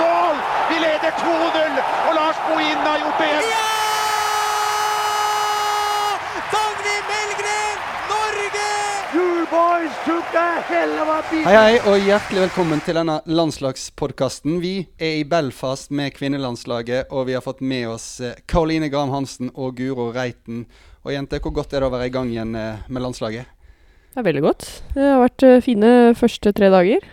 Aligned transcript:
mål! 0.00 0.36
Vi 0.70 0.76
leder 0.84 1.12
2-0, 1.20 1.78
og 2.08 2.12
Lars 2.18 2.38
Bohinen 2.48 2.84
har 2.88 2.98
gjort 3.02 3.18
det 3.22 3.28
igjen! 3.30 3.48
Ja! 3.54 3.70
Dagny 6.54 6.96
Melgren, 7.10 7.78
Norge! 8.12 8.68
You 9.14 9.28
boys 9.52 9.94
took 10.06 10.34
a 10.40 10.48
hell 10.68 10.94
of 11.02 11.08
a 11.08 11.18
beat. 11.30 11.46
Hei, 11.46 11.54
hei, 11.58 11.76
og 11.90 11.98
hjertelig 12.08 12.44
velkommen 12.46 12.82
til 12.86 12.98
denne 12.98 13.18
landslagspodkasten. 13.30 14.58
Vi 14.64 14.74
er 14.98 15.20
i 15.20 15.24
Belfast 15.28 15.92
med 15.94 16.14
kvinnelandslaget, 16.16 17.12
og 17.14 17.28
vi 17.28 17.36
har 17.36 17.44
fått 17.44 17.62
med 17.62 17.88
oss 17.94 18.08
eh, 18.24 18.34
Karoline 18.50 18.88
Graham 18.92 19.12
Hansen 19.14 19.52
og 19.54 19.76
Guro 19.78 20.10
Reiten. 20.14 20.64
Og 21.04 21.12
jenter, 21.12 21.42
hvor 21.44 21.52
godt 21.60 21.74
er 21.76 21.84
det 21.84 21.90
å 21.90 21.94
være 21.94 22.08
i 22.08 22.14
gang 22.14 22.32
igjen 22.32 22.54
eh, 22.58 22.82
med 22.88 23.04
landslaget? 23.04 23.50
Det 24.14 24.22
er 24.22 24.26
veldig 24.28 24.44
godt. 24.44 24.66
Det 24.94 25.06
har 25.10 25.22
vært 25.24 25.42
eh, 25.46 25.60
fine 25.64 25.92
første 26.18 26.54
tre 26.56 26.72
dager. 26.74 27.06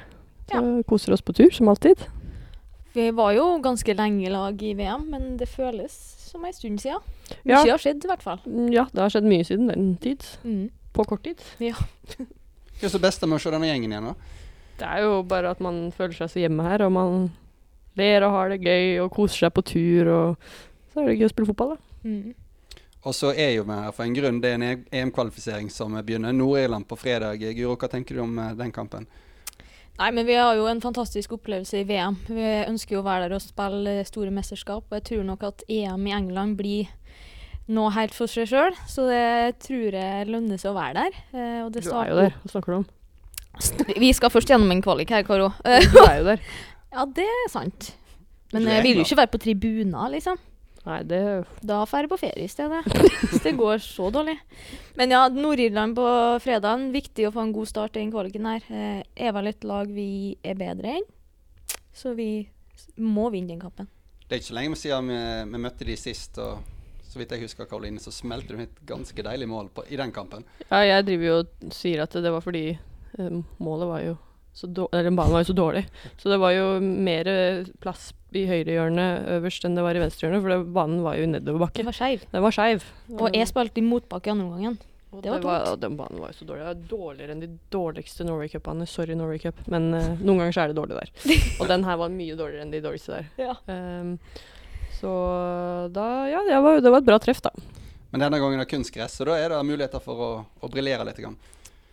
Så 0.51 0.57
Ja. 0.59 0.61
Koser 0.89 1.13
oss 1.15 1.21
på 1.23 1.31
tur, 1.33 1.47
som 1.55 1.69
alltid. 1.71 2.01
Vi 2.93 3.07
var 3.15 3.31
jo 3.37 3.45
ganske 3.63 3.95
lenge 3.95 4.25
i 4.27 4.31
lag 4.33 4.61
i 4.63 4.73
VM, 4.75 5.05
men 5.13 5.37
det 5.39 5.47
føles 5.49 5.93
som 6.31 6.43
en 6.45 6.53
stund 6.55 6.81
siden. 6.83 6.99
Ja. 7.43 7.61
Mye 7.63 7.71
har 7.71 7.81
skjedd, 7.81 8.03
i 8.03 8.09
hvert 8.11 8.23
fall. 8.23 8.41
Mm, 8.45 8.69
Ja, 8.73 8.85
det 8.91 9.01
har 9.03 9.13
skjedd 9.13 9.27
mye 9.27 9.47
siden 9.47 9.71
den 9.71 9.95
tid. 10.03 10.25
Mm. 10.43 10.69
På 10.91 11.05
kort 11.07 11.23
tid. 11.23 11.39
Hva 11.59 11.71
er 12.87 12.95
det 12.95 13.01
beste 13.03 13.27
med 13.29 13.39
å 13.39 13.43
se 13.43 13.53
denne 13.53 13.69
gjengen 13.69 13.93
igjen, 13.93 14.11
da? 14.11 14.15
Det 14.81 14.89
er 14.89 15.05
jo 15.05 15.21
bare 15.23 15.51
at 15.53 15.61
man 15.63 15.91
føler 15.95 16.17
seg 16.17 16.31
så 16.33 16.41
hjemme 16.41 16.65
her, 16.65 16.83
og 16.87 16.91
man 16.95 17.17
ler 17.99 18.25
og 18.25 18.35
har 18.35 18.53
det 18.53 18.61
gøy 18.65 19.01
og 19.03 19.11
koser 19.13 19.45
seg 19.45 19.55
på 19.55 19.63
tur. 19.71 20.09
Og 20.11 20.47
så 20.91 21.03
er 21.03 21.11
det 21.11 21.19
gøy 21.19 21.27
å 21.29 21.33
spille 21.33 21.51
fotball, 21.51 21.75
da. 21.75 22.07
Mm. 22.07 22.33
Og 23.01 23.15
så 23.17 23.31
er 23.33 23.55
jo 23.55 23.63
vi 23.65 23.77
her 23.81 23.93
for 23.95 24.05
en 24.05 24.13
grunn. 24.13 24.39
Det 24.41 24.49
er 24.51 24.59
en 24.59 24.85
EM-kvalifisering 24.93 25.71
som 25.73 25.95
begynner. 26.05 26.35
Nord-Irland 26.37 26.85
på 26.89 26.97
fredag. 27.01 27.41
Guro, 27.57 27.73
hva 27.81 27.89
tenker 27.89 28.17
du 28.17 28.21
om 28.25 28.37
eh, 28.37 28.51
den 28.59 28.73
kampen? 28.75 29.07
Nei, 30.01 30.09
men 30.17 30.25
vi 30.25 30.33
har 30.33 30.55
jo 30.57 30.63
en 30.65 30.79
fantastisk 30.81 31.35
opplevelse 31.35 31.77
i 31.77 31.85
VM. 31.85 32.15
Vi 32.25 32.45
ønsker 32.65 32.95
jo 32.95 33.03
å 33.03 33.05
være 33.05 33.27
der 33.27 33.35
og 33.37 33.43
spille 33.43 33.99
store 34.07 34.31
mesterskap, 34.33 34.87
og 34.87 34.95
jeg 34.97 35.03
tror 35.11 35.27
nok 35.27 35.43
at 35.45 35.61
EM 35.69 36.07
i 36.09 36.15
England 36.15 36.57
blir 36.57 36.89
noe 37.69 37.91
helt 37.93 38.15
for 38.17 38.31
seg 38.31 38.49
sjøl, 38.49 38.73
så 38.89 39.05
det 39.05 39.59
tror 39.61 39.93
jeg 39.99 40.25
lønner 40.31 40.57
seg 40.57 40.71
å 40.71 40.79
være 40.79 41.03
der. 41.03 41.19
Eh, 41.37 41.59
og 41.67 41.69
det 41.75 41.85
Du 41.85 41.91
er 41.93 42.09
jo 42.09 42.17
der. 42.17 42.33
Hva 42.41 42.53
snakker 42.55 42.73
du 42.73 42.79
om? 42.79 42.87
Vi 44.01 44.09
skal 44.17 44.33
først 44.33 44.49
gjennom 44.49 44.73
en 44.73 44.81
kvalik 44.81 45.13
her, 45.13 45.21
Karo. 45.27 45.51
Du 45.61 45.99
er 46.01 46.17
jo 46.17 46.27
der. 46.31 46.45
ja, 46.95 47.05
det 47.21 47.27
er 47.29 47.53
sant. 47.53 47.91
Men 48.55 48.65
jeg 48.73 48.87
vil 48.87 49.03
jo 49.03 49.05
ikke 49.05 49.21
være 49.21 49.33
på 49.35 49.43
tribuner, 49.45 50.09
liksom. 50.17 50.41
Nei, 50.81 51.01
det 51.05 51.21
Da 51.61 51.83
drar 51.85 52.05
jeg 52.05 52.09
på 52.09 52.19
ferie 52.21 52.45
i 52.45 52.49
stedet. 52.49 52.81
Hvis 53.29 53.43
det 53.45 53.53
går 53.59 53.81
så 53.85 54.09
dårlig. 54.13 54.37
Men 54.97 55.13
ja, 55.13 55.27
Nord-Irland 55.29 55.95
på 55.97 56.07
fredagen. 56.41 56.89
Viktig 56.95 57.27
å 57.27 57.33
få 57.35 57.45
en 57.45 57.53
god 57.55 57.69
start 57.69 57.97
i 57.97 58.01
den 58.01 58.13
kvaliken 58.13 58.47
her. 58.49 58.65
Eh, 58.73 59.03
er 59.27 59.35
vel 59.35 59.51
et 59.51 59.67
lag 59.67 59.91
vi 59.93 60.37
er 60.41 60.57
bedre 60.57 60.97
enn. 60.97 61.07
Så 61.93 62.15
vi 62.17 62.31
må 62.97 63.29
vinne 63.29 63.53
den 63.53 63.61
kampen. 63.61 63.89
Det 64.25 64.37
er 64.37 64.41
ikke 64.41 64.49
så 64.53 64.57
lenge 64.57 64.79
siden 64.79 65.11
vi, 65.11 65.19
vi 65.51 65.59
møtte 65.59 65.85
de 65.85 65.97
sist, 65.99 66.37
og 66.41 66.63
så 67.11 67.19
vidt 67.19 67.33
jeg 67.35 67.43
husker, 67.43 67.67
Karoline, 67.67 67.99
så 67.99 68.13
smelter 68.15 68.55
hun 68.55 68.63
et 68.63 68.77
ganske 68.87 69.25
deilig 69.27 69.49
mål 69.51 69.67
på, 69.75 69.83
i 69.91 69.99
den 69.99 70.13
kampen. 70.15 70.45
Ja, 70.69 70.79
jeg 70.87 71.09
driver 71.09 71.27
jo 71.27 71.33
og 71.41 71.73
sier 71.75 72.05
at 72.05 72.15
det 72.15 72.31
var 72.31 72.43
fordi 72.45 72.69
eh, 72.71 73.41
målet 73.59 73.89
var 73.91 74.05
jo 74.05 74.17
så 74.51 74.67
dårlig 74.67 74.99
Eller 74.99 75.13
banen 75.15 75.31
var 75.31 75.43
jo 75.43 75.49
så 75.51 75.55
dårlig. 75.55 75.83
Så 76.19 76.31
det 76.31 76.39
var 76.41 76.55
jo 76.55 76.65
mer 76.81 77.27
eh, 77.27 77.69
plass 77.83 78.09
i 78.37 78.45
høyrehjørnet 78.47 79.27
øverst 79.37 79.65
enn 79.67 79.75
det 79.75 79.83
var 79.85 79.97
i 79.97 80.03
venstrehjørnet, 80.03 80.43
for 80.43 80.53
det, 80.53 80.59
banen 80.75 81.01
var 81.03 81.17
jo 81.19 81.27
nedoverbakke. 81.31 81.83
var 81.87 81.97
skeiv. 81.97 82.23
Den 82.31 82.45
var 82.45 82.55
skeiv. 82.55 82.85
Og 83.17 83.35
jeg 83.35 83.49
spilte 83.49 83.81
i 83.81 83.85
motbakke 83.85 84.31
andre 84.31 84.47
omgangen. 84.47 84.79
Det 85.11 85.27
var 85.27 85.41
tungt. 85.43 85.67
og 85.67 85.79
den 85.81 85.97
banen 85.99 86.21
var 86.23 86.31
jo 86.31 86.37
så 86.37 86.45
dårlig. 86.47 86.61
Det 86.61 86.69
var 86.69 86.85
dårligere 86.93 87.33
enn 87.35 87.41
de 87.43 87.49
dårligste 87.73 88.23
Norway 88.23 88.47
Cup-banene. 88.47 88.87
Sorry, 88.87 89.17
Norway 89.19 89.41
Cup, 89.43 89.59
men 89.67 89.89
uh, 89.91 90.13
noen 90.23 90.39
ganger 90.39 90.55
så 90.55 90.63
er 90.63 90.71
det 90.71 90.77
dårlig 90.79 91.01
der. 91.01 91.11
Og 91.59 91.67
den 91.67 91.83
her 91.83 91.99
var 91.99 92.13
mye 92.13 92.37
dårligere 92.39 92.63
enn 92.63 92.71
de 92.71 92.79
dårligste 92.85 93.19
der. 93.19 93.27
Ja. 93.49 93.57
Um, 93.67 94.15
så 95.01 95.11
da 95.91 96.07
Ja, 96.31 96.45
det 96.47 96.61
var, 96.63 96.79
det 96.79 96.93
var 96.93 97.03
et 97.03 97.09
bra 97.09 97.19
treff, 97.19 97.43
da. 97.43 97.51
Men 98.11 98.23
denne 98.23 98.39
gangen 98.39 98.59
er 98.59 98.63
det 98.63 98.71
kunstgress, 98.71 99.17
så 99.19 99.27
da 99.27 99.35
er 99.39 99.51
det 99.51 99.59
muligheter 99.67 100.03
for 100.03 100.23
å, 100.23 100.31
å 100.63 100.71
briljere 100.71 101.03
litt. 101.07 101.19
Grann. 101.19 101.35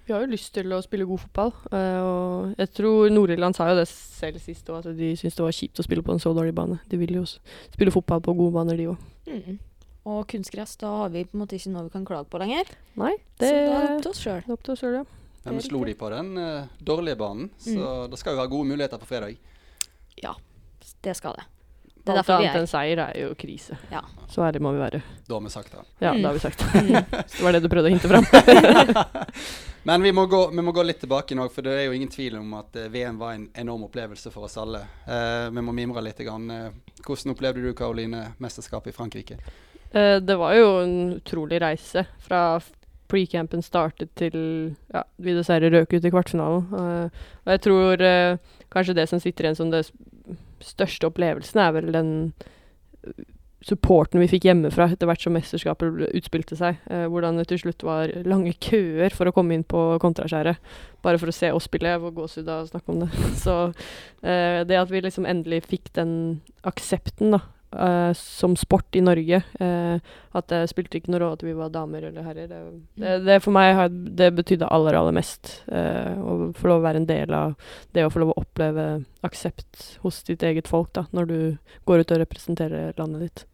Vi 0.08 0.14
har 0.16 0.22
jo 0.24 0.30
lyst 0.32 0.54
til 0.56 0.72
å 0.72 0.78
spille 0.80 1.04
god 1.04 1.20
fotball. 1.20 1.50
eh, 1.76 2.00
og 2.00 2.54
jeg 2.56 2.70
tror 2.78 3.10
Nord-Irland 3.12 3.54
sa 3.58 3.66
jo 3.69 3.74
det 3.76 3.84
selv 3.92 4.41
sist 4.41 4.69
òg, 4.72 4.78
at 4.86 4.96
de 4.96 5.10
syntes 5.20 5.36
det 5.36 5.44
var 5.44 5.52
kjipt 5.52 5.80
å 5.82 5.84
spille 5.84 6.02
på 6.06 6.14
en 6.14 6.22
så 6.22 6.32
dårlig 6.32 6.54
bane. 6.56 6.78
De 6.88 6.96
vil 6.96 7.12
jo 7.19 7.24
spille 7.28 7.92
fotball 7.92 8.22
på 8.24 8.32
gode 8.38 8.54
baner, 8.56 8.78
de 8.80 8.86
òg. 8.88 8.96
Mm. 9.28 9.58
Og 10.08 10.22
kunstgress, 10.30 10.78
da 10.80 10.88
har 11.02 11.10
vi 11.12 11.26
på 11.28 11.36
en 11.36 11.42
måte 11.44 11.58
ikke 11.58 11.74
noe 11.74 11.84
vi 11.84 11.92
kan 11.92 12.06
klage 12.08 12.30
på 12.32 12.41
lenger. 12.41 12.64
Nei, 12.96 13.12
det 13.38 13.50
så 13.50 13.54
er 13.54 13.66
det 13.69 13.76
er 13.76 13.92
opp 13.98 14.02
til 14.06 14.10
oss 14.14 14.22
sjøl. 14.24 14.42
opp 14.56 14.62
til 14.64 14.72
oss 14.72 14.80
sjøl, 14.80 14.96
ja. 15.02 15.04
Men 15.44 15.60
slo 15.64 15.84
de 15.84 15.94
på 15.94 16.08
den 16.12 16.32
uh, 16.40 16.64
dårlige 16.80 17.16
banen, 17.20 17.50
så 17.60 18.08
det 18.08 18.19
skal 18.20 18.32
jo 18.34 18.40
være 18.40 18.52
gode 18.56 18.69
muligheter 18.72 18.98
på 19.00 19.06
fredag. 19.12 19.36
Ja, 20.25 20.32
Det 21.04 21.14
skal 21.16 21.36
det. 21.36 21.44
Det 22.08 22.14
er 22.14 22.19
Alt 22.19 22.26
derfor 22.26 22.40
vi 22.40 22.46
annet 22.48 22.56
er 22.56 22.60
enn 22.62 22.69
seier 22.70 23.00
er 23.04 23.16
jo 23.20 23.34
krise. 23.36 23.76
Ja. 23.92 24.00
Så 24.32 24.40
ærlig 24.40 24.62
må 24.64 24.72
vi 24.72 24.80
være. 24.80 25.02
Da 25.28 25.34
har 25.36 25.42
vi 25.44 25.50
sagt 25.52 25.72
det. 25.76 25.84
Ja, 26.00 26.12
Mm. 26.14 26.22
da 26.22 26.28
har 26.28 26.34
vi 26.34 26.40
sagt. 26.40 26.58
det. 26.58 27.04
Det 27.36 27.42
var 27.44 27.52
det 27.52 27.62
du 27.62 27.69
prøvde 27.69 27.90
å 27.90 27.92
hinte 27.92 28.08
fram. 28.08 28.25
Men 29.83 30.03
vi 30.03 30.12
må, 30.12 30.27
gå, 30.27 30.50
vi 30.50 30.62
må 30.62 30.72
gå 30.72 30.83
litt 30.83 31.00
tilbake 31.00 31.37
nå, 31.39 31.47
for 31.53 31.66
det 31.66 31.75
er 31.77 31.84
jo 31.87 31.94
ingen 31.97 32.11
tvil 32.12 32.39
om 32.41 32.56
at 32.59 32.77
eh, 32.77 32.91
VM 32.93 33.19
var 33.21 33.37
en 33.37 33.47
enorm 33.56 33.87
opplevelse 33.87 34.33
for 34.34 34.49
oss 34.49 34.59
alle. 34.61 34.83
Uh, 35.06 35.49
vi 35.55 35.65
må 35.65 35.75
mimre 35.77 36.03
litt. 36.05 36.19
Grann. 36.19 36.50
Eh, 36.50 36.99
hvordan 37.06 37.34
opplevde 37.34 37.62
du, 37.62 37.71
Karoline, 37.78 38.33
mesterskapet 38.43 38.93
i 38.93 38.97
Frankrike? 38.97 39.38
Uh, 39.94 40.19
det 40.21 40.37
var 40.41 40.56
jo 40.59 40.67
en 40.83 40.97
utrolig 41.21 41.62
reise 41.62 42.05
fra 42.25 42.59
pre-campen 43.09 43.62
startet 43.65 44.11
til 44.19 44.37
ja, 44.93 45.05
vi 45.17 45.33
dessverre 45.37 45.71
røk 45.72 45.94
ut 45.94 46.05
i 46.05 46.12
kvartfinalen. 46.12 46.67
Uh, 46.75 47.33
og 47.47 47.55
jeg 47.55 47.65
tror 47.69 48.06
kanskje 48.75 48.99
det 48.99 49.09
som 49.09 49.22
sitter 49.22 49.47
igjen 49.47 49.61
som 49.62 49.72
det 49.72 49.87
største 50.61 51.09
opplevelsen, 51.09 51.62
er 51.62 51.77
vel 51.78 51.93
den 51.94 52.12
supporten 53.64 54.22
vi 54.22 54.28
fikk 54.30 54.46
hjemmefra 54.46 54.86
etter 54.92 55.08
hvert 55.10 55.24
som 55.24 55.34
mesterskapet 55.34 56.04
utspilte 56.12 56.58
seg. 56.58 56.78
Eh, 56.91 57.06
hvordan 57.10 57.41
det 57.41 57.48
til 57.50 57.62
slutt 57.64 57.82
var 57.86 58.12
lange 58.28 58.54
køer 58.62 59.14
for 59.14 59.28
å 59.28 59.34
komme 59.34 59.56
inn 59.58 59.66
på 59.66 59.82
kontraskjæret. 60.02 60.62
Bare 61.02 61.19
for 61.20 61.30
å 61.30 61.34
se 61.34 61.50
oss 61.54 61.66
spille. 61.69 61.91
Jeg 61.96 62.04
får 62.04 62.16
gåsehud 62.16 62.50
av 62.54 62.64
å 62.64 62.70
snakke 62.70 62.94
om 62.94 63.04
det. 63.04 63.10
Så 63.44 63.60
eh, 64.22 64.64
det 64.69 64.78
at 64.78 64.92
vi 64.92 65.02
liksom 65.04 65.26
endelig 65.28 65.64
fikk 65.66 65.91
den 65.98 66.12
aksepten 66.69 67.34
da, 67.34 67.42
eh, 67.74 68.12
som 68.19 68.54
sport 68.58 68.96
i 68.96 69.02
Norge 69.04 69.42
eh, 69.60 70.14
At 70.38 70.48
det 70.52 70.62
spilte 70.70 71.00
ikke 71.00 71.12
noe 71.12 71.22
rolle 71.25 71.38
at 71.38 71.44
vi 71.46 71.56
var 71.58 71.75
damer 71.75 72.08
eller 72.12 72.26
herrer. 72.30 72.46
Det, 72.50 72.62
det, 73.02 73.19
det 73.26 73.40
for 73.42 73.58
meg 73.58 73.75
har, 73.75 73.90
det 73.90 74.30
betydde 74.38 74.70
aller, 74.70 75.00
aller 75.02 75.19
mest. 75.19 75.64
eh, 75.66 76.14
å 76.14 76.52
få 76.54 76.70
lov 76.70 76.82
å 76.82 76.86
være 76.86 77.02
en 77.02 77.10
del 77.10 77.34
av 77.34 77.58
det 77.96 78.06
å 78.06 78.14
få 78.14 78.22
lov 78.22 78.36
å 78.36 78.40
oppleve 78.44 78.88
aksept 79.26 79.98
hos 80.06 80.22
ditt 80.30 80.46
eget 80.46 80.70
folk 80.70 80.94
da, 80.94 81.08
når 81.10 81.30
du 81.30 81.38
går 81.90 82.06
ut 82.06 82.14
og 82.14 82.22
representerer 82.22 82.94
landet 83.00 83.26
ditt. 83.26 83.47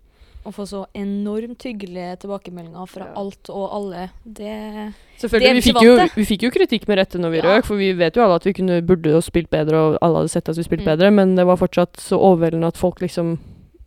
Å 0.45 0.53
få 0.53 0.67
så 0.69 0.83
enormt 0.95 1.63
hyggelige 1.65 2.19
tilbakemeldinger 2.21 2.87
fra 2.91 3.07
Ja. 3.07 3.13
alt 3.17 3.49
og 3.49 3.71
alle, 3.73 4.11
det 4.27 4.93
Selvfølgelig, 5.19 5.41
Det 5.41 5.55
vi 5.55 5.73
fikk, 5.73 5.83
jo, 5.83 5.95
vi 6.17 6.25
fikk 6.25 6.43
jo 6.43 6.51
kritikk 6.51 6.89
med 6.89 6.99
rette 6.99 7.19
når 7.19 7.31
vi 7.31 7.37
Ja. 7.39 7.43
røk, 7.49 7.65
for 7.65 7.77
vi 7.77 7.93
vet 7.93 8.15
jo 8.17 8.23
alle 8.23 8.35
at 8.35 8.45
vi 8.45 8.53
kunne, 8.53 8.83
burde 8.85 9.09
jo 9.15 9.21
spilt 9.25 9.49
bedre, 9.49 9.75
og 9.75 9.99
alle 10.03 10.17
hadde 10.19 10.29
sett 10.31 10.49
at 10.49 10.57
vi 10.57 10.63
spilte 10.63 10.85
Mm. 10.85 10.99
bedre, 10.99 11.11
men 11.13 11.35
det 11.37 11.47
var 11.47 11.57
fortsatt 11.57 11.95
så 11.97 12.19
overveldende 12.21 12.67
at 12.67 12.77
folk 12.77 13.01
liksom 13.01 13.39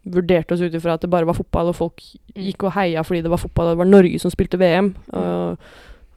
vurderte 0.07 0.53
oss 0.53 0.61
ut 0.61 0.71
ifra 0.73 0.93
at 0.93 1.01
det 1.01 1.09
bare 1.11 1.25
var 1.27 1.33
fotball, 1.35 1.67
og 1.67 1.75
folk 1.75 2.01
Mm. 2.35 2.43
gikk 2.47 2.63
og 2.63 2.71
heia 2.73 3.03
fordi 3.03 3.21
det 3.21 3.29
var 3.29 3.37
fotball, 3.37 3.67
og 3.67 3.77
det 3.77 3.77
var 3.77 3.85
Norge 4.01 4.19
som 4.19 4.31
spilte 4.31 4.57
VM. 4.57 4.95
Og, 5.13 5.57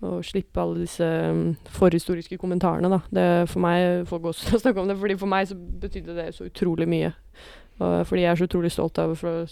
og 0.02 0.24
slippe 0.24 0.56
alle 0.56 0.78
disse 0.80 1.02
um, 1.30 1.56
forhistoriske 1.66 2.38
kommentarene, 2.38 2.88
da. 2.88 3.00
Det 3.12 3.48
for 3.50 3.60
meg 3.60 4.06
Folk 4.06 4.22
også 4.22 4.58
snakke 4.58 4.78
om 4.80 4.88
det, 4.88 4.96
fordi 4.96 5.18
for 5.18 5.26
meg 5.26 5.48
så 5.48 5.54
betydde 5.54 6.14
det 6.16 6.34
så 6.34 6.48
utrolig 6.48 6.88
mye. 6.88 7.12
Og, 7.80 8.06
fordi 8.06 8.22
jeg 8.22 8.30
er 8.30 8.36
så 8.36 8.48
utrolig 8.48 8.70
stolt 8.72 8.98
av 8.98 9.10
å 9.10 9.48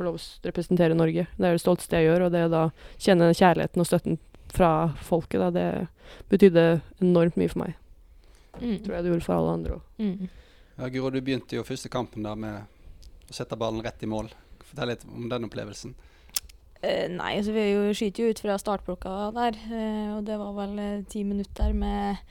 få 0.00 0.06
få 0.06 0.08
lov 0.08 0.16
å 0.16 0.48
representere 0.48 0.96
Norge. 0.96 1.26
Det 1.36 1.46
er 1.46 1.56
det 1.56 1.62
stolteste 1.62 2.00
jeg 2.00 2.08
gjør, 2.08 2.26
og 2.26 2.34
det 2.34 2.46
å 2.48 2.52
da 2.52 2.64
kjenne 2.96 3.30
kjærligheten 3.36 3.82
og 3.82 3.88
støtten 3.88 4.18
fra 4.50 4.72
folket, 5.06 5.40
da, 5.42 5.50
det 5.54 5.66
betydde 6.32 6.66
enormt 7.04 7.36
mye 7.38 7.52
for 7.52 7.66
meg. 7.66 7.74
mm. 8.58 8.78
Tror 8.84 8.96
jeg 8.96 9.04
det 9.04 9.12
gjorde 9.12 9.26
for 9.26 9.36
alle 9.36 9.56
andre 9.58 9.76
òg. 9.76 9.82
Mm. 10.00 10.28
Ja, 10.80 10.88
Guro, 10.88 11.10
du 11.12 11.20
begynte 11.20 11.58
jo 11.58 11.66
første 11.66 11.90
kampen 11.92 12.24
der 12.24 12.38
med 12.40 12.62
å 13.28 13.36
sette 13.36 13.58
ballen 13.60 13.84
rett 13.84 14.00
i 14.02 14.08
mål. 14.10 14.32
Fortell 14.64 14.94
litt 14.94 15.04
om 15.04 15.28
den 15.30 15.46
opplevelsen. 15.46 15.94
Uh, 16.80 17.06
nei, 17.12 17.34
altså 17.36 17.52
vi 17.52 17.66
er 17.68 17.96
skyter 17.96 18.24
jo 18.24 18.32
ut 18.32 18.40
fra 18.40 18.56
startblokka 18.56 19.16
der, 19.36 19.58
uh, 19.68 20.16
og 20.16 20.24
det 20.24 20.38
var 20.40 20.54
vel 20.56 20.78
uh, 20.80 21.02
ti 21.12 21.26
minutter 21.28 21.74
med 21.76 22.22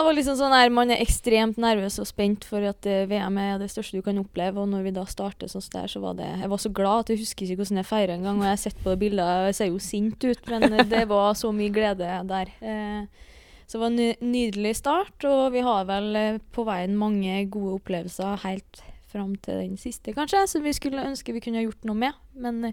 det 0.00 0.06
var 0.06 0.14
liksom 0.16 0.36
sånn 0.40 0.54
her, 0.56 0.70
Man 0.72 0.88
er 0.88 1.02
ekstremt 1.04 1.58
nervøs 1.60 1.98
og 2.00 2.06
spent 2.08 2.46
for 2.48 2.64
at 2.64 2.86
eh, 2.88 3.02
VM 3.10 3.36
er 3.42 3.58
det 3.60 3.68
største 3.68 3.98
du 3.98 4.04
kan 4.06 4.20
oppleve. 4.22 4.62
Og 4.62 4.70
når 4.72 4.86
vi 4.86 4.92
da 4.96 5.04
starter 5.04 5.50
sånn 5.52 5.66
der, 5.74 5.90
så 5.92 6.00
var 6.00 6.16
det 6.16 6.30
Jeg 6.30 6.48
var 6.48 6.62
så 6.62 6.72
glad 6.72 7.02
at 7.02 7.12
jeg 7.12 7.20
husker 7.20 7.44
ikke 7.44 7.60
hvordan 7.60 7.82
jeg 7.82 7.88
feira 7.90 8.16
engang. 8.16 8.40
Og 8.40 8.48
jeg 8.48 8.54
har 8.54 8.62
sett 8.62 8.80
på 8.80 8.94
og 8.94 9.04
jeg 9.04 9.58
ser 9.58 9.68
jo 9.68 9.82
sint 9.84 10.24
ut, 10.24 10.48
men 10.48 10.78
det 10.88 11.02
var 11.12 11.36
så 11.36 11.52
mye 11.52 11.74
glede 11.74 12.08
der. 12.30 12.54
Eh, 12.64 13.28
så 13.66 13.76
det 13.76 13.82
var 13.84 13.92
en 13.92 14.32
nydelig 14.32 14.74
start, 14.80 15.28
og 15.28 15.44
vi 15.52 15.66
har 15.68 15.84
vel 15.88 16.16
eh, 16.16 16.40
på 16.56 16.64
veien 16.68 16.96
mange 16.96 17.44
gode 17.52 17.76
opplevelser 17.76 18.40
helt 18.46 18.82
fram 19.12 19.36
til 19.44 19.60
den 19.60 19.76
siste, 19.76 20.16
kanskje, 20.16 20.46
som 20.48 20.64
vi 20.64 20.72
skulle 20.72 21.04
ønske 21.04 21.36
vi 21.36 21.44
kunne 21.44 21.66
gjort 21.66 21.84
noe 21.84 22.00
med. 22.00 22.16
Men 22.32 22.72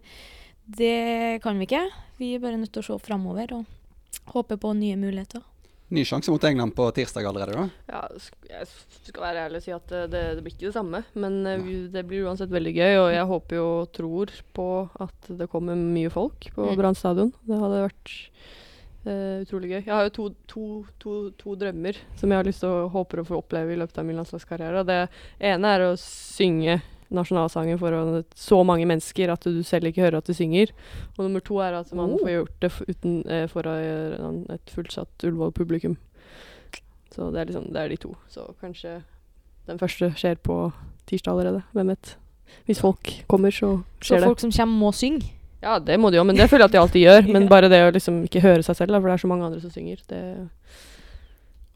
det 0.64 1.44
kan 1.44 1.60
vi 1.60 1.68
ikke. 1.68 1.84
Vi 2.16 2.32
er 2.38 2.44
bare 2.48 2.60
nødt 2.64 2.72
til 2.72 2.86
å 2.86 2.94
se 2.94 3.04
framover 3.04 3.60
og 3.60 4.30
håpe 4.32 4.56
på 4.56 4.78
nye 4.80 4.96
muligheter. 4.96 5.44
Ny 5.90 6.04
sjanse 6.06 6.30
mot 6.30 6.44
England 6.46 6.76
på 6.78 6.86
tirsdag 6.94 7.26
allerede, 7.26 7.56
da. 7.58 7.64
Ja, 7.90 8.02
jeg 8.52 8.68
skal 9.08 9.24
være 9.24 9.46
ærlig 9.48 9.58
og 9.62 9.66
si 9.66 9.74
at 9.74 9.92
eh, 9.98 10.06
det, 10.12 10.24
det 10.38 10.44
blir 10.46 10.54
ikke 10.54 10.68
det 10.68 10.76
samme. 10.78 11.02
Men 11.18 11.40
Nei. 11.48 11.58
det 11.90 12.04
blir 12.06 12.28
uansett 12.30 12.54
veldig 12.54 12.74
gøy, 12.78 12.94
og 13.02 13.10
jeg 13.16 13.26
håper 13.34 13.58
jo 13.58 13.68
og 13.80 13.92
tror 13.98 14.34
på 14.54 14.68
at 15.02 15.32
det 15.40 15.50
kommer 15.50 15.80
mye 15.80 16.12
folk 16.14 16.52
på 16.54 16.70
Mm. 16.70 16.76
Brann 16.78 16.98
stadion. 16.98 17.34
Det 17.50 17.58
hadde 17.62 17.86
vært 17.90 18.18
Uh, 19.08 19.40
utrolig 19.46 19.70
gøy. 19.72 19.78
Jeg 19.88 19.94
har 19.96 20.04
jo 20.04 20.12
to, 20.12 20.24
to, 20.52 20.64
to, 21.00 21.12
to 21.40 21.54
drømmer 21.56 21.96
som 22.20 22.30
jeg 22.34 22.36
har 22.42 22.44
lyst 22.44 22.60
til 22.66 22.68
å 22.68 22.90
håper 22.92 23.22
å 23.22 23.24
få 23.30 23.38
oppleve 23.40 23.72
i 23.72 23.78
løpet 23.80 24.02
av 24.02 24.04
min 24.06 24.18
landslagskarriere. 24.20 24.82
Det 24.84 24.98
ene 25.40 25.72
er 25.72 25.86
å 25.86 25.94
synge 25.96 26.82
nasjonalsangen 27.12 27.80
foran 27.82 28.24
så 28.38 28.60
mange 28.68 28.86
mennesker 28.90 29.32
at 29.34 29.42
du 29.48 29.62
selv 29.66 29.90
ikke 29.90 30.04
hører 30.06 30.20
at 30.20 30.28
du 30.30 30.34
synger. 30.38 30.72
Og 31.18 31.26
nummer 31.26 31.42
to 31.46 31.58
er 31.64 31.74
at 31.80 31.92
man 31.94 32.12
Oh. 32.14 32.20
får 32.22 32.34
gjort 32.36 32.60
det 32.62 32.72
uten, 32.90 33.16
å 33.26 33.48
foran 33.50 34.46
et 34.50 34.74
fullsatt 34.76 35.26
Ullevål-publikum. 35.26 35.98
Så 37.16 37.32
det 37.34 37.42
er 37.42 37.46
liksom, 37.50 37.72
det 37.74 37.82
er 37.82 37.90
de 37.90 37.98
to. 37.98 38.14
Så 38.30 38.46
kanskje 38.62 39.02
den 39.68 39.80
første 39.82 40.12
skjer 40.18 40.38
på 40.46 40.72
tirsdag 41.10 41.34
allerede. 41.34 41.64
Hvem 41.74 41.88
vet. 41.94 42.16
Hvis 42.66 42.82
folk 42.82 43.12
kommer, 43.28 43.52
så 43.52 43.84
Så 44.02 44.14
skjer 44.14 44.20
det. 44.20 44.24
Så 44.24 44.30
folk 44.30 44.40
som 44.40 44.52
kommer, 44.52 44.80
må 44.80 44.92
synge. 44.94 45.32
Ja, 45.62 45.78
det 45.80 45.98
må 46.00 46.10
de 46.10 46.18
jo, 46.18 46.24
men 46.24 46.38
det 46.38 46.48
føler 46.50 46.64
jeg 46.64 46.70
at 46.70 46.72
de 46.72 46.80
alltid 46.80 47.02
gjør. 47.04 47.26
Men 47.36 47.50
bare 47.50 47.68
det 47.68 47.82
å 47.84 47.92
liksom 47.92 48.22
ikke 48.24 48.40
høre 48.40 48.64
seg 48.64 48.78
selv, 48.78 48.94
da, 48.94 49.00
for 49.02 49.10
det 49.10 49.14
er 49.18 49.24
så 49.26 49.28
mange 49.28 49.44
andre 49.46 49.60
som 49.60 49.70
synger. 49.74 50.00
Det, 50.08 50.22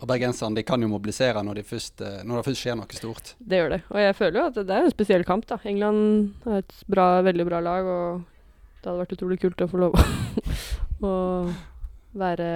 Og 0.04 0.10
bergenserne 0.10 0.60
de 0.60 0.66
kan 0.68 0.82
jo 0.84 0.90
mobilisere 0.92 1.40
når, 1.48 1.62
de 1.62 1.64
først, 1.64 2.02
eh, 2.04 2.22
når 2.28 2.42
det 2.42 2.48
først 2.50 2.60
skjer 2.60 2.76
noe 2.76 2.98
stort. 2.98 3.36
det 3.40 3.62
gjør 3.62 3.70
det. 3.72 3.82
Og 3.88 4.00
jeg 4.02 4.16
føler 4.18 4.40
jo 4.40 4.48
at 4.50 4.58
det, 4.60 4.76
er 4.76 4.88
en 4.88 4.92
spesiell 4.92 5.24
kamp, 5.24 5.46
da. 5.48 5.58
England 5.64 6.34
er 6.44 6.60
et 6.60 6.74
bra, 6.92 7.06
veldig 7.24 7.46
bra 7.48 7.62
lag, 7.64 7.88
og 7.88 8.26
det 8.82 8.90
hadde 8.90 9.00
vært 9.00 9.16
utrolig 9.16 9.38
kult 9.40 9.64
å 9.64 9.70
få 9.72 9.80
lov 9.80 9.96
å 11.08 11.14
være 12.20 12.50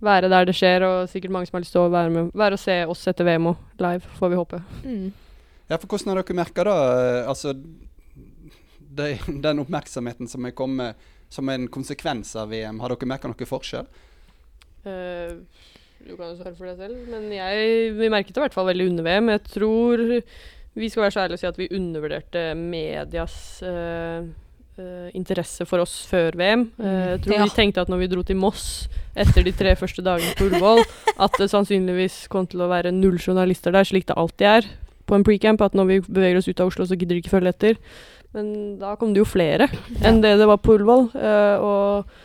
være 0.00 0.30
der 0.32 0.46
det 0.48 0.54
skjer, 0.56 0.86
og 0.88 1.10
sikkert 1.12 1.34
mange 1.34 1.50
som 1.50 1.58
har 1.58 1.64
lyst 1.66 1.76
til 1.76 1.84
å 1.84 1.92
være 1.92 2.12
med. 2.14 2.30
Være 2.40 2.56
og 2.56 2.62
se 2.62 2.76
oss 2.94 3.02
etter 3.10 3.28
VM 3.28 3.50
og 3.52 3.82
live, 3.84 4.14
får 4.16 4.32
vi 4.32 4.38
håpe. 4.40 4.60
Mm. 4.84 5.10
Ja, 5.68 5.76
for 5.76 5.84
hvordan 5.84 6.14
har 6.14 6.22
dere 6.22 6.38
merka 6.38 6.64
da 6.66 6.76
eh, 6.94 7.28
altså, 7.28 7.52
de, 9.00 9.10
den 9.44 9.60
oppmerksomheten 9.62 10.30
som 10.32 10.48
er 10.48 10.56
kommet 10.56 11.10
som 11.30 11.52
en 11.52 11.68
konsekvens 11.70 12.32
av 12.40 12.48
VM? 12.54 12.80
Har 12.80 12.96
dere 12.96 13.10
merka 13.12 13.30
noe 13.30 13.50
forskjell? 13.52 13.92
Eh, 14.88 15.36
du 16.06 16.14
kan 16.16 16.30
jo 16.32 16.38
svare 16.38 16.54
for 16.56 16.70
deg 16.70 16.78
selv, 16.80 17.00
men 17.10 17.28
jeg, 17.34 17.92
vi 17.98 18.08
merket 18.12 18.32
det 18.34 18.40
i 18.40 18.44
hvert 18.46 18.56
fall 18.56 18.68
veldig 18.70 18.86
under 18.90 19.06
VM. 19.06 19.32
Jeg 19.34 19.42
tror 19.52 20.04
vi 20.78 20.88
skal 20.90 21.04
være 21.04 21.14
så 21.14 21.24
ærlige 21.24 21.38
å 21.38 21.42
si 21.42 21.48
at 21.50 21.58
vi 21.58 21.68
undervurderte 21.76 22.44
medias 22.58 23.34
uh, 23.66 24.22
uh, 24.78 25.08
interesse 25.18 25.66
for 25.68 25.82
oss 25.82 25.96
før 26.10 26.38
VM. 26.38 26.68
Uh, 26.78 27.16
jeg 27.16 27.24
tror 27.26 27.36
Ja. 27.36 27.48
vi 27.48 27.56
tenkte 27.56 27.84
at 27.84 27.90
når 27.90 28.04
vi 28.04 28.10
dro 28.12 28.22
til 28.26 28.38
Moss 28.40 28.88
etter 29.18 29.44
de 29.44 29.52
tre 29.52 29.74
første 29.76 30.04
dagene 30.06 30.32
på 30.38 30.46
Ullevål, 30.48 30.84
at 31.26 31.36
det 31.42 31.50
sannsynligvis 31.52 32.22
kom 32.32 32.46
til 32.46 32.62
å 32.64 32.70
være 32.70 32.94
null 32.94 33.18
journalister 33.18 33.74
der, 33.74 33.84
slik 33.88 34.08
det 34.08 34.16
alltid 34.16 34.46
er 34.46 34.70
på 35.10 35.18
en 35.18 35.26
precamp. 35.26 35.60
At 35.66 35.74
når 35.74 35.90
vi 35.90 36.00
beveger 36.06 36.38
oss 36.38 36.48
ut 36.48 36.62
av 36.62 36.70
Oslo, 36.70 36.86
så 36.86 36.96
gidder 36.96 37.16
de 37.18 37.24
ikke 37.24 37.34
følge 37.34 37.52
etter. 37.52 37.82
Men 38.30 38.78
da 38.78 38.94
kom 38.94 39.10
det 39.12 39.24
jo 39.24 39.26
flere 39.26 39.66
enn 40.06 40.22
det 40.22 40.36
det 40.38 40.46
var 40.46 40.62
på 40.62 40.78
Ullevål. 40.78 41.10
og 41.66 42.18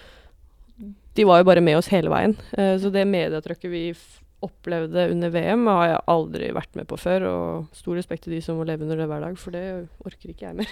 de 1.15 1.25
var 1.27 1.41
jo 1.41 1.47
bare 1.47 1.63
med 1.63 1.79
oss 1.79 1.91
hele 1.93 2.11
veien. 2.11 2.35
Eh, 2.57 2.75
så 2.81 2.91
det 2.93 3.07
medietrykket 3.09 3.71
vi 3.71 3.87
f 3.95 4.21
opplevde 4.45 5.07
under 5.09 5.31
VM, 5.33 5.63
har 5.71 5.87
jeg 5.87 6.01
aldri 6.11 6.49
vært 6.53 6.77
med 6.77 6.87
på 6.89 6.97
før. 6.99 7.25
Og 7.29 7.77
stor 7.77 7.97
respekt 7.97 8.25
til 8.25 8.35
de 8.35 8.41
som 8.43 8.59
må 8.59 8.65
leve 8.67 8.85
under 8.85 8.99
det 8.99 9.07
hver 9.09 9.23
dag, 9.23 9.37
for 9.39 9.55
det 9.55 9.63
orker 10.05 10.31
ikke 10.31 10.47
jeg 10.47 10.57
mer. 10.59 10.69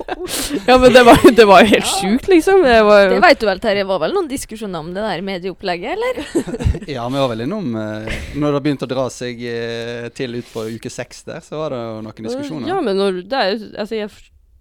ja, 0.68 0.76
men 0.80 0.94
det 0.94 1.04
var, 1.08 1.24
det 1.36 1.46
var 1.48 1.64
jo 1.64 1.72
helt 1.72 1.90
sjukt, 1.90 2.30
liksom. 2.30 2.62
Det 2.66 2.78
var 2.86 3.04
jo 3.06 3.12
Det 3.16 3.22
veit 3.24 3.42
du 3.42 3.46
vel, 3.48 3.62
Terje. 3.62 3.86
Var 3.90 4.02
vel 4.04 4.16
noen 4.16 4.30
diskusjoner 4.30 4.84
om 4.84 4.90
det 4.94 5.06
der 5.06 5.24
medieopplegget, 5.26 5.96
eller? 5.96 6.22
Ja, 6.96 7.06
vi 7.10 7.22
var 7.22 7.30
vel 7.30 7.44
innom 7.44 7.74
eh, 7.78 8.18
Når 8.40 8.56
det 8.56 8.60
begynte 8.64 8.86
å 8.86 8.90
dra 8.90 9.04
seg 9.12 9.40
eh, 9.46 10.08
til 10.16 10.38
ut 10.38 10.48
på 10.52 10.66
uke 10.76 10.90
seks 10.92 11.24
der, 11.28 11.44
så 11.44 11.60
var 11.60 11.74
det 11.74 11.80
jo 11.80 12.02
noen 12.06 12.28
diskusjoner. 12.28 12.68
Ja, 12.70 12.80
men 12.84 12.98
når, 13.00 13.22
det 13.30 13.40
er 13.40 13.54
jo 13.54 13.70
altså 13.84 13.98
jeg, 13.98 14.10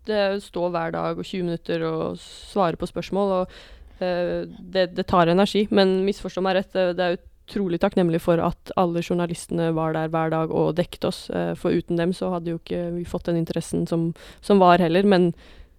det 0.09 0.15
er 0.15 0.31
jo 0.35 0.45
stå 0.45 0.69
hver 0.73 0.95
dag 0.95 1.19
og 1.19 1.25
20 1.25 1.49
minutter 1.49 1.85
og 1.89 2.21
svare 2.21 2.79
på 2.79 2.89
spørsmål, 2.89 3.35
og 3.41 3.59
det, 3.99 4.85
det 4.95 5.05
tar 5.09 5.31
energi. 5.31 5.65
Men 5.75 5.99
misforstå 6.05 6.43
meg 6.45 6.59
rett, 6.59 6.71
det, 6.75 6.93
det 6.99 7.05
er 7.05 7.19
utrolig 7.49 7.79
takknemlig 7.81 8.21
for 8.21 8.41
at 8.43 8.71
alle 8.79 9.01
journalistene 9.01 9.71
var 9.75 9.95
der 9.97 10.11
hver 10.13 10.31
dag 10.33 10.53
og 10.53 10.75
dekket 10.77 11.09
oss. 11.09 11.29
eh, 11.29 11.53
for 11.57 11.73
uten 11.73 11.97
dem 11.97 12.13
så 12.13 12.31
hadde 12.35 12.53
jo 12.53 12.61
ikke 12.61 12.89
vi 12.95 13.05
fått 13.05 13.29
den 13.31 13.41
interessen 13.41 13.87
som, 13.89 14.13
som 14.41 14.61
var 14.61 14.79
heller. 14.79 15.03
Men 15.03 15.31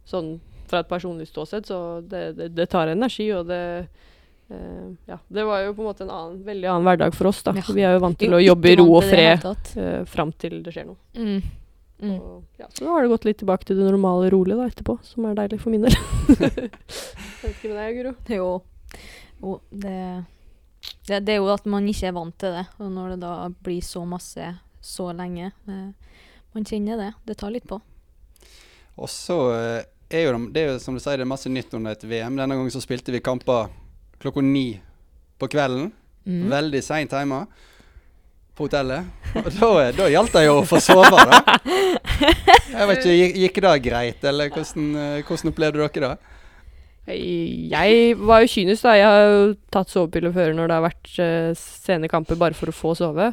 sånn 0.05 0.39
fra 0.71 0.83
et 0.83 0.91
personlig 0.91 1.29
ståsted, 1.31 1.67
så 1.67 2.01
det, 2.07 2.33
det, 2.39 2.49
det 2.55 2.71
tar 2.71 2.93
energi, 2.93 3.33
og 3.35 3.51
det 3.51 3.65
Uh, 4.51 4.97
ja, 5.07 5.15
det 5.31 5.45
var 5.47 5.61
jo 5.63 5.75
på 5.77 5.85
en 5.85 5.87
måte 5.87 6.03
en 6.03 6.09
annen, 6.11 6.39
veldig 6.43 6.67
annen 6.67 6.83
hverdag 6.89 7.15
for 7.15 7.29
oss, 7.31 7.39
da. 7.47 7.53
Ja. 7.55 7.63
Vi 7.71 7.85
er 7.87 7.93
jo 7.95 8.01
vant 8.03 8.19
til 8.19 8.33
å 8.35 8.41
jobbe 8.43 8.73
i 8.73 8.73
ro 8.81 8.87
og 8.97 9.05
fred 9.07 9.45
uh, 9.47 10.01
fram 10.11 10.33
til 10.35 10.57
det 10.65 10.73
skjer 10.75 10.89
noe. 10.89 10.99
Mm. 11.15 11.37
Mm. 12.01 12.17
Og, 12.17 12.45
ja, 12.57 12.67
så 12.73 12.85
nå 12.85 12.95
har 12.95 13.05
det 13.05 13.13
gått 13.13 13.27
litt 13.29 13.39
tilbake 13.43 13.69
til 13.69 13.77
det 13.77 13.87
normale 13.87 14.31
rolig 14.33 14.57
da 14.57 14.67
etterpå, 14.71 14.97
som 15.05 15.27
er 15.29 15.37
deilig 15.37 15.61
for 15.61 15.75
min 15.75 15.85
del. 15.85 15.97
Jeg 16.31 16.71
vet 17.43 17.53
ikke 17.53 17.73
med 17.73 17.77
deg, 17.77 17.99
Guro. 17.99 18.15
Jo. 18.33 18.49
jo 19.43 19.55
det, 19.71 20.01
det, 21.09 21.21
det 21.27 21.37
er 21.37 21.41
jo 21.41 21.53
at 21.53 21.69
man 21.69 21.89
ikke 21.91 22.09
er 22.09 22.17
vant 22.17 22.37
til 22.41 22.57
det. 22.57 22.67
Og 22.81 22.93
når 22.95 23.15
det 23.15 23.21
da 23.27 23.35
blir 23.53 23.85
så 23.85 24.07
masse 24.09 24.49
så 24.81 25.11
lenge 25.13 25.51
eh, 25.69 25.89
Man 26.57 26.65
kjenner 26.65 26.97
det. 26.97 27.13
Det 27.29 27.37
tar 27.39 27.53
litt 27.53 27.69
på. 27.69 27.77
Og 28.97 29.11
så 29.13 29.37
eh, 29.53 29.83
er 30.09 30.25
jo 30.25 30.33
det, 30.35 30.45
det 30.55 30.63
er 30.63 30.73
jo 30.73 30.79
som 30.83 30.97
du 30.97 31.03
sier, 31.03 31.21
det 31.21 31.27
er 31.29 31.35
masse 31.35 31.53
nytt 31.53 31.77
under 31.77 31.95
et 31.95 32.05
VM. 32.05 32.39
Denne 32.41 32.57
gangen 32.57 32.73
så 32.73 32.83
spilte 32.83 33.13
vi 33.13 33.21
kamper 33.23 33.69
klokka 34.21 34.43
ni 34.45 34.81
på 35.41 35.49
kvelden. 35.53 35.93
Mm. 36.25 36.49
Veldig 36.53 36.81
seint 36.85 37.13
hjemme 37.17 37.45
på 38.61 38.69
hotellet. 38.69 39.09
Og 39.41 39.49
da, 39.57 39.71
da 39.97 40.09
gjaldt 40.13 40.37
det 40.37 40.45
jo 40.45 40.59
å 40.61 40.67
få 40.69 40.81
sove, 40.85 41.09
da. 41.09 41.57
Jeg 42.71 42.89
vet 42.91 43.01
ikke, 43.01 43.15
Gikk, 43.17 43.39
gikk 43.45 43.63
det 43.65 43.73
greit, 43.87 44.29
eller 44.29 44.53
hvordan, 44.53 44.91
eh, 45.01 45.23
hvordan 45.25 45.53
opplevde 45.53 45.89
dere 45.89 46.11
det? 46.13 46.37
Jeg 47.11 48.19
var 48.21 48.45
jo 48.45 48.51
kynisk, 48.53 48.85
da. 48.85 48.95
Jeg 48.99 49.09
har 49.09 49.25
jo 49.25 49.41
tatt 49.73 49.91
sovepiller 49.91 50.35
før 50.35 50.53
når 50.55 50.69
det 50.69 50.77
har 50.77 50.85
vært 50.85 51.11
uh, 51.19 51.59
sene 51.59 52.11
kamper 52.13 52.39
bare 52.39 52.55
for 52.55 52.71
å 52.71 52.77
få 52.77 52.93
sove. 52.99 53.33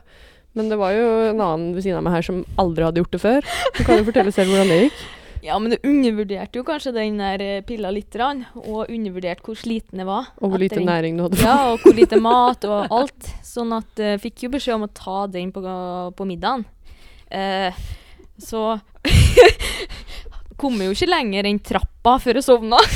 Men 0.57 0.71
det 0.71 0.79
var 0.79 0.95
jo 0.95 1.05
en 1.27 1.43
annen 1.43 1.75
ved 1.75 1.85
siden 1.85 1.99
av 1.99 2.07
meg 2.07 2.15
her 2.17 2.25
som 2.25 2.41
aldri 2.57 2.87
hadde 2.87 3.03
gjort 3.03 3.13
det 3.13 3.21
før. 3.21 3.51
Du 3.77 3.83
kan 3.83 3.99
jo 3.99 4.07
fortelle 4.07 4.33
selv 4.33 4.53
hvordan 4.53 4.71
det 4.71 4.79
gikk. 4.87 5.03
Ja, 5.47 5.55
men 5.63 5.71
du 5.71 5.77
undervurderte 5.87 6.59
jo 6.59 6.65
kanskje 6.67 6.91
den 6.91 7.21
der 7.21 7.41
eh, 7.43 7.61
pilla 7.63 7.87
litt, 7.93 8.15
og 8.19 8.89
undervurderte 8.91 9.45
hvor 9.45 9.55
sliten 9.55 10.01
jeg 10.01 10.09
var. 10.09 10.33
Og 10.41 10.51
hvor 10.51 10.59
lite 10.59 10.81
den. 10.81 10.89
næring 10.89 11.15
du 11.15 11.23
hadde. 11.23 11.39
Ja, 11.39 11.55
og 11.71 11.85
hvor 11.85 11.95
lite 11.95 12.19
mat 12.27 12.67
og 12.67 12.91
alt. 12.91 13.29
Sånn 13.47 13.71
at 13.77 14.01
jeg 14.03 14.19
fikk 14.25 14.43
jo 14.43 14.51
beskjed 14.57 14.75
om 14.75 14.87
å 14.89 14.91
ta 14.91 15.21
den 15.31 15.53
på, 15.55 15.63
på 16.17 16.27
middagen. 16.27 16.67
Uh, 17.31 17.71
så 18.43 18.77
kom 20.59 20.75
jeg 20.81 20.91
jo 20.91 20.97
ikke 20.97 21.11
lenger 21.13 21.47
enn 21.47 21.63
trappa 21.63 22.17
før 22.23 22.41
jeg 22.41 22.49
sovna. 22.49 22.81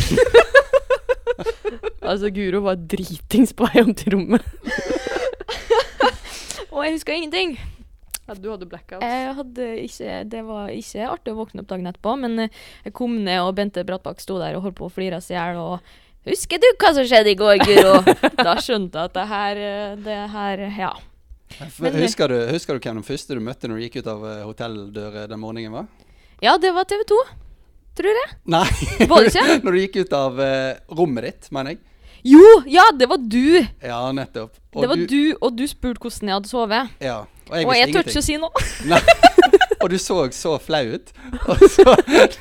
Altså, 2.01 2.31
Guro 2.33 2.63
var 2.65 2.79
dritings 2.89 3.53
på 3.55 3.67
vei 3.69 3.83
om 3.85 3.91
til 3.95 4.15
rommet. 4.15 4.43
Og 6.73 6.81
jeg 6.83 6.95
huska 6.97 7.13
ingenting. 7.13 7.53
Ja, 8.27 8.35
du 8.37 8.47
hadde 8.51 8.67
blackout. 8.69 9.01
Jeg 9.03 9.33
hadde 9.35 9.67
ikke, 9.81 10.17
det 10.29 10.41
var 10.47 10.69
ikke 10.71 11.07
artig 11.09 11.33
å 11.33 11.39
våkne 11.39 11.63
opp 11.63 11.71
dagen 11.71 11.89
etterpå, 11.89 12.13
men 12.21 12.45
eh, 12.45 12.61
jeg 12.85 12.93
kom 12.97 13.17
ned, 13.25 13.41
og 13.43 13.55
Bente 13.57 13.83
Brattbakk 13.87 14.21
sto 14.23 14.37
der 14.39 14.55
og 14.55 14.67
holdt 14.67 14.77
på 14.77 14.87
å 14.87 14.93
flire 14.93 15.19
seg 15.23 15.35
i 15.35 15.39
hjel. 15.39 15.59
Og 15.61 15.79
'Husker 16.21 16.61
du 16.61 16.67
hva 16.77 16.91
som 16.93 17.07
skjedde 17.09 17.31
i 17.33 17.37
går, 17.39 17.63
Guro?' 17.65 18.03
da 18.45 18.53
skjønte 18.61 18.93
jeg 19.01 19.09
at 19.09 19.15
det 19.17 19.27
her, 19.31 19.61
eh, 19.67 19.95
det 20.05 20.19
her 20.35 20.65
Ja. 20.77 20.93
Men- 21.81 21.97
husker, 21.99 22.29
du, 22.31 22.37
husker 22.53 22.77
du 22.77 22.79
hvem 22.79 23.01
den 23.01 23.03
første 23.03 23.35
du 23.35 23.41
møtte 23.43 23.67
når 23.67 23.81
du 23.81 23.83
gikk 23.87 23.97
ut 24.03 24.07
av 24.13 24.25
eh, 24.29 24.43
hotelldøra 24.45 25.25
den 25.27 25.41
morgenen 25.41 25.73
var? 25.73 25.87
Ja, 26.41 26.57
det 26.61 26.71
var 26.73 26.85
TV 26.85 27.03
2. 27.09 27.17
Tror 27.97 28.15
jeg. 28.21 28.29
Nei, 28.47 28.67
Var 29.09 29.25
det 29.25 29.33
ikke? 29.33 29.57
når 29.65 29.71
du 29.75 29.79
gikk 29.81 29.97
ut 30.05 30.13
av 30.15 30.39
eh, 30.39 30.77
rommet 30.95 31.25
ditt, 31.27 31.49
mener 31.51 31.73
jeg. 31.73 31.81
Jo! 32.23 32.45
Ja, 32.69 32.85
det 32.95 33.09
var 33.09 33.17
du! 33.17 33.65
Ja, 33.81 33.99
nettopp. 34.13 34.53
det 34.77 34.87
var 34.93 35.03
du, 35.09 35.21
og 35.41 35.57
du 35.57 35.65
spurte 35.67 36.05
hvordan 36.05 36.29
jeg 36.29 36.37
hadde 36.37 36.51
sovet. 36.53 36.91
Ja, 37.01 37.23
og 37.51 37.57
jeg 37.59 37.67
og 37.67 37.75
jeg 37.75 37.93
turte 37.93 38.09
ikke 38.13 38.21
å 38.21 38.25
si 38.25 38.37
noe. 38.41 38.65
Nei. 38.91 39.01
Og 39.81 39.89
du 39.89 39.97
så 39.99 40.17
så 40.35 40.55
flau 40.61 40.83
ut. 40.95 41.11
Og 41.49 41.63
så, 41.73 41.85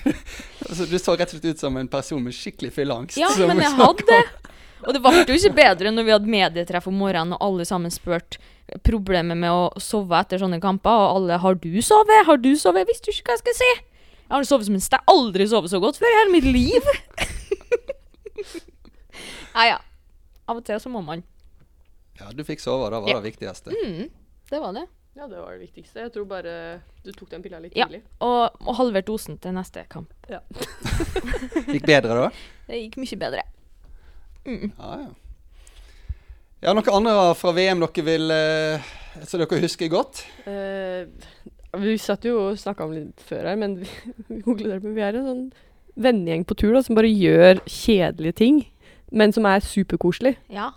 altså, 0.68 0.86
du 0.86 0.96
så 1.00 1.16
rett 1.16 1.32
og 1.32 1.36
slett 1.40 1.48
ut 1.56 1.62
som 1.62 1.76
en 1.80 1.88
person 1.90 2.22
med 2.22 2.36
skikkelig 2.36 2.70
fylleangst. 2.76 3.18
Ja, 3.20 3.30
men 3.48 3.62
jeg 3.64 3.72
hadde 3.80 4.06
det. 4.06 4.20
Og 4.86 4.94
det 4.96 5.00
ble 5.04 5.12
jo 5.28 5.36
ikke 5.36 5.52
bedre 5.56 5.90
når 5.92 6.06
vi 6.06 6.12
hadde 6.14 6.30
medietreff 6.32 6.86
om 6.88 6.96
morgenen, 6.96 7.34
og 7.36 7.42
alle 7.44 7.66
sammen 7.68 7.92
spurte 7.92 8.38
problemet 8.86 9.36
med 9.36 9.50
å 9.52 9.66
sove 9.82 10.14
etter 10.20 10.40
sånne 10.40 10.60
kamper, 10.62 10.94
og 10.94 11.16
alle 11.18 11.38
'Har 11.42 11.54
du 11.58 11.72
sovet? 11.82 12.24
Har 12.26 12.36
du 12.38 12.52
sovet?' 12.56 12.84
Jeg 12.84 12.88
visste 12.92 13.10
jo 13.10 13.16
ikke 13.18 13.28
hva 13.32 13.36
jeg 13.36 13.42
skulle 13.42 13.60
si. 13.60 13.72
Jeg 14.30 14.36
har 14.36 14.44
sovet 14.46 14.66
som 14.66 14.74
en 14.78 14.80
stær. 14.80 15.02
Aldri 15.10 15.46
sovet 15.50 15.70
så 15.72 15.80
godt 15.82 15.98
før 15.98 16.06
i 16.06 16.18
hele 16.20 16.32
mitt 16.32 16.44
liv. 16.44 16.82
ja, 19.54 19.64
ja. 19.74 19.78
Av 20.48 20.56
og 20.56 20.64
til 20.64 20.80
så 20.80 20.88
må 20.92 21.02
man. 21.04 21.24
Ja, 22.20 22.30
du 22.36 22.44
fikk 22.46 22.60
sove, 22.62 22.88
det 22.92 23.00
var 23.02 23.08
Ja. 23.10 23.20
det 23.20 23.32
viktigste. 23.32 23.74
Mm, 23.74 24.10
det 24.50 24.60
var 24.60 24.72
det. 24.76 24.86
Ja, 25.18 25.26
det 25.26 25.40
var 25.42 25.52
det 25.56 25.64
viktigste. 25.66 26.04
Jeg 26.04 26.12
tror 26.14 26.26
bare 26.30 26.52
du 27.04 27.10
tok 27.12 27.30
den 27.32 27.42
pilla 27.42 27.58
litt 27.60 27.74
Ja. 27.76 27.86
tidlig. 27.88 28.02
Og, 28.22 28.54
og 28.62 28.76
halvert 28.78 29.08
dosen 29.08 29.38
til 29.42 29.52
neste 29.56 29.82
kamp. 29.90 30.12
Gikk 31.70 31.86
bedre 31.88 32.14
da? 32.16 32.28
Det 32.68 32.78
gikk 32.84 32.96
mye 33.02 33.18
bedre. 33.18 33.42
Mm. 34.46 34.70
Ja, 34.78 34.92
ja. 35.02 35.10
Ja, 36.60 36.74
noe 36.76 36.92
andre 36.92 37.14
fra 37.40 37.52
VM 37.56 37.80
dere 37.80 38.02
vil 38.04 38.32
eh, 38.34 38.88
Så 39.24 39.38
dere 39.40 39.60
husker 39.62 39.88
godt? 39.92 40.22
Eh, 40.48 41.08
vi 41.80 41.94
satt 42.00 42.24
jo 42.28 42.36
og 42.50 42.58
snakka 42.60 42.84
om 42.86 42.92
litt 42.96 43.22
før 43.24 43.48
her, 43.50 43.56
men 43.60 43.78
vi, 43.80 43.88
vi 44.28 44.40
konkluderte 44.44 44.84
med 44.86 44.98
vi 44.98 45.04
er 45.06 45.18
en 45.20 45.28
sånn 45.30 45.42
vennegjeng 46.00 46.44
på 46.48 46.56
tur 46.56 46.72
da, 46.76 46.82
som 46.86 46.96
bare 46.96 47.10
gjør 47.10 47.60
kjedelige 47.68 48.36
ting, 48.40 48.60
men 49.12 49.32
som 49.34 49.44
er 49.50 49.64
superkoselig. 49.64 50.36
Ja. 50.52 50.70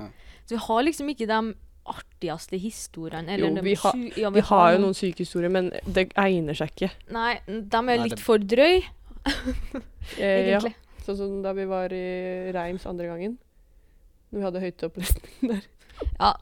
Ja. 0.00 0.08
Så 0.48 0.56
vi 0.56 0.62
har 0.64 0.86
liksom 0.88 1.10
ikke 1.12 1.28
de 1.30 1.40
artigste 1.86 2.56
historiene. 2.60 3.28
Eller 3.34 3.48
Jo, 3.50 3.62
vi 3.62 3.74
har- 3.74 4.18
ja, 4.18 4.30
Vi 4.30 4.40
har 4.40 4.72
jo 4.72 4.78
noen 4.78 4.94
syke 4.94 5.18
historier, 5.24 5.50
men 5.50 5.70
det 5.86 6.10
egner 6.16 6.54
seg 6.54 6.70
ikke. 6.74 6.90
Nei, 7.12 7.40
de 7.46 7.76
er 7.88 7.98
litt 8.08 8.20
for 8.20 8.38
drøy, 8.38 8.82
Eh, 10.20 10.50
ja, 10.50 10.58
sånn 11.06 11.16
som 11.16 11.42
da 11.42 11.52
vi 11.56 11.64
var 11.64 11.88
i 11.92 12.50
Reims 12.52 12.84
andre 12.86 13.06
gangen. 13.06 13.38
Når 14.32 14.38
vi 14.38 14.44
hadde 14.44 14.60
høyteopplesning 14.60 15.48
der. 15.54 15.62
Ja. 16.18 16.32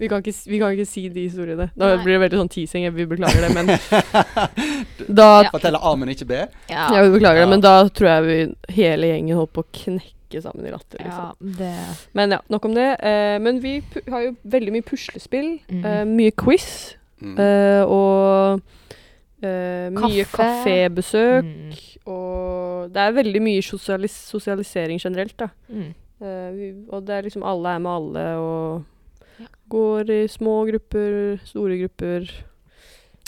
Vi 0.00 0.08
kan, 0.08 0.22
ikke, 0.24 0.32
vi 0.48 0.58
kan 0.58 0.72
ikke 0.74 0.86
si 0.88 1.08
de 1.12 1.28
historiene. 1.28 1.70
Da 1.76 1.90
Nei. 1.94 2.02
blir 2.02 2.16
det 2.18 2.22
veldig 2.32 2.40
sånn 2.40 2.50
teasing. 2.50 2.86
Vi 2.96 3.04
beklager 3.06 3.44
det, 3.44 3.52
men 3.54 3.66
da 5.20 5.28
Ja. 5.44 5.50
Forteller 5.52 5.78
A, 5.84 5.94
men 5.96 6.08
ikke 6.08 6.26
B? 6.26 6.40
Ja, 6.70 6.88
Ja, 6.94 7.02
vi 7.04 7.10
beklager 7.18 7.42
Ja. 7.42 7.44
det, 7.44 7.50
men 7.50 7.60
da 7.60 7.74
tror 7.88 8.08
jeg 8.08 8.24
vi 8.24 8.74
hele 8.80 9.06
gjengen 9.12 9.36
holdt 9.36 9.52
på 9.52 9.62
å 9.62 9.68
knekke 9.72 10.13
sammen 10.42 10.66
i 10.66 10.70
latter. 10.70 10.98
ja 11.00 11.32
Liksom. 11.34 11.52
det 11.58 11.74
Men 12.12 12.30
ja, 12.30 12.38
nok 12.50 12.64
om 12.64 12.74
det. 12.74 12.96
Eh, 13.00 13.38
men 13.38 13.60
vi 13.60 13.80
pu 13.80 14.00
har 14.10 14.20
jo 14.22 14.36
veldig 14.44 14.72
mye 14.72 14.82
puslespill, 14.82 15.60
mm. 15.70 15.84
eh, 15.84 16.04
mye 16.04 16.30
quiz 16.32 16.96
Mm. 17.24 17.38
eh, 17.38 17.84
og 17.88 18.60
eh, 19.42 19.88
mye 19.94 20.24
kafébesøk. 20.24 21.44
mm. 21.44 21.70
Og 22.06 22.90
det 22.92 23.00
er 23.00 23.12
veldig 23.16 23.40
mye 23.42 23.62
sosialis 23.62 24.12
sosialisering 24.28 24.98
generelt, 25.00 25.36
da. 25.38 25.48
Mm. 25.68 25.94
Eh, 26.20 26.50
vi, 26.52 26.72
og 26.90 27.06
det 27.06 27.14
er 27.14 27.22
liksom 27.22 27.42
alle 27.42 27.68
er 27.74 27.78
med 27.78 27.90
alle 27.90 28.26
og 28.36 28.84
Ja. 29.40 29.46
går 29.70 30.10
i 30.10 30.26
små 30.28 30.64
grupper, 30.70 31.38
store 31.44 31.78
grupper. 31.80 32.28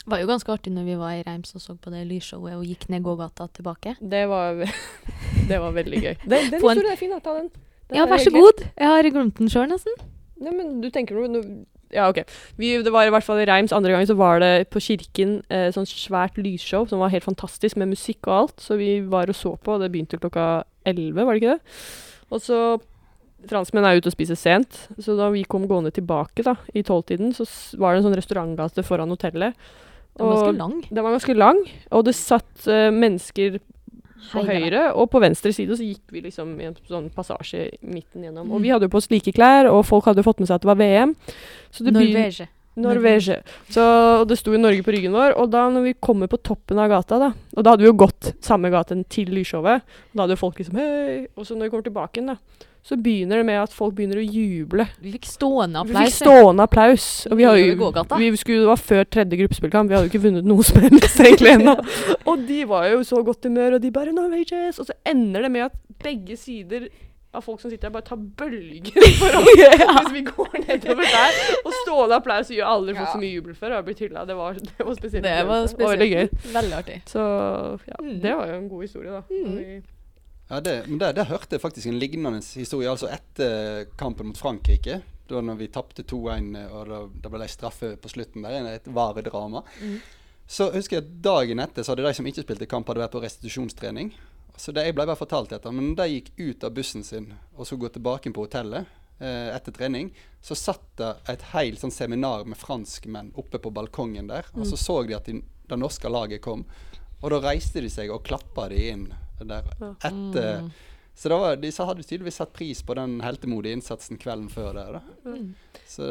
Det 0.06 0.12
var 0.12 0.20
jo 0.22 0.26
ganske 0.30 0.52
artig 0.54 0.70
når 0.70 0.84
vi 0.86 0.96
var 1.00 1.14
i 1.16 1.22
Reims 1.26 1.56
og 1.58 1.62
så 1.64 1.74
på 1.82 1.90
det 1.90 2.04
lysshowet 2.06 2.54
og 2.54 2.62
gikk 2.62 2.84
ned 2.94 3.02
gågata 3.02 3.48
tilbake. 3.58 3.96
Det 3.98 4.20
var, 4.30 4.60
det 5.50 5.56
var 5.58 5.72
veldig 5.74 6.02
gøy. 6.04 6.12
Den, 6.22 6.52
den 6.52 6.60
historien 6.60 6.92
er 6.92 7.00
fin, 7.00 7.10
da. 7.10 7.18
Ta 7.24 7.34
den. 7.40 7.48
Den 7.90 7.98
Ja, 7.98 8.04
vær 8.06 8.22
så 8.22 8.30
god. 8.30 8.62
Jeg 8.70 8.92
har 8.92 9.08
glemt 9.10 9.40
den 9.40 9.50
sjøl, 9.50 9.66
nesten. 9.72 9.96
Nei, 10.38 10.52
men 10.54 10.76
du 10.78 10.86
tenker 10.94 11.18
noe 11.18 11.42
Ja, 11.90 12.06
OK. 12.06 12.20
Vi, 12.54 12.76
det 12.86 12.92
var 12.94 13.08
i 13.08 13.10
hvert 13.10 13.26
fall 13.26 13.42
i 13.42 13.46
Reims 13.50 13.74
andre 13.74 13.96
gangen, 13.96 14.06
så 14.06 14.14
var 14.18 14.38
det 14.42 14.68
på 14.70 14.82
Kirken 14.84 15.40
eh, 15.50 15.72
sånn 15.74 15.88
svært 15.90 16.38
lysshow 16.38 16.86
som 16.86 17.02
var 17.02 17.10
helt 17.10 17.26
fantastisk, 17.26 17.74
med 17.74 17.90
musikk 17.90 18.28
og 18.28 18.34
alt. 18.36 18.62
Så 18.62 18.78
vi 18.78 19.00
var 19.10 19.26
og 19.26 19.38
så 19.38 19.56
på, 19.58 19.74
og 19.74 19.82
det 19.82 19.90
begynte 19.94 20.20
klokka 20.22 20.62
elleve, 20.86 21.26
var 21.26 21.34
det 21.34 21.42
ikke 21.42 21.56
det? 21.56 21.80
Og 22.30 22.42
så 22.46 22.60
Franskmenn 23.50 23.86
er 23.86 23.98
ute 23.98 24.10
og 24.10 24.14
spiser 24.14 24.38
sent, 24.38 24.86
så 25.02 25.14
da 25.18 25.28
vi 25.34 25.42
kom 25.46 25.66
gående 25.70 25.92
tilbake 25.94 26.46
da, 26.46 26.56
i 26.74 26.82
tolvtiden, 26.86 27.34
så 27.36 27.46
var 27.78 27.94
det 27.94 28.00
en 28.04 28.08
sånn 28.08 28.18
restaurantgate 28.18 28.86
foran 28.86 29.12
hotellet. 29.12 29.58
Den 30.16 30.26
var 30.26 30.36
ganske 30.36 30.58
lang. 30.58 30.76
den 30.90 31.04
var 31.04 31.10
ganske 31.16 31.34
lang, 31.36 31.58
og 31.92 32.04
det 32.04 32.14
satt 32.14 32.66
uh, 32.68 32.90
mennesker 32.90 33.58
på 34.32 34.42
Heia. 34.46 34.58
høyre, 34.60 34.84
og 34.96 35.10
på 35.12 35.20
venstre 35.22 35.52
side 35.52 35.76
så 35.76 35.84
gikk 35.86 36.10
vi 36.10 36.20
liksom 36.24 36.54
i 36.60 36.64
en 36.64 36.74
sånn 36.88 37.10
passasje 37.14 37.68
midten 37.82 38.24
gjennom. 38.24 38.48
Og 38.50 38.58
Mm. 38.58 38.62
vi 38.62 38.68
hadde 38.72 38.82
jo 38.88 38.88
på 38.88 38.96
oss 38.98 39.10
like 39.10 39.30
klær, 39.32 39.68
og 39.70 39.84
folk 39.86 40.04
hadde 40.08 40.24
fått 40.24 40.40
med 40.40 40.48
seg 40.48 40.56
at 40.56 40.62
det 40.62 40.70
var 40.72 40.80
VM. 40.80 41.14
Så 41.70 41.84
det 41.84 41.92
Norvege. 41.94 42.48
Norvege. 42.76 43.40
Så 43.72 43.82
det 44.28 44.36
sto 44.38 44.52
jo 44.52 44.60
Norge 44.60 44.84
på 44.84 44.92
ryggen 44.94 45.16
vår. 45.16 45.34
Og 45.40 45.50
da 45.52 45.66
når 45.72 45.88
vi 45.88 45.96
kommer 46.00 46.28
på 46.30 46.40
toppen 46.44 46.78
av 46.82 46.90
gata, 46.92 47.18
da 47.18 47.32
Og 47.56 47.64
da 47.64 47.72
hadde 47.72 47.86
vi 47.86 47.90
jo 47.90 47.96
gått 48.04 48.34
samme 48.44 48.70
gaten 48.70 49.04
til 49.08 49.32
lysshowet. 49.32 49.82
Og 50.12 50.14
da 50.16 50.26
hadde 50.26 50.36
jo 50.36 50.42
folk 50.44 50.60
liksom 50.60 50.76
Hei! 50.80 51.26
Og 51.36 51.46
så 51.48 51.56
når 51.56 51.68
vi 51.68 51.74
kommer 51.74 51.88
tilbake 51.88 52.20
igjen, 52.20 52.34
da, 52.34 52.66
så 52.86 52.94
begynner 53.02 53.40
det 53.40 53.46
med 53.48 53.58
at 53.58 53.72
folk 53.74 53.96
begynner 53.96 54.20
å 54.20 54.22
juble. 54.22 54.84
Vi 55.02 55.10
fikk 55.16 55.24
stående 55.26 55.80
Vi 55.82 55.90
applaus. 55.90 56.04
fikk 56.06 56.18
stående 56.20 56.66
applaus. 56.68 57.06
Og 57.32 57.40
vi 57.40 57.46
har 57.48 57.56
jo 57.58 57.90
vi 58.14 58.36
skulle, 58.38 58.60
Det 58.60 58.70
var 58.70 58.78
før 58.78 59.08
tredje 59.10 59.40
gruppespillkamp. 59.40 59.90
Vi 59.90 59.96
hadde 59.96 60.06
jo 60.06 60.12
ikke 60.12 60.22
vunnet 60.28 60.46
noe 60.46 60.62
som 60.62 60.78
helst 60.84 61.18
egentlig 61.18 61.56
ennå. 61.56 61.74
Og 62.30 62.46
de 62.46 62.60
var 62.70 62.86
jo 62.92 63.00
i 63.02 63.08
så 63.08 63.24
godt 63.26 63.48
humør, 63.48 63.74
og 63.74 63.82
de 63.82 63.90
bare 63.90 64.14
Norwegians! 64.14 64.78
Og 64.78 64.86
så 64.86 64.94
ender 65.02 65.48
det 65.48 65.50
med 65.56 65.66
at 65.66 65.74
begge 66.04 66.36
sider 66.38 66.86
av 67.36 67.44
folk 67.44 67.60
som 67.62 67.70
sitter 67.72 67.88
her, 67.88 67.94
bare 67.94 68.06
tar 68.08 68.20
bølger 68.40 69.10
for 69.20 69.36
oss 69.40 69.50
hvis 69.52 70.12
vi 70.14 70.22
går 70.28 70.54
nedover 70.64 71.10
der. 71.12 71.40
Og 71.62 71.74
stående 71.82 72.18
applaus 72.20 72.50
gjør 72.54 72.70
aldri 72.70 72.94
fått 72.98 73.12
så 73.14 73.20
mye 73.22 73.32
jubel 73.34 73.54
før. 73.58 73.74
Og 73.74 73.80
har 73.80 73.86
blitt 73.88 74.00
hylla. 74.06 74.24
Det 74.28 74.36
var, 74.38 74.56
det 74.60 74.86
var 74.88 74.94
spesielt. 74.98 75.26
Det 75.28 75.34
var 75.50 75.66
spesielt. 75.70 75.92
Veldig 75.92 76.08
gøy. 76.12 76.30
Veldig 76.56 76.78
artig. 76.82 76.98
Så 77.10 77.26
ja, 77.90 78.00
Mm. 78.02 78.16
det 78.22 78.32
var 78.38 78.48
jo 78.50 78.56
en 78.60 78.68
god 78.72 78.82
historie, 78.86 79.10
da. 79.10 79.22
Mm. 79.30 79.84
Ja, 80.48 80.60
det, 80.62 80.74
men 80.86 80.98
der, 81.02 81.12
der 81.16 81.24
hørte 81.26 81.56
jeg 81.56 81.60
faktisk 81.64 81.88
en 81.90 81.98
lignende 81.98 82.38
historie. 82.54 82.90
Altså 82.90 83.08
etter 83.10 83.86
kampen 83.98 84.28
mot 84.30 84.38
Frankrike. 84.38 85.00
Da 85.26 85.40
når 85.42 85.56
vi 85.58 85.66
tapte 85.74 86.04
2-1 86.06 86.52
og 86.70 86.92
da 87.18 87.30
ble 87.32 87.40
det 87.42 87.50
straffe 87.50 87.96
på 87.98 88.08
slutten 88.12 88.44
der. 88.46 88.68
Et 88.76 88.86
varedrama. 88.94 89.64
Mm. 89.82 89.96
Så 90.46 90.68
husker 90.70 91.00
jeg 91.00 91.02
at 91.02 91.14
dagen 91.24 91.58
etter 91.58 91.82
så 91.82 91.90
hadde 91.96 92.04
de 92.06 92.12
som 92.14 92.26
ikke 92.30 92.44
spilte 92.46 92.68
kamp, 92.70 92.86
hadde 92.86 93.02
vært 93.02 93.16
på 93.16 93.22
restitusjonstrening. 93.24 94.12
Så 94.56 94.72
det, 94.72 94.86
Jeg 94.88 94.96
ble 94.96 95.06
bare 95.06 95.18
fortalt 95.18 95.52
dette. 95.52 95.72
Men 95.72 95.94
da 95.94 96.06
de 96.06 96.18
gikk 96.20 96.32
ut 96.36 96.64
av 96.64 96.74
bussen 96.76 97.04
sin 97.04 97.32
og 97.56 97.66
så 97.68 97.76
gå 97.76 97.90
tilbake 97.92 98.32
på 98.32 98.46
hotellet 98.46 98.88
eh, 99.18 99.52
etter 99.54 99.74
trening, 99.76 100.10
så 100.40 100.56
satt 100.58 100.86
det 101.00 101.12
et 101.32 101.44
helt 101.52 101.82
sånn 101.82 101.94
seminar 101.94 102.46
med 102.48 102.58
franskmenn 102.60 103.32
oppe 103.36 103.60
på 103.62 103.72
balkongen 103.74 104.30
der. 104.32 104.48
Og 104.56 104.66
så 104.68 104.78
så 104.80 105.02
de 105.06 105.16
at 105.18 105.28
de, 105.28 105.40
det 105.68 105.80
norske 105.80 106.10
laget 106.10 106.44
kom. 106.44 106.66
Og 107.22 107.32
da 107.32 107.40
reiste 107.48 107.82
de 107.84 107.90
seg 107.92 108.12
og 108.12 108.24
klappa 108.26 108.68
de 108.72 108.82
inn 108.92 109.08
der 109.40 109.72
etter 109.80 110.66
Mm. 110.66 110.70
Så 111.16 111.30
var, 111.32 111.56
de 111.56 111.70
hadde 111.72 112.02
tydeligvis 112.04 112.36
satt 112.36 112.52
pris 112.52 112.82
på 112.84 112.92
den 112.94 113.22
heltemodige 113.24 113.72
innsatsen 113.72 114.18
kvelden 114.20 114.50
før 114.52 114.74
der. 114.76 114.98
da. 114.98 115.30
Mm. 115.32 115.54
Så, 115.88 116.08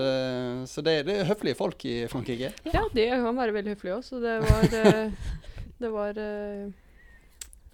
så 0.65 0.81
det, 0.81 0.95
det 1.05 1.19
er 1.19 1.27
høflige 1.29 1.59
folk 1.59 1.85
i 1.85 2.07
Frankrike. 2.09 2.49
Ja, 2.65 2.81
de 2.89 3.05
kan 3.11 3.37
være 3.37 3.53
veldig 3.53 3.75
høflige 3.75 3.99
òg, 3.99 4.07
så 4.07 4.17
det 4.23 4.39
var 4.41 4.65
eh, 4.81 5.27
Det 5.77 5.91
var 5.93 6.17
eh, 6.17 6.73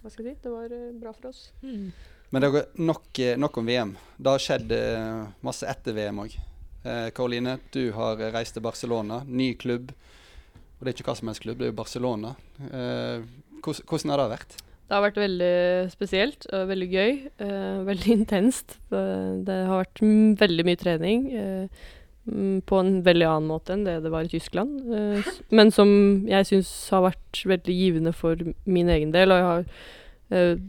Hva 0.02 0.10
skal 0.10 0.26
jeg 0.26 0.34
si? 0.36 0.40
Det 0.44 0.52
var 0.52 0.72
eh, 0.74 0.88
bra 0.98 1.12
for 1.14 1.30
oss. 1.30 1.44
Mm. 1.62 1.92
Men 2.32 2.42
det 2.42 2.48
er 2.48 2.66
nok, 2.80 3.04
eh, 3.22 3.36
nok 3.38 3.58
om 3.60 3.68
VM. 3.68 3.92
Det 4.18 4.32
har 4.34 4.42
skjedd 4.42 4.72
eh, 4.74 5.22
masse 5.46 5.68
etter 5.68 5.94
VM 5.96 6.22
òg. 6.24 6.34
Eh, 6.82 7.08
Karoline, 7.14 7.58
du 7.74 7.84
har 7.94 8.18
reist 8.34 8.56
til 8.56 8.64
Barcelona. 8.64 9.20
Ny 9.28 9.52
klubb. 9.60 9.92
Og 9.92 10.82
det 10.82 10.90
er 10.90 10.96
ikke 10.98 11.10
hva 11.12 11.16
som 11.20 11.30
helst 11.30 11.44
klubb, 11.44 11.60
det 11.60 11.68
er 11.68 11.72
jo 11.72 11.78
Barcelona. 11.78 12.34
Eh, 12.66 13.22
hvordan, 13.62 13.86
hvordan 13.86 14.14
har 14.16 14.22
det 14.24 14.30
vært? 14.34 14.56
Det 14.82 14.96
har 14.98 15.04
vært 15.06 15.20
veldig 15.22 15.52
spesielt 15.92 16.46
og 16.52 16.66
veldig 16.68 16.88
gøy. 16.90 17.12
eh, 17.46 17.78
veldig 17.86 18.12
intenst. 18.18 18.74
Det 18.90 19.58
har 19.68 19.84
vært 19.84 20.02
veldig 20.42 20.66
mye 20.68 20.80
trening. 20.82 21.28
eh, 21.32 21.68
mm, 21.68 22.01
på 22.22 22.78
en 22.78 23.00
veldig 23.02 23.26
annen 23.26 23.48
måte 23.50 23.74
enn 23.74 23.82
det 23.86 23.96
det 24.04 24.12
var 24.12 24.26
i 24.26 24.30
Tyskland. 24.30 24.78
Uh, 24.86 25.32
men 25.50 25.72
som 25.74 25.88
jeg 26.28 26.46
syns 26.46 26.70
har 26.94 27.08
vært 27.08 27.42
veldig 27.50 27.74
givende 27.74 28.12
for 28.14 28.38
min 28.64 28.92
egen 28.94 29.14
del. 29.14 29.34
Og 29.34 29.40
jeg 29.40 29.48
har 29.48 30.60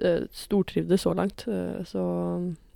uh, 0.00 0.22
stortrivdes 0.32 1.04
så 1.04 1.12
langt. 1.16 1.44
Uh, 1.48 1.82
så 1.88 2.04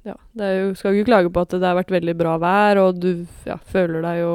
ja. 0.05 0.17
Det 0.37 0.45
er 0.45 0.61
jo, 0.61 0.75
skal 0.77 0.97
ikke 0.97 1.09
klage 1.11 1.33
på 1.33 1.45
at 1.45 1.57
det 1.57 1.65
har 1.65 1.79
vært 1.79 1.93
veldig 1.93 2.17
bra 2.17 2.37
vær, 2.41 2.83
og 2.85 3.01
du 3.01 3.27
ja, 3.49 3.59
føler 3.69 4.05
deg 4.05 4.21
jo 4.23 4.35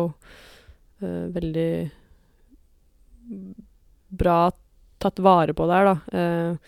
veldig 1.04 1.70
bra 4.14 4.38
tatt 5.02 5.18
vare 5.24 5.56
på 5.58 5.66
der, 5.68 5.90
da. 5.90 6.60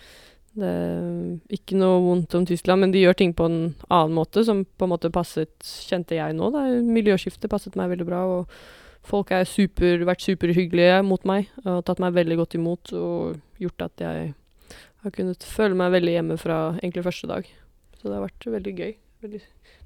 Det 0.56 0.68
er 0.68 1.52
ikke 1.52 1.76
noe 1.76 2.00
vondt 2.00 2.34
om 2.38 2.46
Tyskland, 2.48 2.80
men 2.80 2.92
de 2.94 3.02
gjør 3.02 3.18
ting 3.20 3.34
på 3.36 3.44
en 3.48 3.58
annen 3.92 4.14
måte 4.16 4.44
som 4.46 4.62
på 4.64 4.86
en 4.86 4.92
måte 4.94 5.12
passet, 5.12 5.52
kjente 5.84 6.16
jeg 6.16 6.36
nå. 6.38 6.48
da. 6.54 6.64
Miljøskiftet 6.80 7.52
passet 7.52 7.76
meg 7.76 7.90
veldig 7.92 8.06
bra, 8.08 8.22
og 8.24 8.56
folk 9.06 9.34
har 9.34 9.44
super, 9.48 10.00
vært 10.08 10.24
superhyggelige 10.24 11.02
mot 11.06 11.22
meg 11.28 11.50
og 11.66 11.84
tatt 11.86 12.00
meg 12.02 12.16
veldig 12.16 12.40
godt 12.40 12.56
imot 12.58 12.94
og 12.96 13.36
gjort 13.62 13.84
at 13.86 14.02
jeg 14.02 14.32
har 15.04 15.14
kunnet 15.14 15.44
føle 15.46 15.78
meg 15.78 15.92
veldig 15.94 16.16
hjemme 16.16 16.38
fra 16.40 16.58
egentlig 16.80 17.04
første 17.06 17.30
dag. 17.30 17.50
Så 18.00 18.08
det 18.08 18.16
har 18.16 18.24
vært 18.24 18.48
veldig 18.56 18.74
gøy. 18.80 18.96
Veldig, 19.26 19.42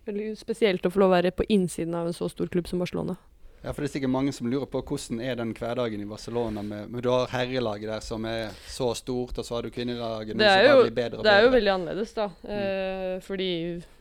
veldig 0.06 0.30
spesielt 0.38 0.86
å 0.86 0.92
få 0.92 1.02
lov 1.02 1.12
å 1.12 1.16
være 1.18 1.34
på 1.34 1.46
innsiden 1.52 1.98
av 1.98 2.08
en 2.08 2.16
så 2.16 2.30
stor 2.30 2.50
klubb 2.52 2.70
som 2.70 2.80
Barcelona. 2.82 3.18
Ja, 3.60 3.74
for 3.74 3.84
Det 3.84 3.90
er 3.90 3.92
sikkert 3.92 4.12
mange 4.14 4.32
som 4.32 4.48
lurer 4.48 4.68
på 4.70 4.80
hvordan 4.88 5.18
er 5.20 5.36
den 5.36 5.50
hverdagen 5.56 6.00
i 6.00 6.08
Barcelona. 6.08 6.62
Med, 6.64 6.88
med 6.88 7.04
Du 7.04 7.10
har 7.12 7.28
herrelaget 7.28 7.90
der 7.90 8.00
som 8.04 8.24
er 8.24 8.54
så 8.64 8.94
stort, 8.96 9.36
og 9.36 9.44
så 9.44 9.58
har 9.58 9.66
du 9.66 9.74
kvinnelaget 9.74 10.38
Det 10.40 10.48
er 10.48 10.64
jo, 10.70 10.86
bedre 10.88 11.20
det 11.26 11.34
er 11.34 11.44
jo 11.44 11.52
veldig 11.52 11.74
annerledes, 11.74 12.14
da. 12.16 12.30
Eh, 12.48 13.20
fordi 13.26 13.50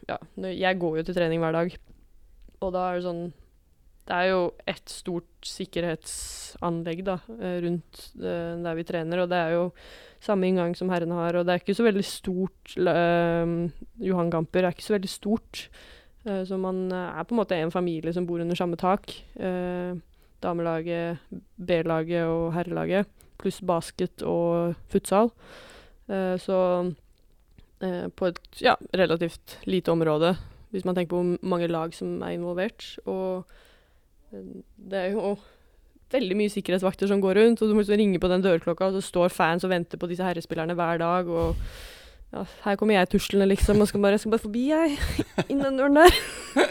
ja, 0.08 0.18
jeg 0.48 0.80
går 0.80 1.02
jo 1.02 1.06
til 1.10 1.20
trening 1.20 1.44
hver 1.44 1.58
dag, 1.58 1.76
og 2.64 2.74
da 2.74 2.86
er 2.88 3.00
det 3.00 3.08
sånn 3.10 3.22
Det 4.10 4.16
er 4.16 4.30
jo 4.32 4.40
et 4.66 4.90
stort 4.90 5.52
sikkerhetsanlegg 5.52 7.04
da, 7.06 7.20
eh, 7.36 7.60
rundt 7.68 8.06
eh, 8.16 8.56
der 8.64 8.80
vi 8.80 8.88
trener, 8.88 9.26
og 9.26 9.30
det 9.30 9.44
er 9.44 9.58
jo 9.58 9.68
samme 10.24 10.48
inngang 10.48 10.72
som 10.76 10.90
herrene 10.92 11.20
har, 11.20 11.36
og 11.36 11.46
det 11.46 11.54
er 11.54 11.62
ikke 11.62 11.78
så 11.78 11.86
veldig 11.86 12.08
stort 12.08 12.76
eh, 12.80 13.54
Johan 14.08 14.32
Gamper 14.32 14.64
er 14.64 14.72
ikke 14.72 14.88
så 14.88 14.96
veldig 14.96 15.12
stort. 15.12 15.68
Eh, 16.26 16.44
så 16.46 16.58
man 16.58 16.92
eh, 16.92 17.20
er 17.20 17.24
på 17.28 17.36
en 17.36 17.42
måte 17.42 17.58
en 17.58 17.72
familie 17.72 18.14
som 18.14 18.28
bor 18.28 18.42
under 18.42 18.58
samme 18.58 18.80
tak. 18.80 19.12
Eh, 19.40 19.96
damelaget, 20.44 21.20
B-laget 21.58 22.26
og 22.26 22.54
herrelaget, 22.56 23.08
pluss 23.40 23.62
basket 23.62 24.24
og 24.24 24.76
futsal. 24.90 25.32
Så 26.10 26.56
på 28.18 28.26
et 28.26 28.40
ja, 28.64 28.74
relativt 28.98 29.60
lite 29.70 29.92
område 29.92 30.32
hvis 30.72 30.86
man 30.88 30.96
tenker 30.96 31.12
på 31.12 31.20
hvor 31.22 31.46
mange 31.46 31.68
lag 31.68 31.94
som 31.94 32.22
er 32.26 32.34
involvert. 32.34 32.98
Og 33.06 33.46
det 34.32 34.98
er 34.98 35.12
jo 35.14 35.36
veldig 36.10 36.38
mye 36.40 36.50
sikkerhetsvakter 36.50 37.08
som 37.08 37.22
går 37.22 37.38
rundt, 37.38 37.62
og 37.62 37.70
du 37.70 37.76
må 37.76 37.84
liksom 37.84 38.00
ringe 38.02 38.20
på 38.20 38.32
den 38.32 38.42
dørklokka, 38.42 38.90
og 38.90 38.98
så 38.98 39.06
står 39.06 39.30
fans 39.30 39.68
og 39.68 39.70
venter 39.70 40.02
på 40.02 40.10
disse 40.10 40.26
herrespillerne 40.26 40.74
hver 40.74 40.98
dag. 40.98 41.30
og 41.30 41.56
ja, 42.30 42.46
her 42.66 42.78
kommer 42.78 42.94
jeg 42.94 43.10
tuslende, 43.10 43.48
liksom, 43.50 43.82
og 43.82 43.90
skal 43.90 44.02
bare, 44.04 44.18
jeg 44.18 44.24
skal 44.24 44.34
bare 44.36 44.46
forbi, 44.46 44.66
jeg. 44.70 44.98
Inn 45.50 45.64
den 45.64 45.80
døren 45.80 45.98
der. 45.98 46.18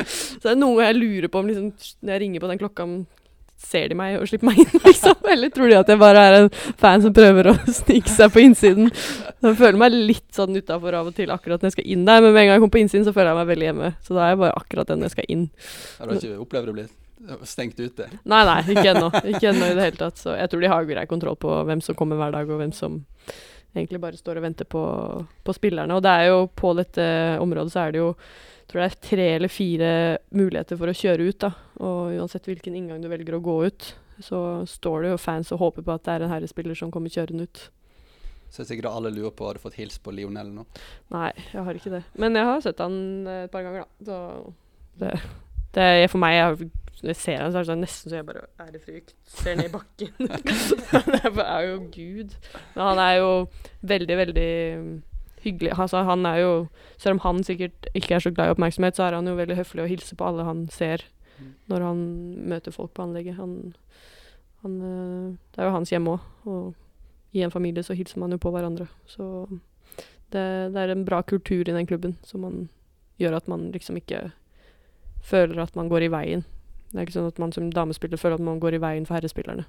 så 0.06 0.44
det 0.44 0.52
er 0.52 0.60
noe 0.60 0.84
jeg 0.84 0.98
lurer 0.98 1.32
på 1.32 1.40
om 1.42 1.48
liksom, 1.50 1.72
når 2.02 2.14
jeg 2.14 2.22
ringer 2.24 2.44
på 2.44 2.50
den 2.52 2.60
klokka, 2.60 2.86
ser 3.58 3.88
de 3.90 3.96
meg 3.98 4.20
og 4.20 4.28
slipper 4.30 4.52
meg 4.52 4.60
inn, 4.62 4.76
liksom? 4.84 5.16
Eller 5.32 5.50
tror 5.50 5.66
de 5.70 5.80
at 5.80 5.90
jeg 5.90 5.98
bare 5.98 6.22
er 6.28 6.36
en 6.44 6.52
fan 6.78 7.02
som 7.02 7.14
prøver 7.14 7.50
å 7.50 7.56
snike 7.66 8.12
seg 8.12 8.30
på 8.34 8.44
innsiden? 8.44 8.92
Så 8.94 9.50
jeg 9.50 9.58
føler 9.58 9.80
meg 9.82 9.96
litt 9.96 10.28
sånn 10.36 10.54
utafor 10.54 10.94
av 11.00 11.10
og 11.10 11.18
til 11.18 11.34
akkurat 11.34 11.58
når 11.58 11.72
jeg 11.72 11.78
skal 11.80 11.90
inn 11.96 12.06
der, 12.06 12.22
men 12.22 12.30
med 12.30 12.44
en 12.44 12.48
gang 12.52 12.54
jeg 12.54 12.62
kommer 12.62 12.76
på 12.78 12.82
innsiden, 12.84 13.08
så 13.08 13.16
føler 13.16 13.32
jeg 13.32 13.40
meg 13.40 13.50
veldig 13.50 13.68
hjemme. 13.72 13.92
Så 14.06 14.14
da 14.14 14.24
er 14.24 14.32
jeg 14.34 14.42
bare 14.44 14.62
akkurat 14.62 14.94
den 14.94 15.04
jeg 15.08 15.16
skal 15.16 15.30
inn. 15.34 15.44
Har 15.98 16.06
du 16.06 16.16
ikke 16.20 16.40
opplevd 16.46 16.70
å 16.70 16.78
bli 16.78 16.88
stengt 17.50 17.82
ute? 17.82 18.06
Nei, 18.30 18.42
nei, 18.46 18.58
ikke 18.76 18.90
ennå. 18.94 19.10
Ikke 19.34 19.50
ennå 19.50 19.72
i 19.72 19.74
det 19.74 19.90
hele 19.90 20.02
tatt. 20.06 20.22
Så 20.22 20.38
jeg 20.38 20.52
tror 20.52 20.62
de 20.62 20.70
har 20.70 20.90
grei 20.94 21.06
kontroll 21.10 21.38
på 21.42 21.60
hvem 21.66 21.82
som 21.82 21.98
kommer 21.98 22.20
hver 22.20 22.38
dag, 22.38 22.46
og 22.46 22.62
hvem 22.62 22.74
som 22.76 23.02
egentlig 23.74 24.00
bare 24.02 24.18
står 24.18 24.40
og 24.40 24.46
venter 24.48 24.68
på, 24.68 24.82
på 25.44 25.54
spillerne. 25.56 25.96
Og 25.96 26.04
det 26.04 26.12
er 26.12 26.30
jo 26.30 26.46
på 26.54 26.72
dette 26.78 27.08
området 27.42 27.74
så 27.74 27.86
er 27.86 27.94
det 27.94 28.02
jo 28.02 28.12
tror 28.68 28.82
det 28.82 28.88
er 28.88 29.00
tre 29.00 29.26
eller 29.36 29.52
fire 29.52 29.90
muligheter 30.36 30.76
for 30.76 30.90
å 30.90 30.96
kjøre 30.96 31.30
ut. 31.30 31.40
da. 31.40 31.52
Og 31.80 32.18
uansett 32.18 32.48
hvilken 32.48 32.76
inngang 32.76 33.00
du 33.02 33.08
velger 33.08 33.38
å 33.38 33.42
gå 33.44 33.56
ut, 33.68 33.88
så 34.20 34.66
står 34.68 35.02
det 35.02 35.12
jo 35.14 35.22
fans 35.22 35.52
og 35.54 35.62
håper 35.62 35.86
på 35.86 35.94
at 35.94 36.04
det 36.04 36.14
er 36.14 36.26
en 36.26 36.34
herrespiller 36.34 36.76
som 36.78 36.92
kommer 36.92 37.12
kjørende 37.12 37.48
ut. 37.48 37.64
Så 38.48 38.62
er 38.62 38.70
sikkert 38.70 38.90
alle 38.90 39.12
lurer 39.12 39.32
på 39.36 39.44
har 39.44 39.58
du 39.58 39.62
fått 39.62 39.76
hilst 39.76 40.00
på 40.04 40.12
Lionel 40.16 40.50
nå. 40.54 40.64
Nei, 41.12 41.32
jeg 41.52 41.64
har 41.64 41.80
ikke 41.80 41.92
det. 41.98 42.04
Men 42.20 42.36
jeg 42.36 42.48
har 42.48 42.62
sett 42.64 42.80
han 42.80 42.96
eh, 43.28 43.44
et 43.44 43.52
par 43.52 43.64
ganger, 43.66 43.84
da. 43.84 44.08
Så 44.08 45.00
det, 45.00 45.12
det 45.74 45.84
er 45.84 46.06
for 46.08 46.22
meg 46.22 46.36
jeg, 46.36 46.70
Når 47.02 47.12
jeg 47.12 47.16
ser 47.16 47.42
han, 47.42 47.52
så 47.52 47.58
er 47.58 47.62
det 47.62 47.70
sånn, 47.70 47.82
nesten 47.84 48.10
så 48.10 48.16
jeg 48.18 48.26
bare 48.26 48.46
ærefrykt 48.58 49.12
ser 49.30 49.58
ned 49.58 49.68
i 49.68 49.74
bakken. 49.74 50.30
han 50.94 51.44
er 51.44 51.60
jo 51.68 51.76
gud. 51.94 52.34
Men 52.74 52.82
han 52.82 53.02
er 53.04 53.12
jo 53.20 53.28
veldig, 53.86 54.16
veldig 54.22 54.48
hyggelig. 55.44 55.76
Altså, 55.78 56.02
han 56.02 56.26
er 56.26 56.40
jo 56.42 56.54
Selv 56.98 57.18
om 57.18 57.20
han 57.22 57.44
sikkert 57.46 57.86
ikke 57.94 58.16
er 58.16 58.24
så 58.24 58.32
glad 58.34 58.50
i 58.50 58.56
oppmerksomhet, 58.56 58.96
så 58.96 59.06
er 59.06 59.14
han 59.14 59.30
jo 59.30 59.36
veldig 59.38 59.56
høflig 59.60 59.84
og 59.84 59.92
hilser 59.92 60.18
på 60.18 60.26
alle 60.26 60.48
han 60.48 60.66
ser 60.74 61.06
når 61.70 61.84
han 61.84 61.98
møter 62.50 62.74
folk 62.74 62.90
på 62.96 63.04
anlegget. 63.04 63.36
Han, 63.38 63.74
han 64.64 64.80
øh, 64.82 65.36
Det 65.54 65.62
er 65.62 65.68
jo 65.68 65.76
hans 65.76 65.90
hjem 65.90 66.08
òg, 66.10 66.24
og 66.50 66.74
i 67.32 67.44
en 67.44 67.54
familie 67.54 67.84
så 67.86 67.94
hilser 67.94 68.18
man 68.18 68.34
jo 68.34 68.40
på 68.42 68.50
hverandre. 68.50 68.88
Så 69.06 69.46
det, 70.32 70.42
det 70.74 70.82
er 70.82 70.92
en 70.92 71.04
bra 71.06 71.22
kultur 71.22 71.62
i 71.62 71.76
den 71.76 71.86
klubben 71.86 72.16
som 72.24 72.68
gjør 73.18 73.36
at 73.36 73.48
man 73.48 73.70
liksom 73.72 73.96
ikke 73.96 74.30
føler 75.24 75.60
at 75.62 75.76
man 75.76 75.90
går 75.90 76.06
i 76.06 76.12
veien. 76.12 76.44
Det 76.88 77.00
er 77.00 77.06
ikke 77.06 77.18
sånn 77.18 77.28
at 77.28 77.40
man 77.42 77.52
som 77.52 77.68
damespiller 77.72 78.20
føler 78.20 78.38
at 78.38 78.44
man 78.44 78.60
går 78.62 78.78
i 78.78 78.82
veien 78.82 79.06
for 79.08 79.18
herrespillerne. 79.18 79.66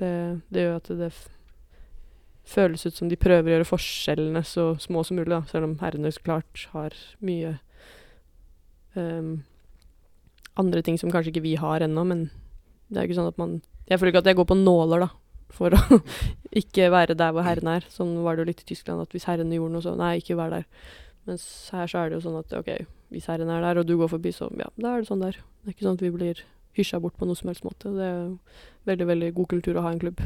Det, 0.00 0.14
det 0.48 0.64
gjør 0.64 0.78
at 0.78 0.90
det 1.02 1.10
føles 2.50 2.86
ut 2.86 2.96
som 2.96 3.10
de 3.10 3.18
prøver 3.20 3.50
å 3.50 3.54
gjøre 3.56 3.68
forskjellene 3.68 4.42
så 4.46 4.72
små 4.80 5.04
som 5.06 5.20
mulig, 5.20 5.30
da, 5.32 5.42
selv 5.50 5.68
om 5.68 5.78
herrene 5.82 6.12
så 6.14 6.22
klart 6.24 6.66
har 6.72 6.96
mye 7.24 7.58
um, 8.96 9.42
andre 10.60 10.82
ting 10.86 10.98
som 11.00 11.12
kanskje 11.12 11.34
ikke 11.34 11.44
vi 11.44 11.56
har 11.60 11.84
ennå, 11.84 12.06
men 12.08 12.28
det 12.90 13.02
er 13.02 13.08
ikke 13.08 13.20
sånn 13.20 13.30
at 13.30 13.38
man 13.38 13.60
Jeg 13.90 13.98
føler 13.98 14.12
ikke 14.12 14.22
at 14.22 14.30
jeg 14.30 14.38
går 14.38 14.46
på 14.46 14.56
nåler, 14.58 15.04
da, 15.04 15.08
for 15.50 15.74
å 15.74 16.00
ikke 16.62 16.92
være 16.94 17.16
der 17.18 17.32
hvor 17.34 17.42
herrene 17.42 17.80
er. 17.80 17.86
Sånn 17.90 18.12
var 18.22 18.36
det 18.36 18.44
jo 18.44 18.50
litt 18.52 18.62
i 18.62 18.68
Tyskland, 18.68 19.02
at 19.02 19.14
hvis 19.14 19.26
herrene 19.26 19.56
gjorde 19.56 19.74
noe, 19.74 19.82
så 19.82 19.96
nei, 19.98 20.12
ikke 20.20 20.36
vær 20.38 20.52
der. 20.54 20.66
Mens 21.26 21.44
her 21.74 21.90
så 21.90 22.04
er 22.04 22.10
det 22.10 22.20
jo 22.20 22.24
sånn 22.28 22.38
at 22.38 22.54
OK, 22.54 22.70
hvis 23.10 23.26
herren 23.30 23.50
er 23.50 23.62
der, 23.64 23.80
og 23.80 23.86
du 23.88 23.96
går 23.98 24.10
forbi, 24.12 24.32
så 24.34 24.48
ja, 24.58 24.68
da 24.78 24.94
er 24.94 25.02
det 25.02 25.10
sånn 25.10 25.22
der. 25.24 25.38
Det 25.60 25.70
er 25.70 25.74
ikke 25.74 25.86
sånn 25.88 25.98
at 25.98 26.04
vi 26.04 26.12
blir 26.14 26.42
hysja 26.78 27.00
bort 27.02 27.16
på 27.18 27.26
noe 27.26 27.38
som 27.38 27.50
helst 27.50 27.66
måte. 27.66 27.90
Det 27.94 28.06
er 28.06 28.26
veldig, 28.88 29.06
veldig 29.10 29.30
god 29.38 29.48
kultur 29.54 29.78
å 29.78 29.84
ha 29.86 29.92
en 29.94 30.02
klubb. 30.02 30.22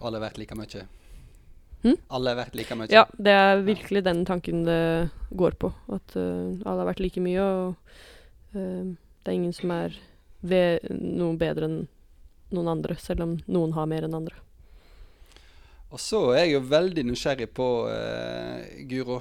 Alle 0.00 0.20
har 0.20 0.28
vært 0.28 0.40
like 0.40 0.56
mye? 0.58 0.84
Hmm? 1.80 1.96
Alle 2.12 2.32
har 2.32 2.40
vært 2.42 2.58
like 2.60 2.76
mye? 2.76 2.90
Ja, 2.92 3.06
det 3.16 3.32
er 3.32 3.62
virkelig 3.64 4.04
den 4.04 4.24
tanken 4.28 4.66
det 4.68 4.82
går 5.32 5.56
på. 5.60 5.72
At 5.92 6.16
uh, 6.16 6.52
alle 6.64 6.82
har 6.82 6.90
vært 6.90 7.02
like 7.04 7.24
mye, 7.24 7.46
og 7.46 7.96
uh, 8.56 8.92
det 8.92 9.32
er 9.32 9.38
ingen 9.38 9.56
som 9.56 9.72
er 9.76 9.96
ved 10.40 10.86
noe 10.92 11.36
bedre 11.40 11.68
enn 11.68 11.80
noen 12.50 12.70
andre, 12.72 12.96
selv 12.98 13.22
om 13.22 13.34
noen 13.46 13.72
har 13.76 13.88
mer 13.88 14.04
enn 14.08 14.16
andre. 14.16 14.36
Og 15.90 16.00
så 16.02 16.20
er 16.34 16.44
jeg 16.44 16.56
jo 16.56 16.62
veldig 16.70 17.04
nysgjerrig 17.06 17.48
på 17.54 17.66
uh, 17.88 18.60
Guro. 18.90 19.20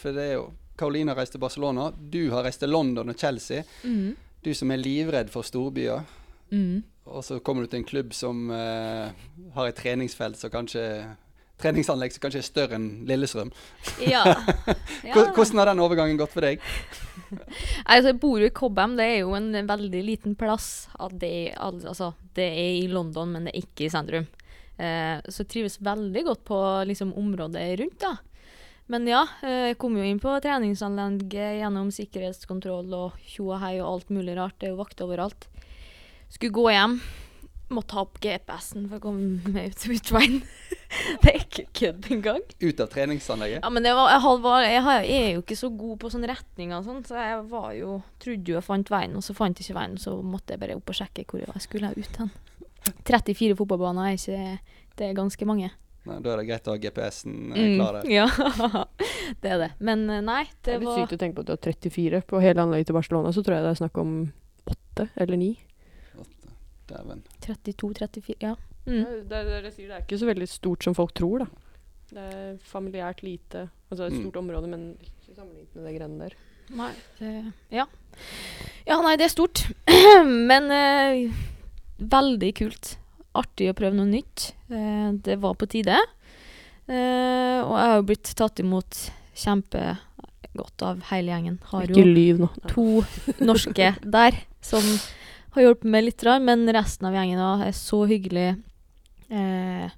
for 0.00 0.16
det 0.16 0.24
er 0.30 0.36
jo 0.38 0.46
Karoline 0.78 1.12
har 1.12 1.20
reist 1.22 1.34
til 1.36 1.42
Barcelona. 1.42 1.90
Du 1.94 2.30
har 2.32 2.46
reist 2.46 2.62
til 2.62 2.72
London 2.74 3.12
og 3.12 3.18
Chelsea. 3.18 3.62
Mm. 3.84 4.14
Du 4.44 4.52
som 4.54 4.70
er 4.74 4.82
livredd 4.82 5.30
for 5.32 5.46
storbyer. 5.46 6.02
Mm. 6.50 6.82
Og 7.04 7.24
så 7.24 7.38
kommer 7.44 7.64
du 7.64 7.70
til 7.72 7.82
en 7.82 7.88
klubb 7.88 8.14
som 8.16 8.48
har 8.48 9.68
et 9.68 9.76
treningsfelt 9.76 10.38
som 10.40 10.52
kanskje 10.52 10.84
treningsanlegg 11.60 12.14
som 12.14 12.24
kanskje 12.24 12.40
er 12.42 12.46
større 12.46 12.78
enn 12.78 12.88
Lillestrøm. 13.08 13.50
Ja. 14.02 14.22
ja. 15.08 15.14
Hvordan 15.14 15.60
har 15.60 15.70
den 15.70 15.82
overgangen 15.84 16.18
gått 16.20 16.34
for 16.34 16.44
deg? 16.44 16.62
altså, 17.90 18.10
jeg 18.10 18.20
bor 18.22 18.42
jo 18.42 18.50
i 18.50 18.54
Cobham. 18.54 18.96
Det 18.98 19.06
er 19.06 19.18
jo 19.22 19.34
en 19.38 19.50
veldig 19.68 20.02
liten 20.06 20.36
plass. 20.38 20.88
Det, 21.20 21.54
altså, 21.56 22.12
det 22.36 22.48
er 22.50 22.80
i 22.82 22.88
London, 22.90 23.32
men 23.36 23.48
det 23.48 23.54
er 23.54 23.64
ikke 23.64 23.86
i 23.86 23.92
sentrum. 23.92 24.28
Eh, 24.74 25.16
så 25.28 25.44
jeg 25.44 25.50
trives 25.52 25.78
veldig 25.84 26.24
godt 26.26 26.44
på 26.48 26.60
liksom, 26.90 27.14
området 27.20 27.68
rundt. 27.80 28.00
da. 28.02 28.16
Men 28.92 29.08
ja, 29.08 29.22
eh, 29.42 29.70
jeg 29.70 29.78
kom 29.80 29.96
jo 29.96 30.04
inn 30.04 30.20
på 30.20 30.32
treningsanlegget 30.44 31.60
gjennom 31.60 31.92
sikkerhetskontroll 31.94 32.96
og 32.96 33.20
tjo 33.24 33.50
og 33.54 33.62
hei 33.64 33.76
og 33.80 33.90
alt 33.90 34.10
mulig 34.12 34.36
rart. 34.36 34.58
Det 34.60 34.68
er 34.68 34.74
jo 34.74 34.82
vakter 34.82 35.08
overalt. 35.08 35.48
Skulle 36.28 36.56
gå 36.56 36.68
hjem 36.74 36.98
måtte 37.74 37.96
ha 37.96 38.04
opp 38.04 38.18
GPS-en 38.22 38.88
for 38.90 38.98
å 38.98 39.02
komme 39.02 39.52
meg 39.54 39.72
ut 39.72 39.78
til 39.80 39.94
Utveien. 39.96 40.40
det 41.22 41.30
er 41.30 41.38
ikke 41.40 41.64
kødd 41.80 42.08
engang. 42.14 42.42
Ut 42.60 42.82
av 42.82 42.90
treningsanlegget? 42.92 43.62
Ja, 43.64 43.70
men 43.72 43.88
var, 43.88 44.10
jeg, 44.12 44.40
var, 44.44 44.66
jeg, 44.66 44.82
jeg, 44.84 45.20
er 45.20 45.30
jo 45.36 45.44
ikke 45.44 45.58
så 45.58 45.70
god 45.74 46.00
på 46.02 46.10
sånne 46.12 46.30
retninger 46.30 46.76
og 46.78 46.88
sånn, 46.88 47.04
så 47.08 47.18
jeg 47.20 47.40
var 47.52 47.70
jo 47.78 48.00
Trodde 48.22 48.52
jo 48.52 48.58
jeg 48.58 48.66
fant 48.66 48.92
veien, 48.92 49.16
og 49.18 49.24
så 49.24 49.36
fant 49.36 49.60
jeg 49.60 49.68
ikke 49.68 49.78
veien. 49.78 49.96
Så 50.00 50.16
måtte 50.20 50.54
jeg 50.54 50.62
bare 50.64 50.76
opp 50.78 50.92
og 50.92 50.98
sjekke 50.98 51.26
hvor 51.30 51.44
jeg 51.44 51.64
skulle 51.64 51.94
ut 51.96 52.20
hen. 52.22 52.34
34 53.08 53.56
fotballbaner 53.56 54.10
er 54.10 54.18
ikke 54.18 54.76
Det 54.98 55.08
er 55.08 55.16
ganske 55.16 55.48
mange. 55.48 55.72
Nei, 56.04 56.18
Da 56.20 56.32
er 56.34 56.36
det 56.42 56.46
greit 56.50 56.66
å 56.68 56.74
ha 56.74 56.80
GPS-en 56.82 57.36
eh, 57.56 57.76
klar 57.78 57.96
der. 57.96 58.04
Mm, 58.04 58.12
ja, 58.18 58.84
det 59.40 59.50
er 59.54 59.58
det. 59.62 59.70
Men 59.80 60.02
eh, 60.12 60.20
nei, 60.20 60.42
det, 60.44 60.58
det 60.66 60.74
er 60.74 60.82
litt 60.82 60.88
var 60.90 60.98
sykt 61.00 61.16
å 61.16 61.20
tenke 61.22 61.36
på 61.38 61.44
at 61.44 61.46
du 61.48 61.52
har 61.54 61.62
34. 61.72 62.22
På 62.28 62.42
hele 62.44 62.60
anlegget 62.66 62.90
til 62.90 62.98
Barcelona 62.98 63.32
så 63.32 63.44
tror 63.46 63.56
jeg 63.56 63.64
det 63.64 63.72
er 63.72 63.80
snakk 63.80 64.00
om 64.02 64.12
8 64.74 65.08
eller 65.24 65.40
ni. 65.40 65.52
Dæven. 66.88 67.22
32-34, 67.46 68.34
ja. 68.44 68.54
Mm. 68.84 68.98
Ja, 69.00 69.04
Det, 69.24 69.38
det, 69.48 69.60
det 69.64 69.70
sier, 69.72 69.88
det 69.88 69.96
er 69.96 70.02
ikke 70.04 70.18
så 70.20 70.26
veldig 70.28 70.48
stort 70.52 70.84
som 70.84 70.94
folk 70.96 71.14
tror, 71.16 71.46
da. 71.46 71.46
Det 72.14 72.24
er 72.36 72.50
familiært 72.68 73.22
lite. 73.24 73.68
Altså 73.90 74.04
et 74.10 74.12
Mm. 74.12 74.26
stort 74.26 74.36
område, 74.42 74.68
men 74.68 74.82
ikke 75.00 75.32
sammenlignet 75.38 75.74
med 75.74 75.84
det 75.88 75.94
greiene 75.96 76.18
der. 76.26 76.34
Nei, 76.76 76.90
det 77.18 77.32
Ja. 77.72 77.86
Ja, 78.86 79.00
nei, 79.02 79.16
det 79.16 79.24
er 79.24 79.32
stort. 79.32 79.64
Men 80.50 80.70
eh, 80.70 81.32
veldig 81.98 82.52
kult. 82.60 82.96
Artig 83.34 83.70
å 83.72 83.74
prøve 83.76 83.96
noe 83.98 84.06
nytt. 84.06 84.52
Eh, 84.70 85.10
det 85.26 85.36
var 85.42 85.54
på 85.58 85.66
tide. 85.70 85.96
Eh, 86.86 87.58
og 87.64 87.74
jeg 87.74 87.88
har 87.90 87.96
jo 87.98 88.06
blitt 88.10 88.30
tatt 88.38 88.60
imot 88.62 88.98
kjempegodt 89.34 90.84
av 90.86 91.02
hele 91.10 91.32
gjengen. 91.32 91.58
Har 91.72 91.88
Ikke 91.88 92.04
jo 92.04 92.14
lyv 92.14 92.42
nå. 92.44 92.48
to 92.70 92.86
norske 93.44 93.94
der 94.04 94.38
som 94.64 94.84
har 95.54 95.62
hjulpet 95.66 95.84
meg 95.90 96.04
litt, 96.08 96.22
rar, 96.26 96.40
men 96.42 96.66
resten 96.74 97.06
av 97.08 97.14
gjengen 97.14 97.40
er 97.40 97.72
så 97.76 98.04
hyggelig. 98.10 98.48
Eh, 99.30 99.88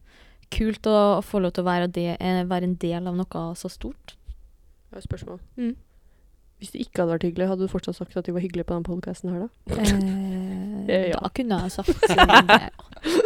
kult 0.52 0.86
å 0.88 0.98
få 1.26 1.40
lov 1.42 1.52
til 1.56 1.64
å 1.64 1.68
være, 1.70 1.88
det, 1.92 2.16
eh, 2.20 2.44
være 2.44 2.64
en 2.70 2.76
del 2.80 3.06
av 3.08 3.16
noe 3.16 3.42
så 3.58 3.68
stort. 3.72 4.14
Jeg 4.16 4.94
har 4.94 4.98
et 5.02 5.08
spørsmål. 5.08 5.40
Mm. 5.58 5.74
Hvis 6.60 6.70
det 6.72 6.80
ikke 6.86 7.02
hadde 7.02 7.12
vært 7.18 7.26
hyggelig, 7.26 7.48
hadde 7.50 7.66
du 7.66 7.68
fortsatt 7.68 7.96
sagt 7.98 8.16
at 8.16 8.24
de 8.24 8.32
var 8.32 8.40
hyggelige 8.40 8.64
på 8.64 8.76
den 8.78 8.84
podkasten 8.86 9.32
her, 9.34 9.48
da? 9.48 9.48
Eh, 10.86 11.08
Ja. 11.10 11.18
Da 11.18 11.28
kunne 11.34 11.56
jeg 11.64 11.72
sagt 11.72 11.88
det. 12.06 12.70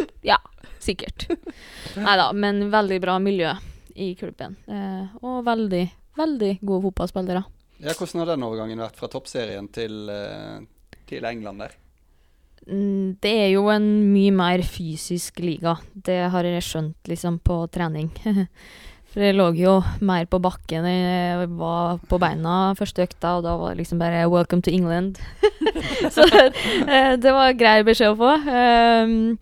Ja, 0.25 0.37
sikkert. 0.79 1.27
Nei 2.05 2.15
da, 2.19 2.31
men 2.33 2.67
veldig 2.73 2.99
bra 3.03 3.17
miljø 3.23 3.53
i 3.95 4.13
klubben. 4.19 4.55
Eh, 4.67 5.17
og 5.25 5.43
veldig, 5.47 5.85
veldig 6.17 6.51
gode 6.61 6.85
fotballspillere. 6.89 7.43
Ja, 7.81 7.95
hvordan 7.97 8.21
har 8.21 8.33
den 8.35 8.45
overgangen 8.45 8.83
vært 8.83 8.99
fra 8.99 9.09
toppserien 9.09 9.67
til, 9.73 10.03
eh, 10.13 10.61
til 11.09 11.25
England 11.25 11.65
der? 11.65 11.77
Mm, 12.67 13.17
Det 13.21 13.31
er 13.47 13.49
jo 13.55 13.67
en 13.73 14.13
mye 14.13 14.31
mer 14.31 14.61
fysisk 14.61 15.39
liga. 15.41 15.79
Det 15.95 16.29
har 16.29 16.43
jeg 16.45 16.61
skjønt 16.61 17.09
liksom 17.09 17.39
på 17.41 17.65
trening. 17.73 18.11
For 19.11 19.19
jeg 19.19 19.35
lå 19.35 19.49
jo 19.59 19.73
mer 20.07 20.23
på 20.31 20.39
bakken. 20.39 20.85
Jeg 20.87 21.49
var 21.59 21.97
på 22.07 22.19
beina 22.21 22.71
første 22.79 23.03
økta, 23.03 23.33
og 23.39 23.43
da 23.43 23.57
var 23.59 23.73
det 23.73 23.81
liksom 23.81 23.99
bare 23.99 24.23
'Welcome 24.29 24.61
to 24.63 24.71
England'. 24.71 25.19
Så 26.15 26.23
eh, 26.31 27.17
det 27.17 27.33
var 27.33 27.51
grei 27.59 27.81
beskjed 27.83 28.13
å 28.13 28.15
få. 28.15 28.31
Um, 28.47 29.39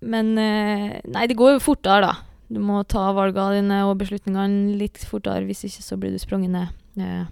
men 0.00 0.30
eh, 0.38 1.00
Nei, 1.12 1.26
det 1.28 1.36
går 1.36 1.56
jo 1.56 1.62
fortere, 1.64 2.00
da. 2.06 2.14
Du 2.50 2.58
må 2.64 2.80
ta 2.88 3.12
valgene 3.14 3.60
dine 3.60 3.80
og 3.86 3.98
beslutningene 4.00 4.74
litt 4.80 4.98
fortere, 5.06 5.44
hvis 5.46 5.64
ikke 5.68 5.84
så 5.86 5.98
blir 6.00 6.10
du 6.14 6.18
sprunget 6.18 6.50
ned. 6.50 6.72
Eh, 6.98 7.26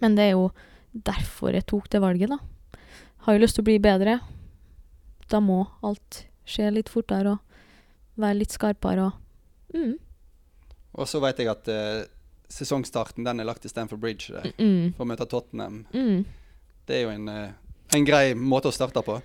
Men 0.00 0.16
det 0.16 0.24
er 0.26 0.32
jo 0.34 0.50
derfor 0.92 1.52
jeg 1.54 1.66
tok 1.68 1.88
det 1.92 2.00
valget, 2.02 2.32
da. 2.32 2.38
Har 3.26 3.36
jo 3.36 3.42
lyst 3.44 3.56
til 3.58 3.62
å 3.64 3.68
bli 3.68 3.78
bedre. 3.82 4.18
Da 5.30 5.40
må 5.40 5.66
alt 5.82 6.24
skje 6.46 6.68
litt 6.72 6.88
fortere 6.92 7.36
og 7.36 8.18
være 8.22 8.38
litt 8.40 8.52
skarpere 8.54 9.08
og 9.08 9.74
mm. 9.76 9.94
Og 10.96 11.08
så 11.10 11.18
vet 11.20 11.38
jeg 11.42 11.50
at 11.52 11.66
uh, 11.68 12.06
sesongstarten 12.48 13.26
den 13.26 13.40
er 13.42 13.44
lagt 13.44 13.60
til 13.66 13.68
Stamford 13.72 14.00
Bridge 14.00 14.32
der, 14.32 14.46
Mm. 14.56 14.94
for 14.96 15.04
å 15.04 15.08
møte 15.10 15.26
Tottenham. 15.28 15.82
Mm. 15.92 16.22
Det 16.88 16.96
er 16.96 17.02
jo 17.02 17.10
en, 17.12 17.28
en 17.98 18.06
grei 18.06 18.30
måte 18.38 18.70
å 18.70 18.72
starte 18.72 19.02
på. 19.04 19.18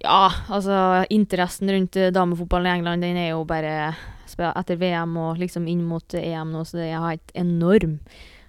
Ja, 0.00 0.30
altså 0.48 1.04
interessen 1.12 1.70
rundt 1.70 1.96
eh, 2.00 2.10
damefotballen 2.14 2.66
i 2.66 2.78
England 2.78 3.04
den 3.04 3.16
er 3.20 3.28
jo 3.34 3.44
bare 3.44 3.94
etter 4.32 4.78
VM 4.80 5.12
og 5.20 5.36
liksom 5.38 5.66
inn 5.68 5.82
mot 5.84 6.14
eh, 6.16 6.32
EM 6.32 6.50
nå, 6.54 6.62
så 6.66 6.78
det 6.80 6.86
er 6.90 7.04
helt 7.04 7.32
enorm. 7.38 7.98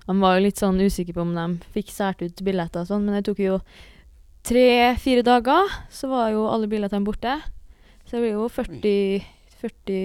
Han 0.08 0.20
var 0.24 0.38
jo 0.38 0.46
litt 0.48 0.58
sånn 0.60 0.80
usikker 0.82 1.14
på 1.18 1.22
om 1.26 1.34
de 1.36 1.46
fikk 1.76 1.92
sært 1.92 2.24
ut 2.24 2.42
billetter 2.44 2.82
og 2.84 2.88
sånn, 2.90 3.04
men 3.06 3.16
det 3.20 3.26
tok 3.28 3.40
jo 3.44 3.60
tre-fire 4.48 5.24
dager, 5.24 5.70
så 5.94 6.10
var 6.12 6.32
jo 6.34 6.48
alle 6.52 6.68
billettene 6.72 7.06
borte. 7.08 7.38
Så 8.08 8.18
det 8.18 8.24
blir 8.26 8.34
jo 8.36 8.48
40, 8.52 9.24
40 9.62 10.02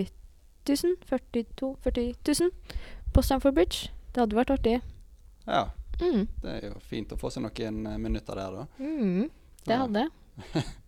000, 0.68 0.94
42 1.08 1.72
40 1.82 2.04
000 2.44 2.52
på 3.14 3.24
Stamford 3.24 3.56
Bridge. 3.56 3.88
Det 4.14 4.22
hadde 4.22 4.38
vært 4.38 4.54
artig. 4.58 4.78
Ja, 5.48 5.68
Mm. 5.98 6.28
det 6.44 6.50
er 6.52 6.66
jo 6.68 6.76
fint 6.86 7.10
å 7.10 7.16
få 7.18 7.26
seg 7.34 7.42
noen 7.42 7.78
eh, 7.90 7.96
minutter 7.98 8.36
der, 8.38 8.52
da. 8.54 8.66
Mm. 8.78 9.24
Det 9.66 9.78
hadde. 9.80 10.04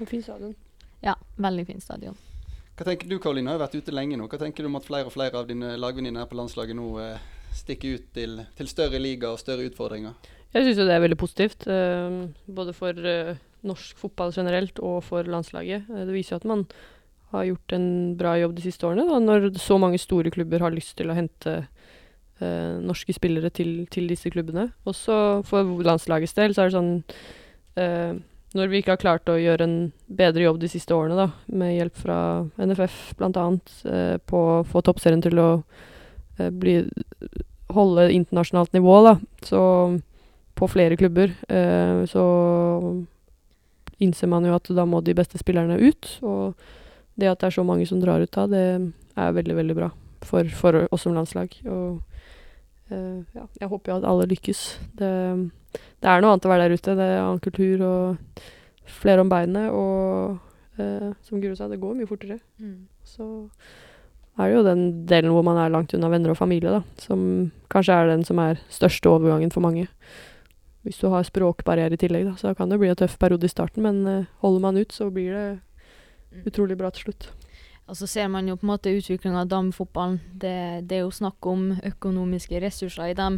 En 0.00 0.06
fin 0.12 0.22
stadion. 0.22 0.54
Ja, 1.04 1.14
veldig 1.38 1.66
fin 1.68 1.80
stadion. 1.82 2.16
Hva 2.78 2.86
tenker 2.86 3.10
du, 3.10 3.16
Karoline? 3.18 3.50
Har 3.50 3.62
vært 3.62 3.78
ute 3.80 3.94
lenge 3.94 4.18
nå. 4.18 4.28
Hva 4.30 4.38
tenker 4.38 4.62
du 4.62 4.70
om 4.70 4.78
at 4.78 4.86
flere 4.86 5.10
og 5.10 5.14
flere 5.14 5.40
av 5.40 5.48
dine 5.48 5.72
lagvenninner 5.80 6.28
på 6.30 6.38
landslaget 6.38 6.78
nå 6.78 6.92
eh, 7.02 7.24
stikker 7.58 7.98
ut 7.98 8.10
til, 8.14 8.36
til 8.58 8.70
større 8.70 9.00
liga 9.02 9.32
og 9.32 9.40
større 9.42 9.66
utfordringer? 9.66 10.14
Jeg 10.54 10.64
syns 10.64 10.78
jo 10.80 10.86
det 10.88 10.94
er 10.94 11.02
veldig 11.02 11.18
positivt. 11.20 11.66
eh, 11.66 12.20
både 12.46 12.74
for 12.76 13.10
eh, 13.14 13.34
norsk 13.66 13.98
fotball 13.98 14.32
generelt 14.36 14.78
og 14.78 15.02
for 15.06 15.26
landslaget. 15.26 15.90
Eh, 15.90 16.04
det 16.06 16.14
viser 16.14 16.36
jo 16.36 16.40
at 16.42 16.48
man 16.52 16.64
har 17.32 17.44
gjort 17.50 17.74
en 17.76 17.88
bra 18.16 18.36
jobb 18.40 18.54
de 18.56 18.64
siste 18.64 18.86
årene, 18.88 19.04
da, 19.10 19.18
når 19.20 19.50
så 19.60 19.76
mange 19.80 19.98
store 20.00 20.30
klubber 20.32 20.62
har 20.64 20.72
lyst 20.72 20.94
til 20.96 21.10
å 21.12 21.16
hente 21.18 21.58
eh, 22.40 22.78
norske 22.80 23.12
spillere 23.12 23.50
til, 23.52 23.82
til 23.92 24.08
disse 24.08 24.30
klubbene. 24.32 24.70
Også 24.88 25.42
for 25.48 25.74
landslagets 25.84 26.38
del 26.38 26.54
så 26.56 26.64
er 26.64 26.70
det 26.70 26.78
sånn 26.78 26.94
eh, 27.76 28.14
Når 28.56 28.70
vi 28.70 28.80
ikke 28.80 28.94
har 28.94 29.02
klart 29.02 29.28
å 29.28 29.36
gjøre 29.36 29.66
en 29.66 29.76
bedre 30.06 30.46
jobb 30.46 30.62
de 30.62 30.70
siste 30.72 30.96
årene, 30.96 31.18
da, 31.18 31.28
med 31.52 31.74
hjelp 31.74 31.98
fra 32.00 32.18
NFF 32.56 32.96
bl.a., 33.18 33.46
eh, 33.92 34.16
på 34.24 34.40
å 34.40 34.62
få 34.64 34.82
toppserien 34.86 35.20
til 35.24 35.40
å 35.42 35.48
eh, 36.38 36.48
bli 36.48 36.78
holde 37.76 38.08
internasjonalt 38.14 38.72
nivå, 38.72 38.94
da, 39.04 39.14
så 39.44 39.62
på 40.58 40.68
flere 40.72 40.96
klubber, 40.96 41.34
eh, 41.52 42.02
så 42.08 42.24
innser 43.98 44.30
man 44.32 44.46
jo 44.48 44.56
at 44.56 44.70
da 44.72 44.86
må 44.88 45.02
de 45.04 45.14
beste 45.18 45.38
spillerne 45.40 45.76
ut. 45.76 46.10
Og 46.24 46.56
det 47.18 47.28
at 47.28 47.42
det 47.42 47.50
er 47.50 47.58
så 47.58 47.66
mange 47.66 47.86
som 47.90 48.00
drar 48.00 48.22
ut 48.22 48.32
da, 48.32 48.46
det 48.48 48.64
er 49.18 49.36
veldig, 49.36 49.56
veldig 49.58 49.76
bra 49.76 49.90
for, 50.24 50.48
for 50.56 50.86
oss 50.88 51.04
som 51.04 51.16
landslag. 51.16 51.52
Og 51.68 51.98
ja, 52.90 53.44
jeg 53.60 53.68
håper 53.68 53.92
jo 53.92 53.96
at 53.98 54.06
alle 54.08 54.28
lykkes. 54.30 54.62
Det, 54.98 55.10
det 55.74 56.08
er 56.08 56.22
noe 56.22 56.34
annet 56.34 56.46
å 56.48 56.52
være 56.52 56.68
der 56.68 56.76
ute. 56.78 56.96
Det 56.98 57.08
er 57.08 57.20
annen 57.22 57.42
kultur 57.44 57.84
og 57.86 58.40
flere 58.98 59.24
om 59.24 59.32
beinet. 59.32 59.68
Og 59.74 60.80
eh, 60.80 61.10
som 61.26 61.42
Guro 61.42 61.58
sa, 61.58 61.68
det 61.68 61.80
går 61.82 61.98
mye 61.98 62.08
fortere. 62.10 62.38
Så 63.08 63.28
er 64.38 64.48
det 64.48 64.56
jo 64.56 64.64
den 64.66 64.82
delen 65.10 65.34
hvor 65.34 65.44
man 65.46 65.58
er 65.58 65.72
langt 65.74 65.94
unna 65.96 66.10
venner 66.12 66.32
og 66.32 66.38
familie, 66.38 66.70
da, 66.70 66.82
som 67.02 67.50
kanskje 67.72 67.96
er 67.96 68.12
den 68.12 68.24
som 68.26 68.38
er 68.42 68.60
største 68.70 69.10
overgangen 69.10 69.50
for 69.54 69.64
mange. 69.64 69.88
Hvis 70.86 71.00
du 71.02 71.08
har 71.10 71.26
språkbarriere 71.26 71.98
i 71.98 72.00
tillegg, 72.00 72.28
da, 72.28 72.36
så 72.38 72.54
kan 72.56 72.70
det 72.70 72.78
bli 72.80 72.90
en 72.92 72.98
tøff 72.98 73.18
periode 73.18 73.48
i 73.48 73.52
starten, 73.52 73.82
men 73.84 74.06
eh, 74.06 74.30
holder 74.44 74.62
man 74.62 74.78
ut, 74.78 74.94
så 74.94 75.10
blir 75.10 75.34
det 75.34 76.46
utrolig 76.46 76.78
bra 76.78 76.92
til 76.94 77.08
slutt. 77.08 77.30
Og 77.88 77.96
så 77.96 78.06
ser 78.10 78.28
man 78.28 78.48
jo 78.48 78.56
på 78.58 78.66
en 78.66 78.72
måte 78.74 78.92
utviklinga 78.92 79.42
av 79.42 79.48
damefotballen. 79.48 80.18
Det, 80.36 80.56
det 80.88 80.98
er 80.98 81.06
jo 81.06 81.14
snakk 81.14 81.46
om 81.48 81.70
økonomiske 81.88 82.60
ressurser 82.60 83.12
i 83.12 83.16
de 83.16 83.28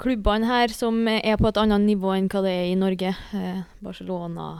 klubbene 0.00 0.48
her 0.50 0.74
som 0.74 1.06
er 1.08 1.38
på 1.40 1.48
et 1.48 1.60
annet 1.62 1.86
nivå 1.86 2.12
enn 2.12 2.28
hva 2.28 2.42
det 2.44 2.52
er 2.52 2.66
i 2.68 2.76
Norge. 2.78 3.14
Eh, 3.36 3.62
Barcelona, 3.80 4.50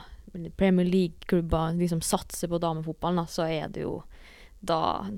Premier 0.57 0.89
League-klubber 0.89 1.77
liksom 1.77 2.01
satser 2.01 2.49
på 2.49 2.61
damefotballen, 2.63 3.21
da, 3.21 3.29
så 3.29 3.49
er 3.51 3.69
det 3.69 3.85
jo 3.85 4.01
da 4.61 5.09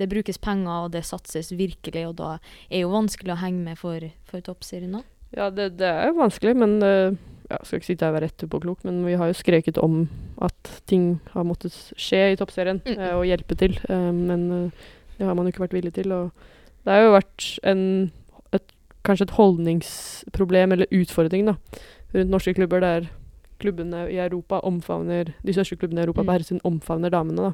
Det 0.00 0.08
brukes 0.08 0.38
penger, 0.40 0.86
og 0.86 0.92
det 0.94 1.02
satses 1.04 1.50
virkelig, 1.52 2.06
og 2.08 2.14
da 2.16 2.28
er 2.70 2.78
det 2.78 2.78
jo 2.80 2.92
vanskelig 2.94 3.34
å 3.34 3.42
henge 3.42 3.60
med 3.66 3.76
for, 3.76 4.06
for 4.24 4.40
toppserien 4.40 4.94
òg. 4.96 5.04
Ja, 5.36 5.50
det, 5.52 5.74
det 5.76 5.90
er 5.90 6.14
vanskelig, 6.16 6.54
men 6.56 6.78
eh, 6.80 7.18
ja, 7.50 7.56
jeg 7.58 7.66
skal 7.66 7.80
ikke 7.80 7.88
sitte 7.90 8.06
her 8.06 8.12
og 8.14 8.20
være 8.20 8.30
etterpåklok, 8.30 8.84
men 8.86 9.02
vi 9.06 9.16
har 9.18 9.26
jo 9.30 9.34
skreket 9.34 9.78
om 9.82 10.08
at 10.40 10.70
ting 10.86 11.20
har 11.34 11.44
måttet 11.44 11.74
skje 11.98 12.32
i 12.32 12.36
toppserien 12.38 12.80
Mm. 12.86 12.98
eh, 12.98 13.14
og 13.18 13.26
hjelpe 13.26 13.56
til, 13.58 13.74
eh, 13.90 14.10
men 14.14 14.44
eh, 14.52 14.70
det 15.18 15.26
har 15.26 15.34
man 15.34 15.46
jo 15.46 15.52
ikke 15.52 15.64
vært 15.66 15.74
villig 15.76 15.92
til. 15.94 16.12
Og 16.12 16.30
det 16.84 16.92
har 16.94 17.02
jo 17.02 17.12
vært 17.18 17.58
en, 17.64 18.12
et, 18.52 18.72
kanskje 19.04 19.26
et 19.28 19.34
holdningsproblem 19.36 20.72
eller 20.72 20.86
utfordring 20.94 21.46
da, 21.50 21.56
rundt 22.14 22.30
norske 22.32 22.54
klubber 22.56 22.80
der 22.80 23.08
klubbene 23.60 24.06
i 24.10 24.16
Europa 24.16 24.60
omfavner, 24.64 25.34
de 25.44 25.52
største 25.52 25.76
klubbene 25.76 26.00
i 26.00 26.04
Europa 26.06 26.22
Mm. 26.22 26.26
på 26.26 26.32
herresiden 26.32 26.60
omfavner 26.64 27.10
damene. 27.10 27.36
da, 27.50 27.52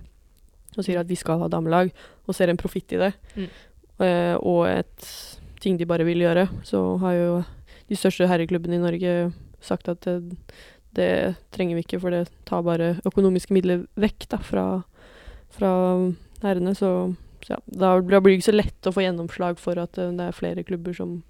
Og 0.79 0.85
sier 0.85 1.01
at 1.01 1.09
vi 1.09 1.17
skal 1.17 1.39
ha 1.41 1.49
damelag, 1.49 1.91
og 2.29 2.35
ser 2.35 2.49
en 2.51 2.57
profitt 2.57 2.93
i 2.93 2.97
det. 3.01 3.15
Mm. 3.35 3.49
Eh, 3.99 4.37
og 4.43 4.67
et 4.69 5.39
ting 5.61 5.79
de 5.79 5.87
bare 5.87 6.05
vil 6.05 6.19
gjøre. 6.21 6.49
Så 6.63 6.99
har 7.01 7.13
jo 7.15 7.45
de 7.89 7.95
største 7.97 8.29
herreklubbene 8.29 8.75
i 8.75 8.83
Norge 8.83 9.33
sagt 9.64 9.88
at 9.88 10.07
det, 10.07 10.21
det 10.97 11.11
trenger 11.55 11.79
vi 11.79 11.85
ikke, 11.85 12.01
for 12.03 12.14
det 12.14 12.27
tar 12.49 12.64
bare 12.66 12.95
økonomiske 13.09 13.55
midler 13.57 13.85
vekk 14.01 14.29
da, 14.33 14.40
fra, 14.45 14.66
fra 15.55 15.73
herrene. 16.45 16.75
Så, 16.79 16.92
så 17.45 17.57
ja, 17.57 17.61
da 17.66 17.97
blir 18.01 18.21
det 18.21 18.38
ikke 18.38 18.51
så 18.51 18.57
lett 18.57 18.88
å 18.88 18.95
få 18.95 19.05
gjennomslag 19.05 19.61
for 19.62 19.81
at 19.83 19.99
eh, 20.01 20.14
det 20.16 20.31
er 20.31 20.38
flere 20.38 20.66
klubber 20.66 20.97
som 20.97 21.21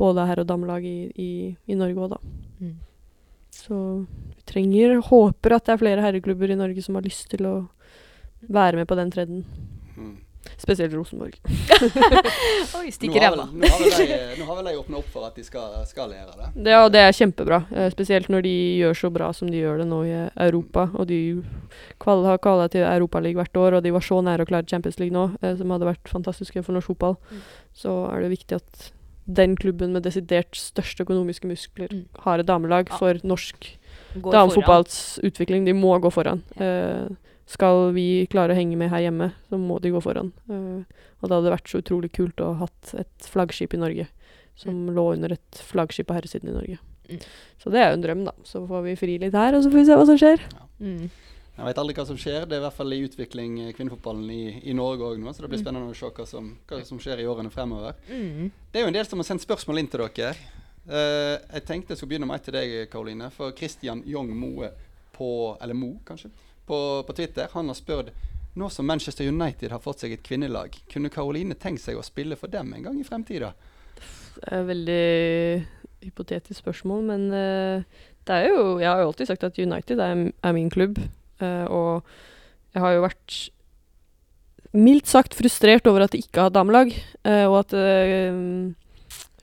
både 0.00 0.22
er 0.22 0.32
herre- 0.32 0.46
og 0.46 0.48
damelag 0.48 0.86
i, 0.88 0.96
i, 1.20 1.32
i 1.68 1.76
Norge 1.78 2.00
òg, 2.00 2.16
da. 2.16 2.20
Mm. 2.62 2.78
Så 3.52 3.76
vi 4.08 4.46
trenger, 4.48 4.96
håper 5.04 5.56
at 5.56 5.68
det 5.68 5.74
er 5.74 5.82
flere 5.82 6.04
herreklubber 6.04 6.50
i 6.50 6.58
Norge 6.58 6.82
som 6.84 6.96
har 6.96 7.04
lyst 7.04 7.28
til 7.30 7.46
å 7.46 7.56
være 8.48 8.80
med 8.80 8.88
på 8.90 8.96
den 8.98 9.12
trenden. 9.12 9.44
Spesielt 10.58 10.94
Rosenborg. 10.94 11.34
Oi, 12.78 12.90
Nå 12.90 13.08
i 13.14 13.18
har, 13.18 13.32
ræva. 13.32 13.44
nå, 13.52 13.68
har 14.46 14.56
vel 14.58 14.68
de, 14.68 14.74
åpna 14.78 14.98
opp 15.00 15.08
for 15.12 15.26
at 15.26 15.36
de 15.38 15.44
skal, 15.46 15.74
skal 15.90 16.10
lære 16.12 16.34
det. 16.38 16.48
Det, 16.66 16.74
og 16.78 16.88
det 16.94 17.02
er 17.02 17.12
kjempebra. 17.16 17.60
Eh, 17.74 17.88
spesielt 17.94 18.28
når 18.32 18.44
de 18.46 18.54
gjør 18.82 18.98
så 18.98 19.10
bra 19.14 19.30
som 19.36 19.50
de 19.50 19.60
gjør 19.62 19.82
det 19.82 19.88
nå 19.90 20.00
i 20.08 20.14
Europa. 20.46 20.88
Og 20.98 21.06
de 21.10 21.20
kval 22.02 22.24
har 22.28 22.38
kvala 22.42 22.68
til 22.72 22.86
Europaligaen 22.86 23.40
hvert 23.42 23.56
år, 23.62 23.78
og 23.78 23.84
de 23.86 23.94
var 23.94 24.06
så 24.06 24.20
nære 24.22 24.46
å 24.46 24.50
klare 24.50 24.68
Champions 24.70 24.98
League 25.02 25.14
nå, 25.14 25.28
eh, 25.42 25.54
som 25.58 25.70
hadde 25.74 25.88
vært 25.92 26.10
fantastisk 26.10 26.58
for 26.62 26.72
norsk 26.76 26.92
fotball. 26.94 27.16
Mm. 27.30 27.42
Så 27.84 27.96
er 28.12 28.26
det 28.26 28.32
viktig 28.36 28.58
at 28.60 28.90
den 29.26 29.54
klubben 29.56 29.92
med 29.94 30.02
desidert 30.02 30.56
største 30.58 31.04
økonomiske 31.06 31.46
muskler 31.46 31.92
Mm. 31.92 32.06
har 32.24 32.38
et 32.42 32.46
damelag 32.46 32.88
Ja. 32.90 32.96
for 32.98 33.14
norsk 33.22 33.76
damefotballs 34.16 35.18
utvikling. 35.22 35.64
De 35.64 35.72
må 35.72 35.94
gå 36.02 36.10
foran. 36.12 36.42
Ja. 36.58 36.64
Eh, 36.64 37.08
skal 37.50 37.92
vi 37.96 38.26
klare 38.30 38.54
å 38.54 38.56
henge 38.58 38.76
med 38.78 38.90
her 38.92 39.06
hjemme, 39.08 39.32
så 39.48 39.58
må 39.60 39.78
de 39.82 39.90
gå 39.92 40.00
foran. 40.04 40.30
Uh, 40.48 40.84
og 41.20 41.28
det 41.28 41.36
hadde 41.38 41.54
vært 41.54 41.68
så 41.70 41.82
utrolig 41.82 42.12
kult 42.14 42.40
å 42.40 42.52
ha 42.54 42.66
hatt 42.66 42.94
et 43.02 43.28
flaggskip 43.28 43.74
i 43.74 43.80
Norge 43.82 44.06
som 44.58 44.86
lå 44.92 45.12
under 45.14 45.32
et 45.32 45.60
flaggskip 45.64 46.06
på 46.10 46.14
herresiden 46.16 46.50
i 46.52 46.56
Norge. 46.56 46.78
Mm. 47.08 47.20
Så 47.58 47.70
det 47.72 47.80
er 47.82 47.90
jo 47.90 47.98
en 47.98 48.04
drøm, 48.04 48.24
da. 48.28 48.32
Så 48.46 48.60
får 48.68 48.82
vi 48.86 48.96
fri 49.00 49.18
litt 49.18 49.34
her, 49.36 49.56
og 49.56 49.64
så 49.64 49.70
får 49.72 49.80
vi 49.80 49.84
se 49.88 49.96
hva 49.98 50.06
som 50.08 50.18
skjer. 50.20 50.42
Mm. 50.78 51.06
Jeg 51.52 51.68
vet 51.68 51.78
aldri 51.82 51.94
hva 51.98 52.04
som 52.08 52.18
skjer. 52.20 52.44
Det 52.48 52.56
er 52.56 52.62
i 52.62 52.64
hvert 52.64 52.76
fall 52.76 52.94
i 52.94 53.00
utvikling 53.04 53.56
eh, 53.60 53.72
kvinnefotballen 53.76 54.30
i, 54.32 54.42
i 54.70 54.76
Norge 54.76 55.08
òg 55.10 55.18
nå. 55.20 55.32
Så 55.34 55.44
det 55.44 55.50
blir 55.52 55.60
Mm. 55.60 55.64
spennende 55.66 55.92
å 55.92 55.96
se 55.98 56.08
hva 56.16 56.26
som, 56.28 56.52
hva 56.68 56.78
som 56.88 57.00
skjer 57.02 57.20
i 57.20 57.26
årene 57.28 57.52
fremover. 57.52 57.96
Mm. 58.08 58.50
Det 58.72 58.80
er 58.80 58.86
jo 58.86 58.92
en 58.92 58.96
del 58.96 59.08
som 59.08 59.20
har 59.20 59.28
sendt 59.28 59.44
spørsmål 59.44 59.82
inn 59.82 59.90
til 59.92 60.04
dere. 60.04 60.32
Uh, 60.82 61.36
jeg 61.54 61.64
tenkte 61.68 61.92
jeg 61.92 62.00
skulle 62.00 62.10
begynne 62.14 62.26
med 62.26 62.40
et 62.40 62.46
til 62.48 62.56
deg, 62.56 62.72
Karoline. 62.90 63.28
For 63.30 63.52
Christian 63.56 64.00
Jong 64.08 64.32
Moe 64.36 64.72
på 65.14 65.28
Eller 65.62 65.76
Mo, 65.78 65.92
kanskje? 66.08 66.32
På, 66.66 67.02
på 67.06 67.12
Twitter. 67.18 67.48
Han 67.52 67.70
har 67.72 67.74
spurt 67.78 68.12
nå 68.54 68.68
som 68.70 68.86
Manchester 68.86 69.28
United 69.28 69.72
har 69.72 69.80
fått 69.80 70.04
seg 70.04 70.12
et 70.12 70.24
kvinnelag, 70.24 70.74
kunne 70.92 71.10
Caroline 71.12 71.56
tenkt 71.56 71.84
seg 71.86 71.96
å 71.96 72.04
spille 72.04 72.36
for 72.36 72.52
dem 72.52 72.74
en 72.76 72.84
gang 72.84 72.98
i 73.00 73.06
fremtida? 73.06 73.52
Det 74.36 74.44
er 74.44 74.58
et 74.58 74.68
veldig 74.68 75.06
hypotetisk 76.02 76.60
spørsmål, 76.60 77.00
men 77.08 77.24
eh, 77.36 78.04
det 78.26 78.36
er 78.36 78.50
jo 78.50 78.78
Jeg 78.80 78.88
har 78.88 79.00
jo 79.00 79.08
alltid 79.10 79.30
sagt 79.30 79.46
at 79.46 79.58
United 79.58 80.02
er, 80.02 80.28
er 80.30 80.54
min 80.56 80.70
klubb, 80.72 81.00
eh, 81.40 81.64
og 81.64 82.04
jeg 82.74 82.84
har 82.84 82.94
jo 82.96 83.06
vært 83.06 83.40
mildt 84.72 85.08
sagt 85.08 85.36
frustrert 85.36 85.88
over 85.88 86.04
at 86.04 86.14
de 86.14 86.22
ikke 86.22 86.46
har 86.46 86.52
damelag, 86.52 86.92
eh, 87.24 87.44
og 87.48 87.58
at 87.62 87.74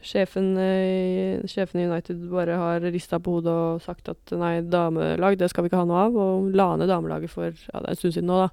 sjefen, 0.01 0.53
i, 0.57 1.47
sjefen 1.49 1.81
i 1.81 1.87
United 1.89 2.21
bare 2.31 2.59
har 2.59 2.85
rista 2.93 3.19
på 3.19 3.37
hodet 3.37 3.51
og 3.51 3.81
sagt 3.83 4.11
at 4.11 4.31
nei, 4.39 4.59
damelag 4.63 5.39
det 5.39 5.49
skal 5.51 5.65
vi 5.65 5.71
ikke 5.71 5.81
ha 5.81 5.89
noe 5.89 6.05
av, 6.07 6.15
og 6.15 6.53
la 6.55 6.69
ned 6.79 6.91
damelaget 6.91 7.33
for 7.33 7.49
ja, 7.51 7.81
det 7.81 7.83
er 7.83 7.91
en 7.95 7.99
stund 7.99 8.15
siden 8.15 8.31
nå, 8.31 8.39
da. 8.45 8.49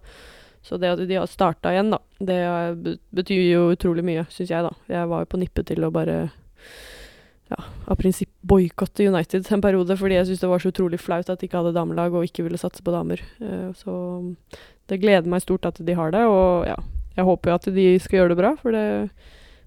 Så 0.67 0.81
det 0.83 0.91
at 0.91 1.05
de 1.07 1.15
har 1.15 1.31
starta 1.31 1.71
igjen, 1.71 1.93
da, 1.95 2.01
det 2.19 2.97
betyr 3.15 3.45
jo 3.45 3.69
utrolig 3.77 4.03
mye, 4.07 4.27
syns 4.35 4.51
jeg, 4.51 4.67
da. 4.67 4.73
Jeg 4.91 5.11
var 5.13 5.23
jo 5.23 5.31
på 5.31 5.39
nippet 5.39 5.69
til 5.71 5.87
å 5.87 5.93
bare 5.95 6.25
ja, 7.53 7.61
av 7.87 7.99
prinsipp 8.01 8.33
boikotte 8.43 9.07
United 9.07 9.47
en 9.55 9.63
periode, 9.63 9.95
fordi 9.99 10.19
jeg 10.19 10.27
syntes 10.27 10.43
det 10.43 10.51
var 10.51 10.63
så 10.63 10.73
utrolig 10.73 10.99
flaut 10.99 11.31
at 11.31 11.39
de 11.39 11.47
ikke 11.47 11.61
hadde 11.61 11.77
damelag 11.77 12.15
og 12.15 12.27
ikke 12.27 12.43
ville 12.49 12.59
satse 12.59 12.83
på 12.83 12.95
damer. 12.95 13.23
Eh, 13.39 13.71
så 13.79 13.95
det 14.91 14.99
gleder 15.03 15.31
meg 15.31 15.45
stort 15.45 15.69
at 15.71 15.79
de 15.79 15.95
har 15.99 16.11
det, 16.15 16.25
og 16.27 16.67
ja, 16.67 16.77
jeg 17.17 17.29
håper 17.31 17.53
jo 17.53 17.59
at 17.61 17.71
de 17.79 17.87
skal 18.03 18.21
gjøre 18.21 18.35
det 18.35 18.41
bra, 18.41 18.55
for 18.59 18.75
det 18.75 18.87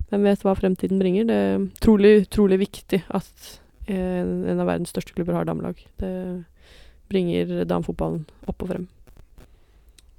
hvem 0.10 0.24
vet 0.26 0.44
hva 0.46 0.56
fremtiden 0.58 1.00
bringer. 1.02 1.26
Det 1.30 1.40
er 1.48 1.66
trolig, 1.84 2.14
trolig 2.34 2.60
viktig 2.64 3.04
at 3.16 3.48
en, 3.90 4.46
en 4.50 4.60
av 4.62 4.68
verdens 4.70 4.92
største 4.94 5.14
klubber 5.18 5.38
har 5.38 5.48
damelag. 5.50 5.82
Det 6.02 6.14
bringer 7.10 7.64
damefotballen 7.70 8.26
opp 8.50 8.66
og 8.66 8.70
frem. 8.74 8.88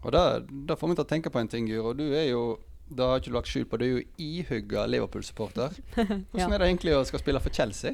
Og 0.00 0.12
da, 0.14 0.24
da 0.40 0.74
får 0.80 0.88
vi 0.90 0.96
til 0.98 1.04
å 1.04 1.10
tenke 1.10 1.30
på 1.30 1.38
en 1.42 1.50
ting, 1.52 1.66
Guro. 1.68 1.92
Du 1.94 2.06
er 2.08 2.30
jo 2.32 2.44
da 2.90 3.06
har 3.12 3.20
ikke 3.20 3.30
du 3.30 3.34
lagt 3.36 3.50
skjul 3.52 3.66
på, 3.70 3.78
du 3.78 3.84
er 3.86 3.90
jo 3.92 4.00
ihugga 4.18 4.82
Liverpool-supporter. 4.90 5.76
Hvordan 5.94 6.24
Ja. 6.34 6.48
er 6.48 6.58
det 6.58 6.66
egentlig 6.72 6.96
å 6.98 7.04
skal 7.06 7.22
spille 7.22 7.38
for 7.42 7.54
Chelsea? 7.54 7.92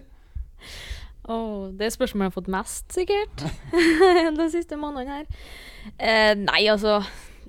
Åh, 1.29 1.67
det 1.77 1.85
er 1.89 1.93
spørsmålet 1.93 2.25
jeg 2.25 2.33
har 2.33 2.37
fått 2.39 2.49
mest, 2.55 2.87
sikkert. 2.95 3.45
de 4.41 4.47
siste 4.55 4.79
månedene 4.81 5.19
her. 5.19 5.45
Eh, 5.99 6.33
nei, 6.41 6.63
altså 6.73 7.01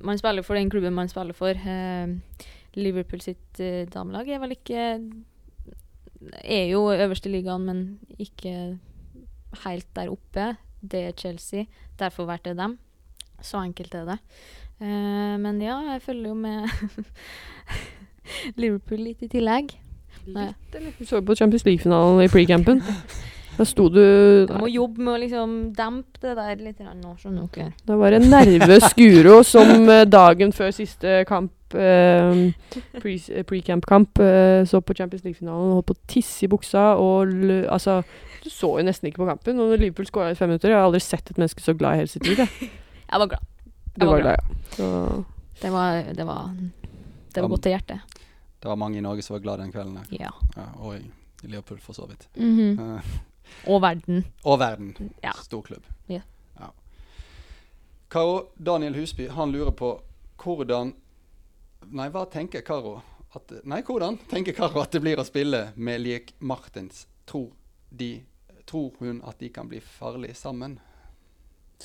Man 0.03 0.19
spiller 0.19 0.43
for 0.45 0.60
den 0.60 0.69
klubben 0.69 0.93
man 0.93 1.07
spiller 1.10 1.33
for. 1.38 1.55
Eh, 1.55 2.43
Liverpool 2.77 3.23
sitt 3.23 3.61
uh, 3.61 3.85
damelag 3.91 4.29
er 4.29 4.41
vel 4.43 4.55
ikke 4.57 4.83
Er 6.43 6.67
jo 6.71 6.87
øverste 6.93 7.29
ligaen, 7.29 7.65
men 7.65 7.81
ikke 8.17 8.77
helt 9.63 9.89
der 9.95 10.11
oppe. 10.11 10.55
Det 10.81 11.03
er 11.07 11.17
Chelsea. 11.17 11.65
Derfor 11.99 12.25
vært 12.29 12.45
det 12.45 12.57
dem. 12.57 12.77
Så 13.41 13.61
enkelt 13.61 13.93
er 13.95 14.05
det. 14.05 14.17
Uh, 14.81 15.37
men 15.41 15.61
ja, 15.61 15.77
jeg 15.93 16.01
følger 16.01 16.29
jo 16.29 16.33
med 16.33 16.67
Liverpool 18.61 19.05
litt 19.05 19.21
i 19.25 19.29
tillegg. 19.31 19.77
Nei. 20.27 20.51
Du 20.73 21.05
så 21.05 21.21
på 21.21 21.35
Champions 21.37 21.65
League-finalen 21.65 22.25
i 22.25 22.31
pre-campen. 22.31 22.81
Da 23.58 23.65
sto 23.65 23.88
du 23.89 24.00
Jeg 24.02 24.60
må 24.62 24.67
jobbe 24.70 25.02
med 25.02 25.13
å 25.15 25.20
liksom 25.22 25.54
dempe 25.78 26.20
det 26.22 26.36
der 26.38 26.60
litt 26.62 26.80
nå, 26.86 27.15
skjønner 27.17 27.48
dere. 27.56 27.72
Det 27.89 27.96
var 27.98 28.12
en 28.17 28.28
nervøs 28.30 28.93
Guro 28.98 29.39
som 29.48 29.89
eh, 29.89 30.04
dagen 30.06 30.52
før 30.54 30.70
siste 30.76 31.24
kamp 31.30 31.74
eh, 31.74 32.54
pre- 33.02 33.15
eh, 33.34 33.43
pre-camp-kamp 33.50 34.22
eh, 34.22 34.62
så 34.70 34.82
på 34.86 34.93
Champions 34.98 35.24
League-finalen 35.26 35.72
og 35.72 35.80
holdt 35.80 35.89
på 35.89 35.98
å 35.98 36.04
tisse 36.13 36.46
i 36.46 36.52
buksa. 36.52 36.91
Og 37.02 37.34
l 37.34 37.56
altså 37.65 38.04
Du 38.43 38.50
så 38.54 38.70
jo 38.80 38.86
nesten 38.86 39.10
ikke 39.10 39.24
på 39.24 39.30
kampen. 39.32 39.58
Og 39.60 39.72
når 39.74 39.82
Liverpool 39.82 40.06
skåra 40.08 40.32
i 40.32 40.38
fem 40.38 40.50
minutter 40.54 40.70
Jeg 40.72 40.78
har 40.78 40.86
aldri 40.88 41.02
sett 41.04 41.32
et 41.34 41.38
menneske 41.41 41.65
så 41.65 41.74
glad 41.76 41.98
i 41.98 42.04
hele 42.04 42.13
sitt 42.13 42.28
liv. 42.30 42.38
jeg. 42.46 42.70
Jeg 43.12 43.20
var 43.24 43.28
glad. 43.34 43.43
Du 43.98 44.04
Jeg 44.06 44.10
var 44.12 44.22
glad, 44.22 44.36
ja. 44.38 44.58
Så 44.78 44.88
Det 45.63 45.72
var, 45.74 46.04
det 46.13 46.26
var, 46.28 46.50
det 47.34 47.41
var 47.41 47.50
godt 47.50 47.63
til 47.65 47.72
hjertet. 47.74 48.20
Det 48.62 48.70
var 48.70 48.76
mange 48.78 48.98
i 49.00 49.02
Norge 49.02 49.24
som 49.26 49.34
var 49.34 49.41
glad 49.41 49.60
den 49.63 49.72
kvelden. 49.74 49.98
Ja. 50.13 50.30
Ja, 50.58 50.67
og 50.82 50.98
i 51.00 51.48
Liverpool, 51.48 51.80
for 51.82 51.93
så 51.98 52.06
vidt. 52.10 52.28
Mhm. 52.38 52.78
Eh, 52.78 53.17
Og 53.67 53.81
verden. 53.81 54.25
og 54.43 54.60
verden. 54.60 55.13
Ja. 55.23 55.33
Stor 55.43 55.62
klubb. 55.62 55.86
Ja. 56.10 56.21
Ja. 56.60 56.71
Karo 58.10 58.49
Daniel 58.57 58.95
Husby 58.95 59.27
han 59.29 59.51
lurer 59.51 59.71
på 59.71 59.97
hvordan 60.43 60.93
Nei, 61.88 62.10
hva 62.12 62.25
tenker 62.27 62.62
Karo? 62.65 62.97
At, 63.36 63.51
nei, 63.63 63.81
hvordan 63.86 64.17
tenker 64.27 64.55
Karo 64.57 64.81
at 64.81 64.91
det 64.91 64.99
blir 65.03 65.19
å 65.21 65.23
spille 65.27 65.69
med 65.75 66.01
Liek 66.01 66.33
Martens? 66.39 67.05
Tror, 67.29 67.51
de, 67.89 68.23
tror 68.67 68.97
hun 68.99 69.21
at 69.27 69.39
de 69.39 69.49
kan 69.53 69.69
bli 69.69 69.79
farlige 69.79 70.36
sammen? 70.36 70.79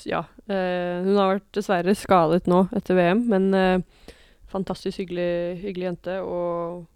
ja. 0.09 0.25
Eh, 0.49 1.03
hun 1.05 1.19
har 1.21 1.35
vært 1.35 1.49
dessverre 1.53 1.95
skadet 1.99 2.47
nå 2.49 2.65
etter 2.73 2.97
VM, 2.97 3.27
men 3.29 3.49
eh, 3.55 4.09
fantastisk 4.53 5.03
hyggelig, 5.03 5.59
hyggelig 5.61 5.91
jente. 5.91 6.19
Og 6.25 6.87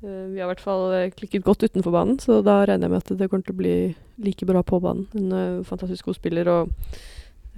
vi 0.00 0.38
har 0.38 0.46
i 0.46 0.50
hvert 0.52 0.62
fall 0.62 0.92
eh, 0.94 1.10
klikket 1.10 1.46
godt 1.46 1.64
utenfor 1.66 1.94
banen, 1.94 2.18
så 2.22 2.40
da 2.46 2.60
regner 2.68 2.86
jeg 2.86 2.94
med 2.94 3.02
at 3.02 3.18
det 3.18 3.28
kommer 3.30 3.46
til 3.46 3.56
å 3.56 3.60
bli 3.60 3.76
like 4.22 4.46
bra 4.46 4.62
på 4.62 4.78
banen. 4.82 5.08
En 5.18 5.64
fantastisk 5.66 6.10
god 6.10 6.18
spiller 6.18 6.50
og 6.52 6.74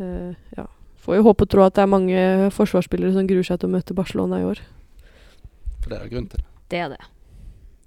uh, 0.01 0.33
ja. 0.57 0.67
Får 1.01 1.17
jo 1.17 1.25
håpe 1.25 1.47
og 1.47 1.53
tro 1.53 1.63
at 1.65 1.77
det 1.79 1.85
er 1.85 1.89
mange 1.89 2.23
forsvarsspillere 2.53 3.15
som 3.15 3.29
gruer 3.29 3.47
seg 3.47 3.61
til 3.61 3.71
å 3.71 3.73
møte 3.73 3.97
Barcelona 3.97 4.43
i 4.43 4.45
år. 4.45 4.61
For 5.81 5.89
det 5.89 5.97
er 5.97 6.03
det 6.05 6.13
grunn 6.13 6.29
til. 6.29 6.43
Det 6.45 6.71
Det 6.71 6.79
er 6.79 6.89
det. 6.93 7.01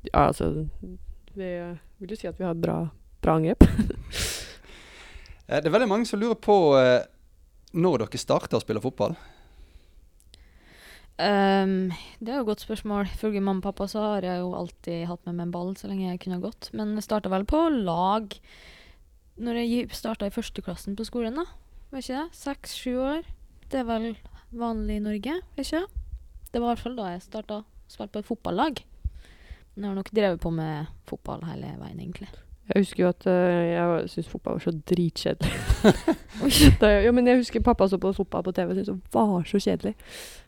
Ja, 0.03 0.27
altså 0.27 0.67
Vi 1.33 1.45
eh, 1.45 1.75
vil 1.99 2.09
jo 2.09 2.17
si 2.19 2.27
at 2.27 2.39
vi 2.39 2.45
har 2.45 2.53
bra, 2.53 2.87
bra 3.21 3.37
angrep. 3.39 3.63
Eh, 5.43 5.59
det 5.59 5.67
er 5.67 5.73
veldig 5.73 5.89
mange 5.91 6.07
som 6.07 6.21
lurer 6.21 6.37
på 6.39 6.53
eh, 6.79 7.03
når 7.75 8.05
dere 8.05 8.19
starter 8.21 8.55
å 8.55 8.61
spille 8.63 8.79
fotball. 8.79 9.11
Ehm, 11.21 11.91
det 12.19 12.31
er 12.31 12.39
jo 12.39 12.45
et 12.45 12.51
godt 12.51 12.65
spørsmål. 12.65 13.09
Ifølge 13.13 13.41
mamma 13.41 13.61
og 13.61 13.67
pappa 13.67 13.87
så 13.89 14.05
har 14.15 14.25
jeg 14.25 14.41
jo 14.41 14.53
alltid 14.57 15.05
hatt 15.09 15.25
med 15.27 15.37
meg 15.37 15.47
en 15.47 15.55
ball 15.55 15.73
så 15.77 15.89
lenge 15.89 16.07
jeg 16.09 16.21
kunne 16.25 16.41
gått. 16.43 16.71
Men 16.73 16.95
jeg 16.97 17.05
starta 17.05 17.31
vel 17.33 17.45
på 17.49 17.61
lag 17.73 18.33
når 19.43 19.59
jeg 19.63 19.89
starta 19.97 20.29
i 20.29 20.33
førsteklassen 20.33 20.97
på 20.97 21.05
skolen, 21.07 21.37
da. 21.39 21.45
Vet 21.93 22.05
ikke 22.05 22.21
det? 22.21 22.37
Seks-sju 22.37 22.93
år. 23.01 23.27
Det 23.69 23.81
er 23.81 23.87
vel 23.89 24.11
vanlig 24.53 24.99
i 24.99 25.03
Norge, 25.03 25.39
vet 25.57 25.67
ikke 25.67 25.81
det? 25.81 26.01
Det 26.53 26.61
var 26.61 26.67
i 26.67 26.73
hvert 26.75 26.83
fall 26.83 26.97
da 26.99 27.11
jeg 27.13 27.25
starta 27.25 27.61
å 27.63 28.07
på 28.09 28.21
et 28.21 28.29
fotballag. 28.29 28.83
Men 29.73 29.85
jeg 29.85 29.89
har 29.89 29.97
nok 29.97 30.13
drevet 30.13 30.41
på 30.41 30.51
med 30.53 30.89
fotball 31.09 31.45
hele 31.49 31.73
veien, 31.79 31.97
egentlig. 31.97 32.29
Jeg 32.69 32.85
husker 32.85 33.03
jo 33.03 33.09
at 33.09 33.25
eh, 33.27 33.73
jeg 33.73 34.09
syntes 34.13 34.29
fotball 34.31 34.55
var 34.55 34.63
så 34.63 34.71
dritkjedelig. 34.91 35.51
Da 36.81 36.93
ja, 37.03 37.11
men 37.11 37.27
jeg 37.27 37.41
husker 37.41 37.63
pappa 37.65 37.87
så 37.87 37.99
på 37.99 38.13
fotball 38.15 38.43
på 38.43 38.53
TV 38.55 38.69
og 38.69 38.77
syntes 38.77 38.93
det 38.93 39.17
var 39.17 39.43
så 39.49 39.59
kjedelig. 39.59 39.93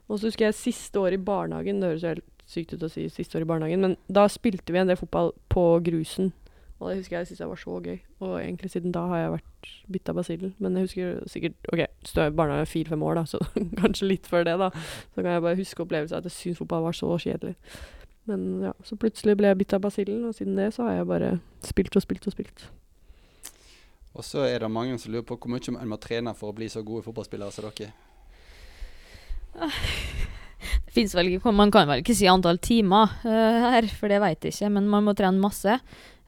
Og 0.07 0.19
så 0.19 0.29
husker 0.29 0.45
jeg 0.45 0.57
siste 0.57 0.99
år 0.99 1.17
i 1.17 1.21
barnehagen, 1.21 1.81
det 1.81 1.89
høres 1.89 2.03
jo 2.03 2.13
helt 2.13 2.31
sykt 2.45 2.75
ut 2.75 2.85
å 2.85 2.89
si 2.93 3.07
siste 3.09 3.39
år 3.39 3.45
i 3.45 3.49
barnehagen, 3.49 3.81
men 3.81 3.95
da 4.07 4.27
spilte 4.29 4.73
vi 4.73 4.79
en 4.79 4.91
del 4.91 4.99
fotball 4.99 5.31
på 5.49 5.63
grusen. 5.85 6.31
Og 6.79 6.89
det 6.89 6.97
husker 6.99 7.17
jeg 7.17 7.29
syntes 7.29 7.47
var 7.47 7.59
så 7.59 7.77
gøy. 7.79 7.99
Og 8.19 8.33
egentlig 8.41 8.69
siden 8.71 8.93
da 8.93 9.05
har 9.09 9.21
jeg 9.21 9.31
vært 9.37 9.69
bitt 9.95 10.09
av 10.11 10.17
basillen. 10.19 10.51
Men 10.59 10.75
jeg 10.75 10.89
husker 10.89 11.21
sikkert 11.31 11.69
Ok, 11.71 11.79
jeg 11.79 12.33
i 12.33 12.35
barnehagen 12.35 12.67
fire-fem 12.69 13.05
år, 13.07 13.21
da, 13.21 13.23
så 13.31 13.39
kanskje 13.81 14.09
litt 14.09 14.27
før 14.27 14.43
det, 14.47 14.57
da. 14.59 14.69
Så 15.15 15.23
kan 15.23 15.31
jeg 15.31 15.45
bare 15.47 15.59
huske 15.61 15.85
opplevelsen 15.85 16.19
at 16.19 16.27
jeg 16.27 16.35
syntes 16.35 16.59
fotball 16.59 16.83
var 16.85 16.97
så 16.97 17.15
kjedelig. 17.15 17.55
Men 18.29 18.47
ja, 18.65 18.73
så 18.85 18.97
plutselig 18.97 19.35
ble 19.37 19.51
jeg 19.51 19.59
bitt 19.59 19.75
av 19.77 19.83
basillen, 19.85 20.23
og 20.25 20.33
siden 20.37 20.57
det 20.57 20.71
så 20.73 20.87
har 20.87 20.99
jeg 20.99 21.09
bare 21.11 21.31
spilt 21.65 21.95
og 21.95 22.05
spilt 22.05 22.25
og 22.25 22.33
spilt. 22.33 22.65
Og 24.15 24.23
så 24.23 24.45
er 24.47 24.63
det 24.63 24.71
mange 24.71 24.95
som 25.01 25.11
lurer 25.11 25.25
på 25.27 25.37
hvor 25.37 25.51
mye 25.51 25.75
man 25.75 25.91
må 25.91 25.99
trene 26.01 26.33
for 26.37 26.49
å 26.49 26.55
bli 26.55 26.69
så 26.71 26.81
gode 26.87 27.03
fotballspillere 27.05 27.51
som 27.53 27.67
dere. 27.67 27.91
Det 30.85 30.95
finnes 30.95 31.13
vel 31.15 31.33
ikke, 31.35 31.51
Man 31.51 31.71
kan 31.71 31.87
vel 31.89 32.01
ikke 32.01 32.15
si 32.17 32.27
antall 32.31 32.57
timer 32.63 33.11
uh, 33.27 33.71
her, 33.75 33.87
for 33.91 34.11
det 34.11 34.21
vet 34.23 34.47
jeg 34.47 34.55
ikke. 34.55 34.71
Men 34.77 34.87
man 34.91 35.05
må 35.05 35.13
trene 35.17 35.41
masse. 35.41 35.77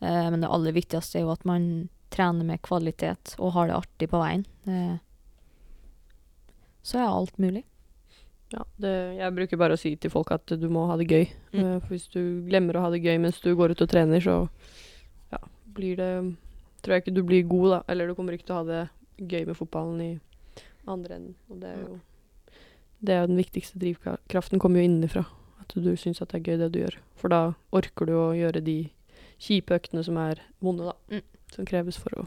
Uh, 0.04 0.28
men 0.30 0.44
det 0.44 0.52
aller 0.52 0.76
viktigste 0.76 1.22
er 1.22 1.26
jo 1.26 1.34
at 1.34 1.48
man 1.48 1.88
trener 2.14 2.48
med 2.48 2.62
kvalitet 2.64 3.36
og 3.40 3.56
har 3.56 3.72
det 3.72 3.80
artig 3.80 4.12
på 4.12 4.22
veien. 4.22 4.46
Uh, 4.68 5.00
så 6.88 7.02
er 7.02 7.08
alt 7.08 7.40
mulig. 7.42 7.64
Ja, 8.54 8.64
det, 8.80 8.94
jeg 9.18 9.36
bruker 9.36 9.60
bare 9.60 9.76
å 9.76 9.80
si 9.80 9.94
til 10.00 10.12
folk 10.14 10.32
at 10.32 10.54
du 10.56 10.68
må 10.72 10.86
ha 10.88 10.96
det 11.00 11.10
gøy. 11.12 11.26
Mm. 11.52 11.62
Eh, 11.62 11.78
for 11.84 11.96
hvis 11.96 12.08
du 12.14 12.22
glemmer 12.48 12.78
å 12.78 12.86
ha 12.86 12.92
det 12.94 13.04
gøy 13.04 13.18
mens 13.20 13.42
du 13.44 13.50
går 13.58 13.76
ut 13.76 13.84
og 13.84 13.90
trener, 13.92 14.24
så 14.24 14.44
ja, 15.34 15.42
blir 15.78 15.98
det 16.00 16.12
Tror 16.86 16.94
jeg 16.94 17.02
ikke 17.02 17.16
du 17.18 17.24
blir 17.26 17.48
god, 17.50 17.72
da. 17.74 17.78
Eller 17.90 18.08
du 18.08 18.14
kommer 18.16 18.36
ikke 18.38 18.46
til 18.48 18.54
å 18.54 18.60
ha 18.60 18.66
det 18.68 18.82
gøy 19.18 19.48
med 19.50 19.58
fotballen 19.58 19.98
i 20.06 20.12
andre 20.88 21.16
enden. 21.18 21.34
Og 21.50 21.58
det 21.60 21.72
er 21.74 21.80
jo 21.82 21.96
det 23.00 23.14
er 23.14 23.20
jo 23.22 23.32
den 23.32 23.42
viktigste 23.42 23.80
drivkraften. 23.82 24.60
kommer 24.60 24.80
jo 24.80 24.86
innenfra. 24.86 25.26
At 25.62 25.74
du 25.76 25.96
syns 25.98 26.22
at 26.22 26.32
det 26.32 26.40
er 26.40 26.52
gøy, 26.52 26.58
det 26.62 26.72
du 26.74 26.80
gjør. 26.80 26.98
For 27.16 27.34
da 27.34 27.54
orker 27.76 28.06
du 28.06 28.14
å 28.14 28.34
gjøre 28.38 28.62
de 28.64 28.90
kjipe 29.42 29.76
øktene 29.76 30.04
som 30.06 30.18
er 30.18 30.42
vonde, 30.64 30.86
da. 30.86 30.96
Mm. 31.12 31.26
Som 31.54 31.68
kreves 31.70 31.98
for 31.98 32.14
å, 32.18 32.26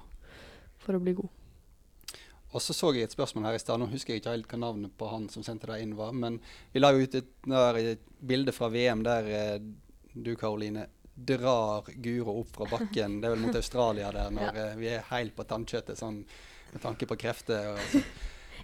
for 0.79 0.99
å 0.99 1.03
bli 1.03 1.17
god. 1.19 1.31
Og 2.51 2.63
så 2.63 2.75
så 2.75 2.91
jeg 2.95 3.07
et 3.07 3.15
spørsmål 3.15 3.47
her 3.47 3.59
i 3.59 3.63
stad. 3.63 3.79
Nå 3.79 3.87
husker 3.93 4.15
jeg 4.15 4.23
ikke 4.23 4.35
helt 4.35 4.49
hva 4.51 4.59
navnet 4.59 4.95
på 4.99 5.11
han 5.11 5.29
som 5.31 5.45
sendte 5.47 5.71
det 5.71 5.83
inn 5.85 5.95
var. 5.99 6.15
Men 6.17 6.41
vi 6.73 6.83
la 6.83 6.91
jo 6.95 7.05
ut 7.05 7.15
et, 7.15 7.29
et 7.83 8.03
bilde 8.19 8.55
fra 8.55 8.71
VM 8.73 9.05
der 9.07 9.29
eh, 9.31 9.61
du, 10.13 10.33
Karoline, 10.37 10.89
drar 11.15 11.87
Guro 12.03 12.41
opp 12.41 12.57
fra 12.57 12.67
bakken. 12.73 13.21
Det 13.21 13.29
er 13.29 13.37
vel 13.37 13.45
mot 13.45 13.61
Australia 13.61 14.11
der 14.17 14.35
når 14.35 14.57
ja. 14.63 14.67
vi 14.81 14.91
er 14.97 15.07
helt 15.13 15.37
på 15.37 15.47
tannkjøttet 15.47 16.01
sånn 16.01 16.25
med 16.73 16.83
tanke 16.83 17.07
på 17.07 17.19
krefter. 17.21 17.75
Og, 17.75 17.87
så. 17.93 18.03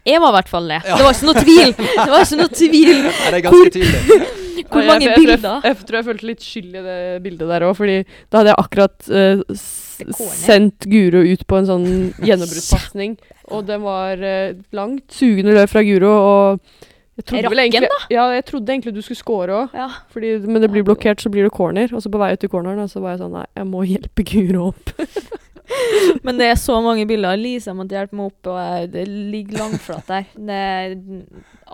Jeg 0.07 0.23
var 0.23 0.35
i 0.35 0.37
hvert 0.41 0.51
fall 0.51 0.69
det. 0.71 0.81
Det 0.87 0.99
var 1.03 1.15
ikke 1.15 1.31
noe 1.31 1.45
tvil! 1.47 1.77
Det 1.79 2.11
var 2.11 2.27
ikke 2.27 2.43
noe 2.43 2.53
tvil. 2.55 2.99
Nei, 3.07 3.15
det 3.31 3.39
er 3.39 3.47
ganske 3.47 3.71
tydelig. 3.79 4.43
Hvor 4.65 4.89
mange 4.89 5.05
jeg, 5.05 5.13
jeg, 5.13 5.27
jeg, 5.27 5.37
bilder? 5.37 5.61
jeg, 5.65 5.77
tror 5.87 5.99
jeg 6.01 6.09
følte 6.09 6.29
litt 6.31 6.43
skyld 6.47 6.75
i 6.81 6.83
det 6.87 6.99
bildet 7.25 7.53
der 7.53 7.67
òg, 7.69 7.77
fordi 7.79 7.99
da 8.33 8.41
hadde 8.41 8.53
jeg 8.53 8.61
akkurat 8.65 9.09
corny. 9.11 10.35
sendt 10.41 10.89
Guro 10.91 11.23
ut 11.27 11.47
på 11.47 11.61
en 11.61 11.71
sånn 11.71 11.87
gjennombruddspasning. 12.29 13.17
Og 13.55 13.65
den 13.69 13.85
var 13.87 14.21
uh, 14.21 14.59
langt, 14.77 15.07
sugende 15.15 15.55
løp 15.57 15.73
fra 15.73 15.85
Guro, 15.87 16.13
og 16.17 16.85
jeg 17.17 17.25
trodde 17.31 17.49
Rakken, 17.49 17.61
egentlig, 17.63 17.89
ja, 18.13 18.25
jeg 18.37 18.45
trodde 18.45 18.73
egentlig 18.75 18.93
du 18.93 19.01
skulle 19.01 19.17
score 19.17 19.55
òg, 19.57 19.77
Ja. 19.77 19.87
men 20.21 20.61
det 20.61 20.69
blir 20.69 20.85
blokkert, 20.85 21.23
så 21.23 21.31
blir 21.33 21.47
det 21.47 21.53
corner. 21.53 21.89
Og 21.97 22.03
så 22.05 22.11
på 22.13 22.21
vei 22.21 22.35
ut 22.35 22.43
til 22.43 22.51
corneren, 22.53 22.83
og 22.83 22.91
så 22.93 23.01
var 23.01 23.15
jeg 23.15 23.23
sånn 23.25 23.33
Nei, 23.33 23.47
jeg 23.57 23.67
må 23.71 23.85
hjelpe 23.89 24.27
Guro 24.29 24.67
opp. 24.75 24.93
Men 26.27 26.39
det 26.41 26.51
er 26.51 26.61
så 26.61 26.79
mange 26.85 27.07
bilder. 27.09 27.37
Lisa 27.41 27.75
måtte 27.77 27.97
hjelpe 27.97 28.19
meg 28.19 28.31
opp, 28.31 28.51
og 28.53 28.61
jeg, 28.61 28.93
det 28.95 29.05
ligger 29.09 29.61
langflat 29.65 30.09
der. 30.11 30.31
Det 30.35 30.63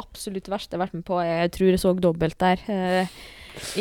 absolutt 0.02 0.50
verste 0.52 0.74
jeg 0.74 0.80
har 0.80 0.86
vært 0.86 0.98
med 0.98 1.06
på. 1.08 1.20
Jeg 1.26 1.52
tror 1.56 1.70
jeg 1.70 1.82
så 1.82 1.94
dobbelt 1.98 2.38
der. 2.42 2.64
Eh, 2.72 3.14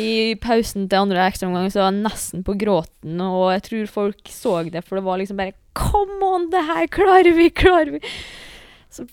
I 0.00 0.10
pausen 0.42 0.86
til 0.88 1.00
andre 1.00 1.26
ekstraomgang 1.30 1.72
så 1.72 1.82
var 1.82 1.90
jeg 1.90 2.04
nesten 2.04 2.46
på 2.46 2.56
gråten, 2.60 3.20
og 3.24 3.50
jeg 3.54 3.66
tror 3.68 3.92
folk 3.98 4.32
så 4.32 4.56
det, 4.68 4.84
for 4.86 5.00
det 5.00 5.06
var 5.08 5.20
liksom 5.22 5.40
bare 5.40 5.56
Come 5.72 6.18
on, 6.28 6.50
det 6.52 6.60
her 6.68 6.84
klarer 6.92 7.32
vi, 7.32 7.46
klarer 7.48 7.94
vi! 7.94 8.00
Så 8.92 9.06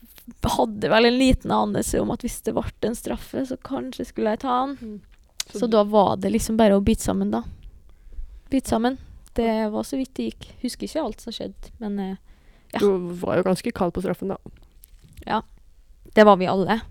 hadde 0.43 0.89
vel 0.91 1.07
en 1.07 1.15
liten 1.15 1.53
anelse 1.55 2.01
om 2.01 2.11
at 2.11 2.25
hvis 2.25 2.41
det 2.43 2.51
ble 2.57 2.89
en 2.89 2.97
straffe, 2.97 3.45
så 3.47 3.55
kanskje 3.63 4.09
skulle 4.09 4.35
jeg 4.35 4.43
ta 4.43 4.57
den. 4.67 4.97
Så 5.55 5.69
da 5.71 5.85
var 5.87 6.17
det 6.19 6.33
liksom 6.35 6.59
bare 6.59 6.75
å 6.75 6.83
bite 6.83 7.07
sammen, 7.07 7.31
da. 7.31 7.45
Bite 8.51 8.69
sammen. 8.69 8.99
Det 9.39 9.55
var 9.71 9.87
så 9.87 9.99
vidt 9.99 10.13
det 10.19 10.29
gikk. 10.29 10.47
Husker 10.65 10.89
ikke 10.89 11.03
alt 11.07 11.23
som 11.23 11.35
skjedde, 11.35 11.73
men 11.79 11.99
eh, 12.03 12.15
Ja. 12.75 12.79
Du 12.83 13.13
var 13.23 13.39
jo 13.39 13.47
ganske 13.47 13.71
kald 13.73 13.95
på 13.95 14.03
straffen, 14.03 14.33
da. 14.35 14.37
Ja. 15.25 15.41
det 16.13 16.25
var 16.27 16.37
vi 16.37 16.45
alle. 16.51 16.81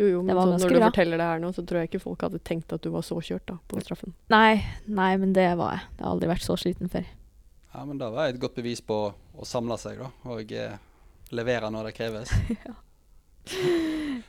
Jo, 0.00 0.06
jo, 0.06 0.20
men 0.24 0.32
sånn, 0.32 0.54
når 0.62 0.70
du 0.72 0.76
bra. 0.78 0.88
forteller 0.88 1.20
det 1.20 1.26
her 1.28 1.40
nå, 1.42 1.50
så 1.52 1.60
tror 1.66 1.82
jeg 1.82 1.90
ikke 1.90 2.00
folk 2.00 2.22
hadde 2.24 2.38
tenkt 2.40 2.72
at 2.72 2.80
du 2.80 2.88
var 2.94 3.02
så 3.04 3.18
kjørt 3.20 3.44
da, 3.50 3.58
på 3.68 3.82
straffen. 3.84 4.14
Nei, 4.32 4.62
nei, 4.88 5.10
men 5.20 5.34
det 5.36 5.44
var 5.60 5.74
jeg. 5.76 5.82
Det 5.98 6.06
har 6.06 6.14
aldri 6.14 6.30
vært 6.30 6.46
så 6.46 6.56
sliten 6.56 6.88
før. 6.92 7.04
Ja, 7.74 7.84
men 7.84 7.98
Da 8.00 8.08
var 8.14 8.26
jeg 8.28 8.38
et 8.38 8.40
godt 8.40 8.56
bevis 8.56 8.80
på 8.80 9.00
å 9.12 9.44
samle 9.46 9.76
seg 9.82 10.00
da, 10.00 10.08
og 10.30 10.54
eh, 10.56 10.78
levere 11.36 11.68
når 11.74 11.90
det 11.90 11.96
kreves. 11.98 12.32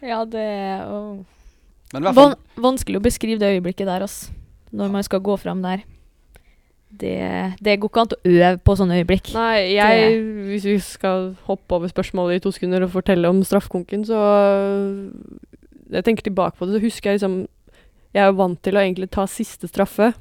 Ja, 0.02 0.24
det 0.26 0.42
i 0.42 2.00
hvert 2.00 2.16
fall, 2.16 2.32
Van 2.32 2.36
vanskelig 2.64 2.98
å 3.02 3.04
beskrive 3.04 3.42
det 3.42 3.50
øyeblikket 3.58 3.86
der, 3.86 4.06
altså. 4.06 4.32
Når 4.72 4.94
man 4.94 5.04
skal 5.04 5.20
gå 5.22 5.36
fram 5.38 5.60
der. 5.62 5.84
Det, 6.92 7.56
det 7.64 7.78
går 7.80 7.90
ikke 7.90 8.04
an 8.04 8.12
å 8.14 8.20
øve 8.28 8.58
på 8.66 8.76
sånne 8.78 8.98
øyeblikk. 9.00 9.32
Nei, 9.34 9.72
jeg, 9.78 10.18
hvis 10.50 10.68
vi 10.68 10.76
skal 10.84 11.32
hoppe 11.48 11.78
over 11.78 11.92
spørsmålet 11.92 12.40
i 12.40 12.44
to 12.44 12.52
sekunder 12.52 12.84
og 12.86 12.92
fortelle 12.94 13.32
om 13.32 13.40
straffekonken, 13.48 14.04
så 14.10 14.20
Jeg 15.92 16.06
tenker 16.08 16.24
tilbake 16.24 16.56
på 16.58 16.66
det, 16.66 16.76
så 16.76 16.84
husker 16.86 17.10
jeg 17.10 17.20
liksom 17.20 17.48
Jeg 18.16 18.24
er 18.28 18.36
vant 18.36 18.62
til 18.64 18.76
å 18.76 18.84
egentlig 18.84 19.10
ta 19.12 19.26
siste 19.28 19.68
straffe, 19.72 20.14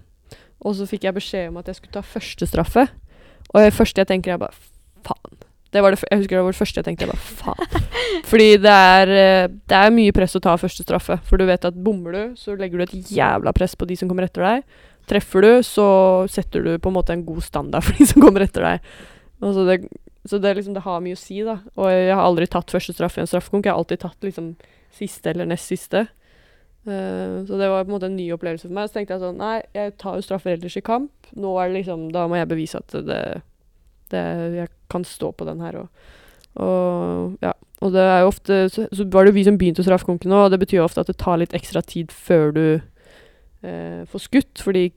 og 0.61 0.75
så 0.79 0.87
fikk 0.87 1.05
jeg 1.05 1.17
beskjed 1.17 1.49
om 1.51 1.59
at 1.59 1.67
jeg 1.67 1.81
skulle 1.81 1.99
ta 1.99 2.03
første 2.07 2.47
straffe. 2.47 2.87
Og 3.51 3.65
det 3.65 3.75
første 3.75 4.01
jeg 4.01 4.07
tenker, 4.07 4.35
er 4.35 4.43
bare 4.45 4.55
faen. 5.07 5.41
Det 5.71 5.83
var 5.83 5.95
det, 5.95 6.03
jeg 6.11 6.19
husker 6.19 6.37
det 6.37 6.43
var 6.45 6.55
det 6.55 6.59
første 6.59 6.81
jeg 6.81 6.87
tenkte. 6.87 7.07
Jeg 7.07 7.13
bare 7.13 7.39
faen. 7.41 7.91
Fordi 8.31 8.49
det 8.63 8.75
er, 8.75 9.13
eh, 9.15 9.49
det 9.71 9.79
er 9.79 9.95
mye 9.95 10.15
press 10.15 10.35
å 10.39 10.43
ta 10.43 10.57
første 10.59 10.87
straffe. 10.87 11.19
For 11.27 11.39
du 11.39 11.47
vet 11.47 11.67
at 11.67 11.79
bommer 11.79 12.15
du, 12.15 12.23
så 12.39 12.57
legger 12.59 12.79
du 12.79 12.87
et 12.87 13.13
jævla 13.15 13.55
press 13.57 13.77
på 13.79 13.87
de 13.87 13.99
som 13.99 14.11
kommer 14.11 14.27
etter 14.27 14.47
deg. 14.47 14.79
Treffer 15.11 15.47
du, 15.47 15.51
så 15.67 15.87
setter 16.31 16.63
du 16.67 16.75
på 16.79 16.91
en 16.91 16.97
måte 16.97 17.17
en 17.17 17.27
god 17.27 17.43
standard 17.47 17.85
for 17.87 17.99
de 17.99 18.07
som 18.07 18.23
kommer 18.23 18.47
etter 18.47 18.67
deg. 18.67 18.93
Altså 19.41 19.57
så 19.57 19.67
det, 19.67 19.81
så 20.29 20.39
det, 20.39 20.55
liksom, 20.59 20.77
det 20.77 20.85
har 20.85 21.03
mye 21.03 21.17
å 21.17 21.21
si, 21.21 21.41
da. 21.47 21.59
Og 21.81 21.91
jeg 21.91 22.13
har 22.13 22.23
aldri 22.23 22.49
tatt 22.51 22.73
første 22.73 22.95
straff 22.95 23.17
i 23.17 23.23
en 23.25 23.31
straffekonk. 23.31 23.67
Jeg 23.67 23.73
har 23.73 23.81
alltid 23.81 24.03
tatt 24.03 24.27
liksom 24.27 24.55
siste 24.95 25.33
eller 25.33 25.49
nest 25.49 25.71
siste. 25.71 26.07
Uh, 26.89 27.45
så 27.45 27.59
det 27.61 27.69
var 27.69 27.85
på 27.85 27.91
en 27.91 27.95
måte 27.95 28.09
en 28.09 28.17
ny 28.17 28.31
opplevelse 28.33 28.69
for 28.69 28.77
meg. 28.77 28.89
Så 28.89 28.99
tenkte 28.99 29.17
jeg 29.17 29.25
sånn 29.25 29.41
Nei, 29.41 29.57
jeg 29.77 29.97
tar 30.01 30.17
jo 30.17 30.25
straffer 30.25 30.55
ellers 30.55 30.77
i 30.81 30.85
kamp. 30.85 31.33
Nå 31.37 31.55
er 31.61 31.71
det 31.71 31.81
liksom 31.81 32.07
Da 32.15 32.27
må 32.29 32.39
jeg 32.39 32.49
bevise 32.51 32.81
at 32.81 32.95
det, 33.05 33.25
det 34.13 34.23
Jeg 34.57 34.73
kan 34.93 35.05
stå 35.05 35.33
på 35.37 35.49
den 35.49 35.61
her 35.61 35.83
og, 35.83 36.07
og 36.61 37.37
ja. 37.45 37.53
Og 37.81 37.93
det 37.95 38.05
er 38.05 38.23
jo 38.23 38.31
ofte 38.33 38.57
Så, 38.73 38.87
så 38.97 39.07
var 39.13 39.25
det 39.25 39.33
jo 39.33 39.39
vi 39.39 39.45
som 39.49 39.59
begynte 39.61 39.85
straffekonken 39.85 40.33
nå, 40.33 40.47
og 40.47 40.55
det 40.55 40.61
betyr 40.63 40.81
jo 40.81 40.87
ofte 40.87 41.05
at 41.05 41.13
det 41.13 41.21
tar 41.21 41.41
litt 41.41 41.55
ekstra 41.57 41.85
tid 41.85 42.13
før 42.13 42.51
du 42.57 42.65
eh, 42.71 44.03
får 44.09 44.25
skutt, 44.27 44.65
fordi 44.65 44.91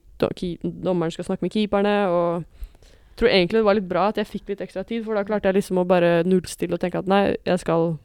dommeren 0.63 1.13
skal 1.13 1.27
snakke 1.27 1.45
med 1.45 1.53
keeperne, 1.53 1.95
og 2.09 2.43
jeg 2.43 3.19
tror 3.19 3.29
egentlig 3.29 3.59
det 3.59 3.67
var 3.67 3.77
litt 3.77 3.89
bra 3.89 4.07
at 4.09 4.17
jeg 4.17 4.29
fikk 4.29 4.53
litt 4.53 4.63
ekstra 4.65 4.83
tid, 4.87 5.03
for 5.05 5.17
da 5.17 5.25
klarte 5.27 5.51
jeg 5.51 5.59
liksom 5.59 5.81
å 5.81 5.87
bare 5.87 6.23
nullstille 6.25 6.77
og 6.77 6.81
tenke 6.81 7.01
at 7.03 7.09
nei, 7.09 7.35
jeg 7.45 7.61
skal, 7.61 7.97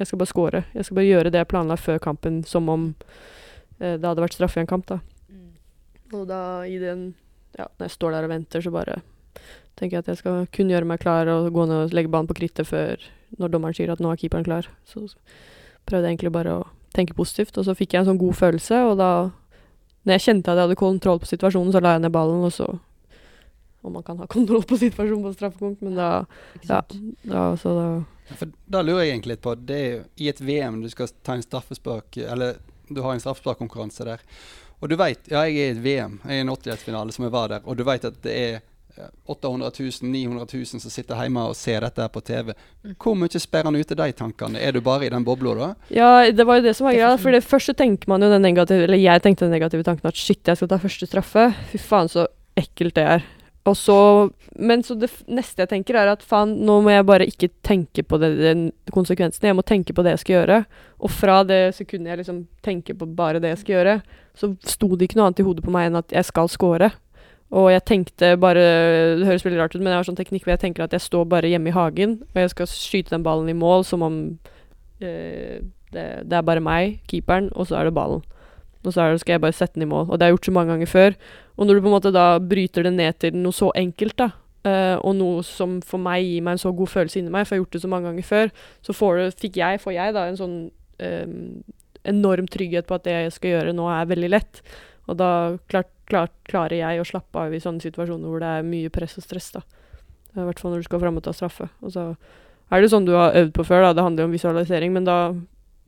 jeg 0.00 0.10
skal 0.10 0.22
bare 0.22 0.32
score. 0.32 0.64
Jeg 0.74 0.88
skal 0.88 0.98
bare 0.98 1.10
gjøre 1.10 1.34
det 1.34 1.42
jeg 1.42 1.50
planla 1.52 1.76
før 1.78 2.00
kampen, 2.02 2.40
som 2.48 2.68
om 2.72 2.88
eh, 3.78 3.94
det 3.94 4.04
hadde 4.04 4.24
vært 4.24 4.38
straffe 4.38 4.58
i 4.58 4.64
en 4.64 4.70
kamp, 4.70 4.88
da. 4.90 4.98
Og 6.16 6.26
da 6.28 6.42
i 6.64 6.78
den 6.80 7.12
Ja, 7.58 7.64
når 7.78 7.88
jeg 7.88 7.94
står 7.96 8.12
der 8.12 8.26
og 8.26 8.30
venter, 8.30 8.62
så 8.62 8.70
bare 8.70 9.00
tenker 9.78 9.96
jeg 9.96 10.04
at 10.04 10.10
jeg 10.12 10.18
skal 10.20 10.44
kun 10.54 10.68
gjøre 10.70 10.86
meg 10.86 11.00
klar 11.02 11.26
og 11.32 11.48
gå 11.54 11.64
ned 11.66 11.86
og 11.86 11.94
legge 11.96 12.10
banen 12.12 12.28
på 12.28 12.36
krittet 12.38 12.68
før 12.68 13.00
når 13.40 13.52
dommeren 13.52 13.76
sier 13.76 13.90
at 13.92 14.02
nå 14.02 14.10
er 14.12 14.20
keeperen 14.20 14.46
klar. 14.46 14.68
Så 14.86 15.06
prøvde 15.88 16.06
jeg 16.06 16.16
egentlig 16.18 16.34
bare 16.34 16.58
å 16.60 16.66
tenke 16.94 17.16
positivt, 17.16 17.56
og 17.58 17.66
så 17.66 17.74
fikk 17.76 17.94
jeg 17.94 18.04
en 18.04 18.10
sånn 18.12 18.20
god 18.20 18.36
følelse, 18.38 18.80
og 18.90 18.98
da 19.00 19.10
når 20.04 20.16
jeg 20.16 20.24
kjente 20.26 20.52
at 20.52 20.58
jeg 20.60 20.68
hadde 20.68 20.78
kontroll 20.78 21.18
på 21.22 21.30
situasjonen, 21.30 21.72
så 21.74 21.82
la 21.82 21.96
jeg 21.96 22.04
ned 22.04 22.14
ballen, 22.14 22.44
og 22.46 22.54
så 22.54 22.68
Om 23.82 23.92
man 23.94 24.02
kan 24.02 24.18
ha 24.18 24.26
kontroll 24.36 24.64
på 24.66 24.78
situasjonen 24.78 25.24
på 25.26 25.34
straffekonk, 25.36 25.82
men 25.86 25.98
da 25.98 26.08
Ja, 26.68 26.82
da, 27.24 27.42
så 27.56 27.74
da 27.78 27.88
for 28.36 28.50
da 28.68 28.82
lurer 28.84 29.06
jeg 29.06 29.14
egentlig 29.14 29.36
litt 29.36 29.44
på 29.44 29.54
Det 29.56 29.76
er 29.76 29.86
jo 29.88 30.00
i 30.20 30.26
et 30.28 30.40
VM 30.44 30.82
du 30.82 30.88
skal 30.92 31.08
ta 31.24 31.32
en 31.32 31.44
straffespark 31.44 32.18
Eller 32.20 32.58
du 32.88 33.00
har 33.00 33.14
en 33.14 33.20
straffesparkkonkurranse 33.20 34.04
der. 34.04 34.20
Og 34.80 34.88
du 34.88 34.96
veit 35.00 35.28
Ja, 35.28 35.42
jeg 35.44 35.56
er 35.56 35.72
i 35.72 35.76
et 35.76 35.80
VM. 35.84 36.18
Jeg 36.24 36.34
er 36.34 36.40
i 36.40 36.44
en 36.44 36.52
åttedelsfinale 36.52 37.12
som 37.12 37.26
jeg 37.26 37.34
var 37.34 37.50
der. 37.52 37.64
Og 37.68 37.76
du 37.76 37.82
veit 37.84 38.04
at 38.08 38.16
det 38.24 38.32
er 38.32 38.62
800 39.28 39.70
000, 39.78 40.10
900 40.10 40.46
000 40.52 40.64
som 40.82 40.90
sitter 40.90 41.14
hjemme 41.22 41.44
og 41.50 41.56
ser 41.56 41.80
dette 41.86 42.02
her 42.02 42.08
på 42.12 42.22
TV. 42.24 42.52
Hvor 42.98 43.16
mye 43.18 43.40
sperrer 43.40 43.68
han 43.70 43.76
ute 43.78 43.94
de 43.98 44.08
tankene? 44.12 44.58
Er 44.60 44.72
du 44.72 44.80
bare 44.84 45.06
i 45.06 45.12
den 45.12 45.24
bobla 45.26 45.54
da? 45.58 45.68
Ja, 45.94 46.10
det 46.32 46.46
var 46.48 46.58
jo 46.60 46.66
det 46.68 46.76
som 46.76 46.86
var 46.88 46.94
greia. 46.96 47.16
for 47.18 47.30
det, 47.34 47.44
først 47.44 47.70
så 47.72 47.76
tenker 47.78 48.08
man 48.10 48.22
jo 48.22 48.30
den 48.32 48.42
negative 48.42 48.84
Eller 48.88 48.98
jeg 48.98 49.22
tenkte 49.22 49.46
den 49.46 49.54
negative 49.56 49.82
tanken 49.86 50.08
at 50.08 50.16
shit, 50.16 50.42
jeg 50.46 50.56
skal 50.56 50.68
ta 50.68 50.78
første 50.82 51.06
straffe. 51.06 51.48
Fy 51.72 51.78
faen, 51.78 52.08
så 52.08 52.26
ekkelt 52.58 52.94
det 52.98 53.04
er. 53.16 53.26
Og 53.68 53.74
så 53.76 54.30
Men 54.56 54.80
så 54.82 54.94
det 54.98 55.10
f- 55.10 55.24
neste 55.28 55.60
jeg 55.62 55.68
tenker, 55.68 55.94
er 55.94 56.08
at 56.08 56.22
faen, 56.24 56.54
nå 56.64 56.80
må 56.82 56.90
jeg 56.90 57.04
bare 57.06 57.26
ikke 57.28 57.50
tenke 57.62 58.02
på 58.02 58.18
det, 58.18 58.30
den 58.40 58.62
konsekvensene. 58.90 59.50
Jeg 59.52 59.56
må 59.58 59.62
tenke 59.62 59.92
på 59.94 60.02
det 60.02 60.14
jeg 60.16 60.22
skal 60.24 60.34
gjøre. 60.38 60.56
Og 61.04 61.10
fra 61.12 61.42
det 61.46 61.74
sekundet 61.76 62.10
jeg 62.10 62.18
liksom 62.22 62.40
tenker 62.64 62.96
på 62.98 63.06
bare 63.14 63.38
det 63.44 63.50
jeg 63.52 63.58
skal 63.62 63.74
gjøre, 63.76 63.94
så 64.34 64.56
sto 64.66 64.88
det 64.96 65.06
ikke 65.10 65.18
noe 65.20 65.28
annet 65.28 65.42
i 65.44 65.46
hodet 65.46 65.62
på 65.66 65.70
meg 65.74 65.86
enn 65.90 66.00
at 66.00 66.10
jeg 66.16 66.24
skal 66.26 66.48
score. 66.50 66.88
Og 67.48 67.70
jeg 67.72 67.84
tenkte 67.88 68.34
bare 68.36 68.60
Det 69.16 69.24
høres 69.24 69.44
veldig 69.44 69.60
rart 69.60 69.74
ut, 69.74 69.80
men 69.80 69.92
jeg 69.92 70.02
har 70.02 70.08
sånn 70.08 70.18
teknikk 70.18 70.44
hvor 70.44 70.52
jeg 70.52 70.64
tenker 70.66 70.84
at 70.84 70.92
jeg 70.92 71.06
står 71.06 71.24
bare 71.30 71.48
hjemme 71.48 71.70
i 71.70 71.76
hagen, 71.76 72.18
og 72.28 72.40
jeg 72.42 72.52
skal 72.52 72.68
skyte 72.68 73.14
den 73.14 73.24
ballen 73.24 73.48
i 73.48 73.56
mål 73.56 73.86
som 73.88 74.04
om 74.04 74.18
eh, 75.00 75.62
det, 75.94 76.04
det 76.28 76.36
er 76.36 76.44
bare 76.44 76.64
meg, 76.64 76.98
keeperen, 77.08 77.48
og 77.56 77.70
så 77.70 77.78
er 77.78 77.88
det 77.88 77.96
ballen. 77.96 78.20
Og 78.84 78.92
så 78.92 79.08
det, 79.10 79.22
skal 79.22 79.36
jeg 79.36 79.42
bare 79.42 79.56
sette 79.56 79.78
den 79.78 79.86
i 79.86 79.90
mål. 79.90 80.06
Og 80.08 80.18
det 80.18 80.24
har 80.24 80.30
jeg 80.30 80.38
gjort 80.38 80.50
så 80.50 80.54
mange 80.54 80.72
ganger 80.74 80.90
før. 80.90 81.16
Og 81.56 81.66
når 81.66 81.74
du 81.74 81.80
på 81.80 81.90
en 81.90 81.96
måte 81.96 82.12
da 82.14 82.26
bryter 82.38 82.86
det 82.86 82.92
ned 82.94 83.18
til 83.20 83.40
noe 83.40 83.56
så 83.56 83.70
enkelt, 83.76 84.16
da, 84.20 84.28
eh, 84.68 84.96
og 85.00 85.16
noe 85.18 85.42
som 85.46 85.78
for 85.84 86.02
meg 86.02 86.26
gir 86.26 86.44
meg 86.44 86.56
en 86.56 86.62
så 86.62 86.72
god 86.76 86.92
følelse 86.92 87.20
inni 87.20 87.32
meg, 87.34 87.46
for 87.46 87.56
jeg 87.56 87.60
har 87.60 87.64
gjort 87.64 87.76
det 87.76 87.82
så 87.82 87.92
mange 87.92 88.10
ganger 88.10 88.28
før, 88.28 88.52
så 88.86 88.96
får, 88.96 89.18
du, 89.18 89.40
fikk 89.42 89.58
jeg, 89.60 89.82
får 89.82 89.96
jeg 89.96 90.16
da 90.16 90.26
en 90.28 90.38
sånn 90.38 90.58
eh, 91.02 91.26
enorm 92.08 92.48
trygghet 92.48 92.88
på 92.88 92.96
at 92.96 93.08
det 93.08 93.16
jeg 93.16 93.34
skal 93.36 93.56
gjøre 93.56 93.74
nå, 93.76 93.88
er 93.92 94.12
veldig 94.12 94.30
lett. 94.36 94.62
Og 95.08 95.16
da 95.16 95.56
klart, 95.72 95.90
klart, 96.08 96.34
klarer 96.48 96.78
jeg 96.82 97.00
å 97.00 97.06
slappe 97.08 97.40
av 97.40 97.54
i 97.56 97.60
sånne 97.64 97.80
situasjoner 97.84 98.28
hvor 98.28 98.42
det 98.44 98.50
er 98.58 98.66
mye 98.68 98.90
press 98.92 99.16
og 99.20 99.24
stress. 99.24 99.50
da. 99.56 99.62
I 100.36 100.44
hvert 100.44 100.60
fall 100.60 100.74
når 100.74 100.84
du 100.84 100.88
skal 100.90 101.00
fram 101.02 101.16
og 101.18 101.24
ta 101.24 101.32
straffe. 101.34 101.70
Og 101.82 101.94
så 101.94 102.10
er 102.70 102.82
det 102.84 102.90
sånn 102.92 103.06
du 103.08 103.14
har 103.16 103.32
øvd 103.40 103.54
på 103.56 103.64
før, 103.64 103.86
da. 103.88 103.94
Det 103.96 104.04
handler 104.04 104.26
jo 104.26 104.28
om 104.28 104.36
visualisering, 104.36 104.92
men 104.92 105.08
da 105.08 105.18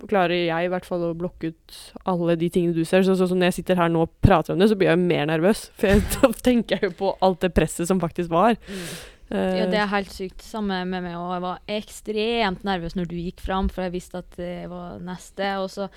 klarer 0.09 0.33
jeg 0.47 0.65
i 0.65 0.71
hvert 0.73 0.87
fall 0.89 1.03
å 1.05 1.13
blokke 1.13 1.51
ut 1.53 1.79
alle 2.09 2.33
de 2.41 2.49
tingene 2.49 2.73
du 2.73 2.85
ser. 2.89 3.05
Så, 3.05 3.19
så, 3.21 3.27
så 3.29 3.37
når 3.37 3.51
jeg 3.51 3.59
sitter 3.61 3.77
her 3.83 3.91
nå 3.93 4.07
og 4.07 4.15
prater 4.25 4.55
om 4.55 4.63
det, 4.63 4.71
så 4.73 4.79
blir 4.81 4.89
jeg 4.89 5.03
mer 5.03 5.27
nervøs. 5.29 5.67
For 5.77 5.93
jeg, 5.93 6.05
da 6.17 6.31
tenker 6.41 6.79
jeg 6.79 6.89
jo 6.89 6.97
på 7.03 7.11
alt 7.21 7.43
det 7.45 7.53
presset 7.57 7.91
som 7.91 8.01
faktisk 8.01 8.33
var. 8.33 8.57
Eh, 9.31 9.59
Ja, 9.61 9.67
det 9.71 9.79
er 9.79 9.93
helt 9.93 10.11
sykt. 10.11 10.41
Samme 10.43 10.81
med 10.89 11.05
meg. 11.05 11.19
òg. 11.21 11.35
jeg 11.37 11.45
var 11.45 11.61
ekstremt 11.77 12.65
nervøs 12.67 12.97
når 12.97 13.11
du 13.13 13.19
gikk 13.21 13.45
fram, 13.45 13.69
for 13.69 13.85
jeg 13.87 13.95
visste 13.99 14.25
at 14.25 14.41
det 14.41 14.55
var 14.73 14.97
neste. 15.05 15.53
Og 15.61 15.69
så, 15.71 15.91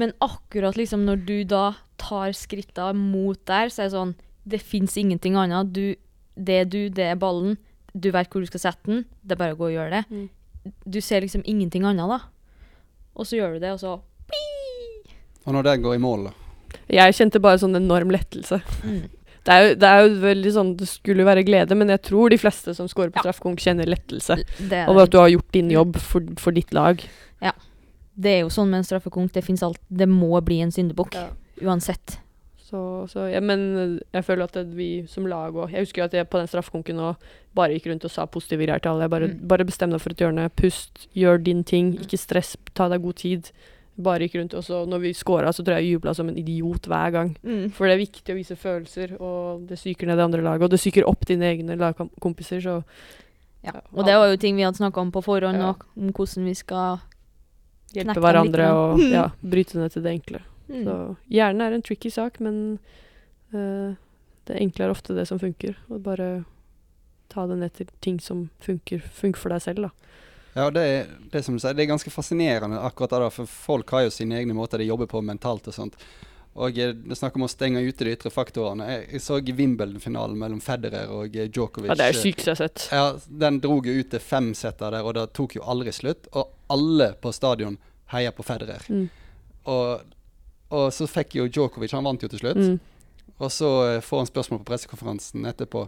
men 0.00 0.16
akkurat 0.24 0.80
liksom 0.80 1.04
når 1.06 1.26
du 1.28 1.36
da 1.44 1.66
tar 2.02 2.34
skrittene 2.36 2.98
mot 2.98 3.38
der, 3.48 3.70
så 3.72 3.84
er 3.84 3.90
det 3.90 3.96
sånn 3.96 4.14
Det 4.42 4.58
fins 4.58 4.96
ingenting 4.98 5.36
annet. 5.38 5.70
Du, 5.72 5.94
det 6.34 6.60
er 6.64 6.64
du, 6.66 6.80
det 6.90 7.04
er 7.12 7.18
ballen. 7.20 7.56
Du 7.94 8.10
vet 8.10 8.30
hvor 8.32 8.42
du 8.42 8.48
skal 8.50 8.64
sette 8.64 8.90
den. 8.90 9.04
Det 9.22 9.36
er 9.36 9.42
bare 9.44 9.54
å 9.54 9.60
gå 9.60 9.68
og 9.68 9.74
gjøre 9.76 10.00
det. 10.00 10.04
Mm. 10.10 10.72
Du 10.82 11.00
ser 11.00 11.22
liksom 11.22 11.44
ingenting 11.46 11.86
annet, 11.86 12.10
da. 12.10 12.18
Og 13.14 13.28
så 13.28 13.38
gjør 13.38 13.54
du 13.54 13.62
det, 13.62 13.70
og 13.76 13.80
så 13.82 14.00
Og 15.46 15.54
når 15.54 15.66
det 15.66 15.80
går 15.84 15.94
i 15.98 16.02
mål, 16.02 16.28
da? 16.30 16.32
Jeg 16.92 17.14
kjente 17.18 17.40
bare 17.42 17.60
sånn 17.60 17.78
enorm 17.78 18.10
lettelse. 18.14 18.62
mm. 18.82 19.02
Det 19.42 19.50
er, 19.50 19.64
jo, 19.64 19.70
det 19.74 19.88
er 19.90 20.04
jo 20.04 20.10
veldig 20.22 20.50
sånn 20.54 20.68
Det 20.78 20.86
skulle 20.86 21.24
være 21.26 21.42
glede, 21.42 21.74
men 21.74 21.90
jeg 21.90 22.04
tror 22.06 22.30
de 22.30 22.36
fleste 22.38 22.76
som 22.78 22.86
scorer 22.86 23.10
på 23.10 23.18
Ja. 23.18 23.24
straffekonk, 23.24 23.58
kjenner 23.58 23.88
lettelse. 23.90 24.36
Det 24.60 24.84
er 24.84 24.90
Over 24.90 25.08
at 25.08 25.10
du 25.10 25.18
har 25.18 25.32
gjort 25.32 25.50
din 25.56 25.72
jobb 25.72 25.98
for, 25.98 26.22
for 26.38 26.54
ditt 26.54 26.70
lag. 26.70 27.02
Ja. 27.42 27.50
Det 28.14 28.36
er 28.36 28.40
jo 28.44 28.52
sånn 28.54 28.70
med 28.70 28.82
en 28.82 28.86
straffekonk. 28.86 29.32
Det 29.34 29.42
alt 29.66 29.80
Det 29.90 30.06
må 30.06 30.40
bli 30.46 30.60
en 30.62 30.70
syndebukk. 30.70 31.14
Ja. 31.18 31.30
Uansett. 31.62 32.18
Så, 32.72 33.06
så 33.10 33.26
ja, 33.30 33.40
men 33.44 33.62
eh, 33.76 33.98
jeg 34.14 34.24
føler 34.24 34.44
at 34.44 34.52
det, 34.56 34.66
vi 34.74 35.04
som 35.06 35.26
lag 35.28 35.52
òg 35.52 35.70
Jeg 35.74 35.84
husker 35.84 36.04
at 36.06 36.12
jeg 36.16 36.24
på 36.32 36.38
den 36.40 36.46
straffekonken 36.48 36.96
nå 36.96 37.10
bare 37.54 37.74
gikk 37.76 37.90
rundt 37.90 38.04
og 38.08 38.10
sa 38.14 38.24
positive 38.26 38.64
greier 38.64 38.80
til 38.80 38.90
alle. 38.94 39.08
Bare, 39.12 39.28
Mm. 39.28 39.46
bare 39.48 39.64
bestem 39.68 39.90
deg 39.92 40.00
for 40.00 40.10
et 40.14 40.16
hjørne. 40.24 40.48
Pust, 40.56 41.06
gjør 41.14 41.42
din 41.44 41.62
ting. 41.64 41.92
Ikke 42.00 42.16
stress, 42.18 42.56
ta 42.74 42.88
deg 42.88 43.02
god 43.02 43.16
tid. 43.20 43.50
Bare 44.00 44.20
gikk 44.24 44.38
rundt. 44.40 44.54
Og 44.56 44.64
så 44.64 44.86
når 44.88 45.00
vi 45.02 45.12
scora, 45.12 45.52
så 45.52 45.60
tror 45.62 45.76
jeg 45.76 45.84
jeg 45.84 45.98
jubla 46.00 46.14
som 46.16 46.28
en 46.32 46.38
idiot 46.40 46.88
hver 46.88 47.12
gang. 47.12 47.34
For 47.76 47.84
det 47.86 47.92
er 47.98 48.06
viktig 48.06 48.32
å 48.32 48.38
vise 48.38 48.56
følelser, 48.56 49.20
og 49.20 49.66
det 49.68 49.76
psyker 49.76 50.06
ned 50.08 50.16
det 50.16 50.24
andre 50.24 50.40
laget. 50.42 50.62
Og 50.64 50.70
det 50.72 50.80
psyker 50.80 51.04
opp 51.06 51.26
dine 51.28 51.44
egne 51.52 51.76
lagkompiser, 51.76 52.60
så 52.64 52.82
Ja. 53.62 53.80
Og 53.92 54.04
det 54.06 54.16
var 54.16 54.26
jo 54.32 54.36
ting 54.38 54.56
vi 54.56 54.62
hadde 54.64 54.78
snakka 54.80 54.96
om 54.98 55.12
på 55.12 55.22
forhånd, 55.22 55.58
Ja. 55.60 55.74
om 55.96 56.08
hvordan 56.10 56.44
vi 56.48 56.54
skal 56.54 56.98
hjelpe 57.94 58.16
hverandre 58.18 58.70
og 58.72 58.98
Mm. 58.98 59.10
ja, 59.18 59.28
bryte 59.44 59.74
ned 59.76 59.92
til 59.92 60.02
det 60.02 60.10
enkle. 60.22 60.40
Mm. 60.72 60.86
Så 60.86 60.96
hjernen 61.32 61.66
er 61.66 61.76
en 61.76 61.84
tricky 61.84 62.10
sak, 62.10 62.40
men 62.42 62.78
uh, 63.54 63.94
det 64.48 64.58
enkle 64.58 64.88
er 64.88 64.94
ofte 64.94 65.16
det 65.16 65.28
som 65.28 65.40
funker. 65.42 65.76
Og 65.92 66.02
bare 66.04 66.32
ta 67.32 67.46
det 67.48 67.60
ned 67.60 67.76
til 67.76 67.92
ting 68.04 68.18
som 68.20 68.48
funker, 68.64 69.04
funker 69.04 69.40
for 69.40 69.54
deg 69.54 69.64
selv, 69.64 69.88
da. 69.88 70.18
Ja, 70.52 70.66
det 70.68 70.82
er, 70.84 71.06
det, 71.30 71.38
er 71.38 71.44
som 71.46 71.56
du 71.56 71.62
sier, 71.62 71.72
det 71.76 71.86
er 71.86 71.94
ganske 71.94 72.12
fascinerende 72.12 72.80
akkurat 72.84 73.14
det, 73.14 73.30
for 73.32 73.48
folk 73.48 73.94
har 73.94 74.04
jo 74.04 74.12
sine 74.12 74.36
egne 74.36 74.56
måter 74.56 74.82
de 74.82 74.90
jobber 74.90 75.08
på 75.08 75.22
mentalt 75.24 75.70
og 75.70 75.76
sånt. 75.76 75.96
Og 76.60 76.76
eh, 76.76 76.92
det 76.92 77.14
er 77.14 77.20
snakk 77.22 77.38
om 77.38 77.46
å 77.46 77.50
stenge 77.50 77.80
ute 77.80 78.04
de 78.04 78.12
ytre 78.12 78.32
faktorene. 78.32 78.88
Jeg, 78.90 79.06
jeg 79.14 79.24
så 79.24 79.38
Wimbledon-finalen 79.40 80.36
mellom 80.38 80.60
Federer 80.60 81.12
og 81.12 81.36
eh, 81.36 81.48
Djokovic. 81.48 81.88
Ja, 81.88 81.96
det 81.96 82.10
er 82.10 82.18
sykt 82.18 82.44
jeg 82.44 82.52
har 82.52 82.60
sett. 82.60 82.88
Ja, 82.92 83.06
Den 83.44 83.62
drog 83.64 83.88
jo 83.88 83.96
ut 83.96 84.10
til 84.12 84.20
fem 84.20 84.52
setter 84.58 84.92
der, 84.92 85.06
og 85.06 85.16
det 85.16 85.30
tok 85.38 85.56
jo 85.56 85.64
aldri 85.64 85.94
slutt. 85.96 86.28
Og 86.36 86.52
alle 86.72 87.12
på 87.16 87.32
stadion 87.32 87.78
heier 88.12 88.36
på 88.36 88.44
Federer. 88.44 88.84
Mm. 88.92 89.06
Og, 89.72 90.12
og 90.72 90.88
så 90.94 91.06
fikk 91.10 91.36
jo 91.36 91.48
Djokovic, 91.48 91.92
han 91.92 92.06
vant 92.06 92.22
jo 92.24 92.30
til 92.32 92.40
slutt. 92.40 92.60
Mm. 92.60 92.78
Og 93.42 93.52
så 93.52 93.70
eh, 93.88 94.00
får 94.04 94.22
han 94.22 94.30
spørsmål 94.30 94.62
på 94.62 94.70
pressekonferansen 94.70 95.44
etterpå. 95.48 95.86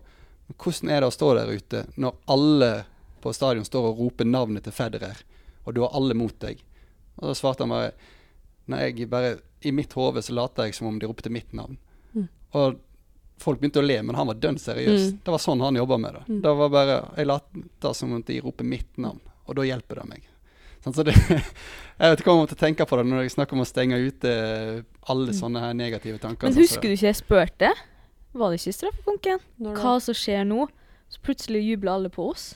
Hvordan 0.52 0.90
er 0.92 1.00
det 1.00 1.08
å 1.08 1.14
stå 1.14 1.30
der 1.38 1.52
ute 1.54 1.84
når 2.00 2.18
alle 2.30 2.72
på 3.24 3.32
stadion 3.32 3.64
står 3.64 3.88
og 3.90 4.02
roper 4.02 4.28
navnet 4.28 4.66
til 4.66 4.76
Federer, 4.76 5.22
og 5.64 5.76
du 5.76 5.80
har 5.84 5.94
alle 5.96 6.16
mot 6.18 6.36
deg? 6.44 6.60
Og 7.16 7.30
da 7.30 7.36
svarte 7.38 7.64
han 7.64 7.72
bare 7.72 7.94
Nei, 8.64 8.78
jeg 8.86 9.10
bare 9.12 9.34
I 9.68 9.74
mitt 9.76 9.92
hode 9.92 10.22
så 10.24 10.32
later 10.32 10.64
jeg 10.64 10.76
som 10.76 10.86
om 10.88 10.96
de 10.96 11.04
ropte 11.04 11.28
mitt 11.28 11.50
navn. 11.52 11.76
Mm. 12.16 12.28
Og 12.56 12.78
folk 13.44 13.60
begynte 13.60 13.82
å 13.82 13.84
le, 13.84 13.98
men 14.00 14.16
han 14.16 14.30
var 14.30 14.38
dønn 14.40 14.56
seriøs. 14.60 15.10
Mm. 15.10 15.18
Det 15.24 15.34
var 15.34 15.42
sånn 15.44 15.60
han 15.60 15.76
jobba 15.76 15.98
med 16.00 16.16
det. 16.16 16.22
Mm. 16.28 16.38
Det 16.46 16.54
var 16.60 16.72
bare 16.72 16.96
Jeg 17.18 17.28
later 17.28 17.96
som 17.96 18.14
om 18.16 18.22
de 18.24 18.38
roper 18.40 18.68
mitt 18.68 18.96
navn, 18.96 19.20
og 19.44 19.58
da 19.58 19.66
hjelper 19.68 20.00
det 20.00 20.06
meg. 20.14 20.30
Sånn, 20.84 20.92
så 20.92 21.04
det, 21.06 21.14
jeg 22.00 22.12
vet 22.12 22.20
ikke 22.20 22.28
hva 22.28 22.36
jeg 22.36 22.44
måtte 22.44 22.60
tenke 22.60 22.84
på 22.88 22.98
det 23.00 23.06
når 23.08 23.24
jeg 23.24 23.34
snakker 23.38 23.56
om 23.56 23.64
å 23.64 23.68
stenge 23.68 23.96
ute 24.04 24.32
alle 25.08 25.32
Mm. 25.32 25.38
sånne 25.40 25.62
her 25.62 25.74
negative 25.78 26.18
tanker. 26.20 26.46
Men 26.48 26.56
sånn 26.56 26.66
husker 26.66 26.88
du 26.90 26.96
ikke 26.96 27.08
jeg 27.08 27.20
spurte? 27.22 27.70
Var 28.34 28.50
det 28.50 28.60
ikke 28.60 28.74
straffepunken? 28.76 29.40
straffekonken? 29.40 29.80
Hva 29.80 29.94
som 30.02 30.14
skjer 30.18 30.44
nå? 30.44 30.66
Så 31.08 31.20
plutselig 31.22 31.62
jubler 31.64 31.92
alle 31.94 32.10
på 32.10 32.26
oss. 32.32 32.54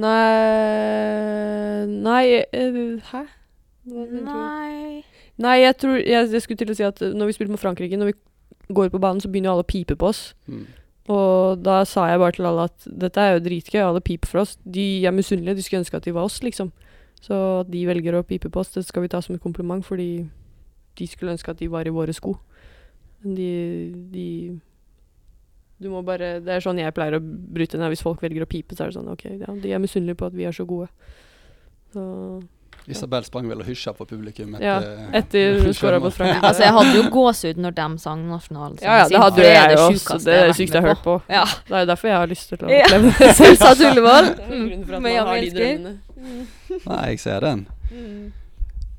Nei 0.00 1.86
Nei 1.86 2.24
uh, 2.54 3.00
Hæ? 3.10 3.22
Nei 3.84 5.04
Nei, 5.40 5.56
jeg 5.62 5.76
tror 5.80 5.96
jeg, 5.96 6.28
jeg 6.32 6.42
skulle 6.44 6.60
til 6.60 6.70
å 6.70 6.76
si 6.76 6.84
at 6.84 7.00
når 7.00 7.30
vi 7.30 7.32
spilte 7.32 7.54
mot 7.54 7.62
Frankrike, 7.62 7.96
når 7.96 8.10
vi 8.12 8.74
går 8.76 8.90
på 8.92 9.00
banen, 9.00 9.22
så 9.24 9.28
begynner 9.32 9.48
jo 9.48 9.54
alle 9.54 9.64
å 9.64 9.70
pipe 9.70 9.96
på 9.96 10.10
oss. 10.10 10.34
Mm. 10.44 10.66
Og 11.10 11.62
da 11.64 11.80
sa 11.88 12.06
jeg 12.10 12.20
bare 12.22 12.36
til 12.36 12.46
alle 12.46 12.68
at 12.68 12.86
dette 13.02 13.22
er 13.22 13.34
jo 13.34 13.42
dritgøy, 13.42 13.80
alle 13.82 14.02
piper 14.04 14.30
for 14.30 14.44
oss. 14.44 14.54
De 14.62 15.02
er 15.06 15.14
misunnelige, 15.14 15.58
de 15.58 15.64
skulle 15.66 15.82
ønske 15.82 15.98
at 15.98 16.06
de 16.06 16.14
var 16.14 16.28
oss, 16.28 16.38
liksom. 16.44 16.70
Så 17.20 17.36
at 17.60 17.70
de 17.72 17.82
velger 17.88 18.16
å 18.16 18.24
pipe 18.26 18.50
på 18.52 18.62
oss, 18.62 18.72
det 18.76 18.86
skal 18.86 19.04
vi 19.04 19.10
ta 19.12 19.20
som 19.24 19.34
et 19.34 19.42
kompliment, 19.42 19.84
fordi 19.84 20.28
de 20.98 21.08
skulle 21.10 21.34
ønske 21.34 21.50
at 21.52 21.58
de 21.60 21.68
var 21.72 21.88
i 21.88 21.94
våre 21.94 22.14
sko. 22.16 22.36
Men 23.24 23.34
de, 23.36 23.50
de 24.12 24.26
Du 25.80 25.90
må 25.92 26.00
bare 26.04 26.38
Det 26.40 26.54
er 26.54 26.62
sånn 26.64 26.78
jeg 26.80 26.92
pleier 26.96 27.18
å 27.18 27.20
bryte 27.20 27.76
ned. 27.76 27.92
Hvis 27.92 28.04
folk 28.04 28.22
velger 28.22 28.44
å 28.44 28.48
pipe, 28.48 28.76
så 28.76 28.84
er 28.84 28.90
det 28.90 28.98
sånn 28.98 29.12
OK, 29.12 29.26
ja, 29.42 29.52
de 29.62 29.74
er 29.74 29.82
misunnelige 29.82 30.20
på 30.20 30.30
at 30.30 30.36
vi 30.36 30.46
er 30.48 30.56
så 30.56 30.64
gode. 30.68 30.88
Så 31.92 32.04
Isabel 32.88 33.24
sprang 33.24 33.48
vel 33.50 33.60
og 33.60 33.66
hysja 33.68 33.92
på 33.92 34.06
publikum 34.08 34.54
etter, 34.56 34.64
Ja, 34.66 34.78
etter 35.20 35.60
hun 35.62 35.74
skåra 35.76 36.00
på 36.00 36.10
Frankrike. 36.14 36.46
Altså, 36.48 36.62
jeg 36.64 36.72
hadde 36.78 36.94
jo 36.96 37.02
gåsehud 37.12 37.60
når 37.60 37.76
de 37.76 37.88
sang 38.02 38.24
nasjonal 38.30 38.78
Ja, 38.82 38.96
ja, 39.02 39.08
det 39.08 39.20
hadde 39.24 39.42
jo 39.44 39.48
jeg 39.50 39.68
det 39.68 39.78
også. 39.84 40.18
Det 40.24 40.34
er 40.34 40.46
det 40.46 40.56
sykeste 40.56 40.76
jeg 40.80 40.82
har 40.82 40.88
hørt 40.94 41.04
på. 41.04 41.16
Ja. 41.28 41.44
Det 41.68 41.76
er 41.76 41.84
jo 41.84 41.90
derfor 41.92 42.08
jeg 42.08 42.16
har 42.16 42.26
lyst 42.32 42.48
til 42.48 42.58
å 42.64 42.66
oppleve 42.70 43.14
det. 43.18 43.30
Selvsagt 43.36 43.86
Ullevål. 43.90 44.30
Med 45.06 45.12
Jan 45.14 45.32
Elsker. 45.36 45.96
Nei, 46.86 47.02
jeg 47.12 47.20
ser 47.20 47.40
den. 47.46 47.66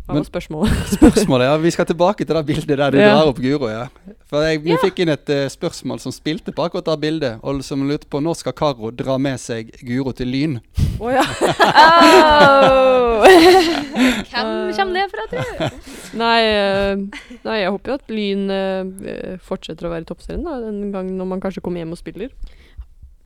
Hva 0.08 0.16
var 0.18 0.26
spørsmålet? 0.26 0.72
Spørsmålet, 0.98 1.46
ja, 1.46 1.58
Vi 1.62 1.72
skal 1.72 1.86
tilbake 1.86 2.26
til 2.26 2.36
det 2.36 2.46
bildet 2.46 2.78
der 2.78 2.90
du 2.92 2.98
Ja. 2.98 3.10
drar 3.14 3.30
opp 3.30 3.38
Guro. 3.40 3.68
ja. 3.70 3.88
For 4.28 4.42
jeg, 4.44 4.64
Vi 4.64 4.72
Ja. 4.72 4.78
fikk 4.82 5.00
inn 5.00 5.10
et 5.14 5.30
uh, 5.30 5.46
spørsmål 5.50 6.00
som 6.00 6.12
spilte 6.12 6.52
på 6.52 6.66
akkurat 6.66 6.86
det 6.86 7.00
bildet, 7.02 7.40
og 7.44 7.64
som 7.64 7.84
lurte 7.88 8.08
på 8.10 8.20
når 8.20 8.36
skal 8.42 8.54
Karo 8.54 8.92
dra 8.92 9.18
med 9.18 9.38
seg 9.40 9.72
Guro 9.86 10.12
til 10.12 10.28
Lyn? 10.28 10.60
Å 11.00 11.12
ja. 11.14 11.24
Au! 11.86 13.22
Hvem 13.22 14.74
kommer 14.76 14.94
det 14.98 15.06
fra, 15.14 15.28
tror 15.32 15.46
du? 15.48 15.82
Nei, 16.22 16.40
uh, 16.50 17.06
nei, 17.46 17.58
jeg 17.62 17.72
håper 17.72 17.92
jo 17.94 18.00
at 18.00 18.10
Lyn 18.12 18.50
uh, 18.52 19.38
fortsetter 19.46 19.88
å 19.88 19.94
være 19.94 20.04
i 20.06 20.10
toppserien 20.10 20.44
da, 20.44 20.58
en 20.68 20.92
gang 20.92 21.14
når 21.16 21.30
man 21.36 21.44
kanskje 21.44 21.62
kommer 21.64 21.80
hjem 21.84 21.94
og 21.96 22.02
spiller. 22.02 22.34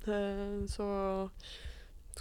Eh, 0.05 0.65
så 0.69 0.85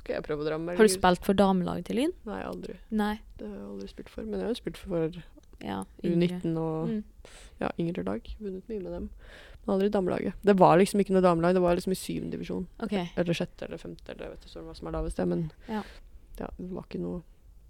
skal 0.04 0.18
jeg 0.18 0.24
prøve 0.26 0.44
å 0.44 0.48
dra 0.50 0.58
med 0.60 0.76
Har 0.76 0.84
du 0.86 0.92
spilt 0.92 1.24
for 1.24 1.34
damelaget 1.38 1.86
til 1.88 1.96
Lyn? 1.96 2.12
Nei, 2.28 2.42
aldri. 2.44 2.76
Nei. 2.92 3.14
Det 3.40 3.48
har 3.48 3.56
jeg 3.56 3.66
aldri 3.72 3.88
spilt 3.88 4.10
for. 4.12 4.22
Men 4.28 4.38
jeg 4.38 4.44
har 4.46 4.52
jo 4.54 4.60
spilt 4.60 4.76
for 4.84 5.22
Ja. 5.64 5.84
U19 6.04 6.56
og 6.60 6.88
Mm. 6.90 7.02
ja, 7.60 7.70
yngre 7.80 8.04
lag. 8.04 8.20
Vunnet 8.40 8.68
mye 8.68 8.82
med 8.82 8.92
dem. 8.92 9.10
Men 9.66 9.74
aldri 9.78 9.88
damelaget. 9.90 10.34
Det 10.44 10.56
var 10.60 10.76
liksom 10.76 11.00
ikke 11.00 11.14
noe 11.16 11.22
damelag, 11.24 11.54
det 11.54 11.62
var 11.62 11.74
liksom 11.78 11.92
i 11.92 11.96
syvende 11.96 12.32
divisjon. 12.36 12.66
Okay. 12.84 13.08
Eller 13.16 13.32
sjette 13.32 13.62
eller 13.64 13.78
femte, 13.80 14.10
eller 14.12 14.26
jeg 14.26 14.30
vet 14.36 14.44
ikke 14.50 14.64
hva 14.66 14.76
som 14.76 14.88
er 14.88 14.92
lavest, 14.92 15.16
det, 15.16 15.26
men 15.28 15.50
Ja. 15.68 15.82
ja, 16.38 16.48
det 16.58 16.70
var 16.70 16.82
ikke 16.84 17.00
noe 17.00 17.22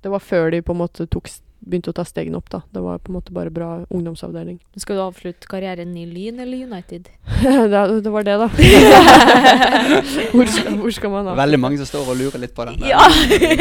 Det 0.04 0.12
var 0.12 0.20
før 0.20 0.50
de 0.52 0.60
på 0.60 0.74
en 0.74 0.80
måte 0.82 1.06
tok, 1.08 1.30
begynte 1.64 1.88
å 1.88 1.96
ta 1.96 2.04
stegene 2.04 2.36
opp, 2.36 2.50
da. 2.52 2.58
Det 2.74 2.80
var 2.84 2.98
på 3.00 3.08
en 3.08 3.16
måte 3.16 3.32
bare 3.32 3.48
bra 3.54 3.68
ungdomsavdeling. 3.88 4.58
Skal 4.76 4.98
du 4.98 5.02
avslutte 5.06 5.48
karrieren 5.48 5.94
i 5.96 6.02
Lyn 6.04 6.42
eller 6.44 6.66
United? 6.68 7.08
det, 7.72 7.80
det 8.04 8.12
var 8.12 8.26
det, 8.28 8.34
da. 8.42 8.48
hvor, 10.34 10.50
skal, 10.52 10.76
hvor 10.82 10.92
skal 10.92 11.14
man 11.14 11.30
da? 11.30 11.38
Veldig 11.40 11.60
mange 11.62 11.80
som 11.80 11.88
står 11.88 12.12
og 12.12 12.20
lurer 12.20 12.44
litt 12.44 12.52
på 12.56 12.68
den. 12.68 12.84
der. 12.84 12.92
Ja! 12.92 13.00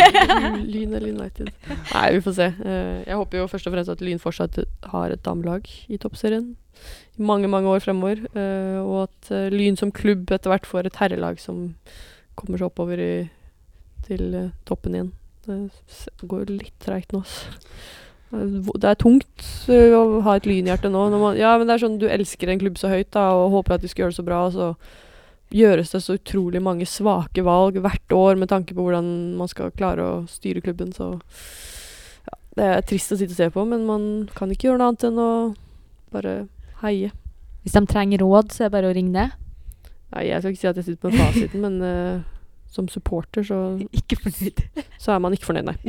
Lyn 0.73 0.91
eller 0.99 1.07
United? 1.13 1.53
Nei, 1.93 2.03
vi 2.17 2.21
får 2.27 2.37
se. 2.41 2.49
Eh, 2.51 2.99
jeg 3.07 3.21
håper 3.23 3.39
jo 3.39 3.47
først 3.55 3.71
og 3.71 3.77
fremst 3.77 3.95
at 3.95 4.03
Lyn 4.03 4.19
fortsatt 4.19 4.59
har 4.91 5.15
et 5.15 5.23
damelag 5.23 5.71
i 5.87 6.01
toppserien 6.03 6.51
i 7.15 7.23
mange, 7.23 7.47
mange 7.47 7.71
år 7.71 7.79
fremover. 7.87 8.19
eh, 8.35 8.79
og 8.83 9.05
at 9.05 9.31
eh, 9.31 9.47
Lyn 9.55 9.79
som 9.79 9.95
klubb 9.95 10.27
etter 10.27 10.51
hvert 10.51 10.67
får 10.67 10.91
et 10.91 10.99
herrelag 10.99 11.39
som 11.39 11.69
kommer 12.35 12.59
seg 12.59 12.67
oppover 12.67 12.99
i, 12.99 13.11
til 14.09 14.51
toppen 14.67 14.99
igjen. 14.99 15.13
Det 15.43 16.27
går 16.29 16.47
litt 16.51 16.75
treigt 16.83 17.13
nå, 17.13 17.23
altså. 17.23 17.59
Det 18.33 18.89
er 18.89 18.97
tungt 18.97 19.43
eh, 19.69 19.93
å 19.93 20.21
ha 20.25 20.37
et 20.39 20.47
lynhjerte 20.49 20.89
nå. 20.89 21.03
Man, 21.13 21.35
ja, 21.37 21.51
men 21.59 21.69
det 21.69 21.75
er 21.75 21.83
sånn 21.83 21.99
du 22.01 22.07
elsker 22.09 22.49
en 22.49 22.61
klubb 22.63 22.79
så 22.81 22.89
høyt 22.89 23.11
da, 23.13 23.27
og 23.37 23.53
håper 23.59 23.75
at 23.75 23.83
de 23.83 23.91
skal 23.91 24.07
gjøre 24.07 24.15
det 24.15 24.17
så 24.17 24.25
bra, 24.25 24.39
og 24.47 24.55
så 24.55 24.69
gjøres 25.53 25.93
det 25.93 26.01
så 26.01 26.15
utrolig 26.17 26.61
mange 26.65 26.87
svake 26.89 27.43
valg 27.45 27.77
hvert 27.83 28.15
år 28.17 28.39
med 28.41 28.49
tanke 28.49 28.73
på 28.73 28.87
hvordan 28.87 29.11
man 29.37 29.51
skal 29.51 29.73
klare 29.77 30.01
å 30.01 30.15
styre 30.25 30.63
klubben, 30.65 30.89
så 30.97 31.11
ja, 32.25 32.39
Det 32.57 32.69
er 32.71 32.87
trist 32.89 33.13
å 33.13 33.19
sitte 33.19 33.35
og 33.35 33.41
se 33.43 33.51
på, 33.53 33.67
men 33.69 33.85
man 33.85 34.07
kan 34.33 34.49
ikke 34.49 34.71
gjøre 34.71 34.81
noe 34.81 34.91
annet 34.93 35.07
enn 35.11 35.21
å 35.21 35.31
bare 36.13 36.35
heie. 36.81 37.13
Hvis 37.61 37.77
de 37.77 37.85
trenger 37.89 38.25
råd, 38.25 38.49
så 38.49 38.63
er 38.63 38.71
det 38.71 38.75
bare 38.79 38.89
å 38.89 38.97
ringe 38.97 39.13
ned. 39.13 39.37
Nei, 40.13 40.27
jeg 40.29 40.41
skal 40.41 40.53
ikke 40.53 40.61
si 40.61 40.69
at 40.69 40.79
jeg 40.81 40.87
sitter 40.89 41.05
på 41.05 41.13
fasiten, 41.17 41.63
men 41.63 41.77
eh, 41.85 42.25
som 42.73 42.87
supporter 42.89 43.43
så, 43.45 43.57
Ikke 43.99 44.17
fornøyd. 44.23 44.57
så 45.01 45.13
er 45.15 45.19
man 45.21 45.33
ikke 45.37 45.49
fornøyd, 45.51 45.67
nei. 45.69 45.77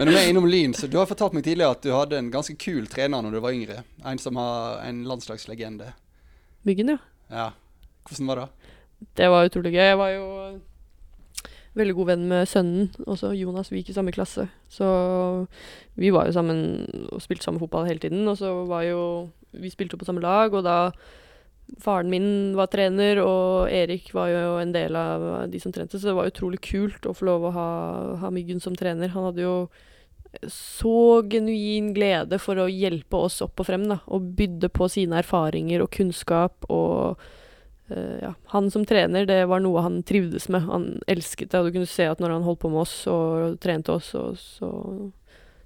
Men 0.00 0.08
når 0.08 0.14
vi 0.14 0.20
er 0.20 0.28
innom 0.30 0.46
Lyn, 0.48 0.72
så 0.74 0.88
du 0.88 0.96
har 0.96 1.08
fortalt 1.10 1.34
meg 1.36 1.44
tidligere 1.44 1.74
at 1.76 1.82
du 1.84 1.90
hadde 1.92 2.16
en 2.18 2.30
ganske 2.32 2.54
kul 2.60 2.86
trener 2.88 3.20
når 3.20 3.34
du 3.36 3.40
var 3.44 3.52
yngre. 3.52 3.82
En 4.06 4.20
som 4.22 4.38
har 4.40 4.80
en 4.86 5.02
landslagslegende. 5.08 5.90
Myggen, 6.64 6.94
ja. 6.94 6.98
Ja. 7.30 7.48
Hvordan 8.08 8.30
var 8.30 8.40
det? 8.40 8.46
Det 9.20 9.28
var 9.32 9.48
utrolig 9.48 9.72
gøy. 9.74 9.82
Jeg 9.90 9.98
var 10.00 10.10
jo 10.14 10.24
veldig 11.78 11.94
god 11.98 12.08
venn 12.14 12.24
med 12.30 12.48
sønnen, 12.48 12.88
også 13.06 13.34
Jonas. 13.36 13.70
Vi 13.72 13.82
gikk 13.82 13.92
i 13.92 13.98
samme 13.98 14.14
klasse. 14.14 14.46
Så 14.72 14.86
vi 16.00 16.12
var 16.14 16.30
jo 16.30 16.36
sammen 16.38 16.58
og 17.10 17.20
spilte 17.22 17.44
samme 17.46 17.60
fotball 17.60 17.88
hele 17.90 18.00
tiden. 18.02 18.22
Og 18.28 18.38
så 18.40 18.54
var 18.70 18.86
jo 18.88 19.02
Vi 19.52 19.70
spilte 19.70 19.96
jo 19.96 19.98
på 19.98 20.06
samme 20.06 20.20
lag, 20.22 20.54
og 20.54 20.62
da 20.62 20.92
Faren 21.78 22.10
min 22.10 22.56
var 22.58 22.70
trener, 22.72 23.20
og 23.22 23.70
Erik 23.70 24.10
var 24.16 24.30
jo 24.32 24.56
en 24.60 24.72
del 24.74 24.96
av 24.98 25.26
de 25.50 25.60
som 25.62 25.72
trente, 25.72 25.98
så 25.98 26.10
det 26.10 26.16
var 26.16 26.30
utrolig 26.30 26.60
kult 26.64 27.06
å 27.06 27.14
få 27.16 27.28
lov 27.28 27.46
å 27.46 27.54
ha, 27.54 27.70
ha 28.24 28.30
Myggen 28.34 28.62
som 28.62 28.76
trener. 28.78 29.12
Han 29.14 29.30
hadde 29.30 29.46
jo 29.46 29.54
så 30.46 31.22
genuin 31.26 31.90
glede 31.94 32.38
for 32.38 32.60
å 32.62 32.70
hjelpe 32.70 33.18
oss 33.18 33.40
opp 33.42 33.60
og 33.60 33.66
frem, 33.66 33.88
da, 33.90 33.98
og 34.06 34.32
bydde 34.38 34.70
på 34.74 34.88
sine 34.92 35.18
erfaringer 35.20 35.82
og 35.82 35.90
kunnskap 35.94 36.68
og 36.70 37.22
uh, 37.90 38.18
ja, 38.22 38.34
han 38.52 38.70
som 38.70 38.84
trener, 38.86 39.26
det 39.26 39.42
var 39.50 39.62
noe 39.64 39.82
han 39.82 40.02
trivdes 40.06 40.46
med. 40.52 40.68
Han 40.70 40.90
elsket 41.10 41.50
det, 41.50 41.58
og 41.58 41.70
du 41.70 41.80
kunne 41.80 41.90
se 41.90 42.06
at 42.06 42.22
når 42.22 42.36
han 42.36 42.46
holdt 42.46 42.62
på 42.62 42.70
med 42.70 42.84
oss 42.84 42.94
og 43.10 43.58
trente 43.62 43.96
oss, 43.96 44.12
så, 44.14 44.28
så, 44.38 44.70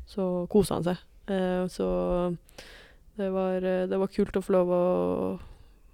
så 0.09 0.31
kosa 0.53 0.81
han 0.81 0.89
seg. 0.89 1.05
Uh, 1.29 1.69
så 1.73 1.89
det 3.15 3.31
var, 3.31 3.63
eh, 3.63 3.87
det 3.87 3.99
var 3.99 4.11
kult 4.11 4.37
å 4.37 4.43
få 4.43 4.57
lov 4.57 4.71
å, 4.75 4.85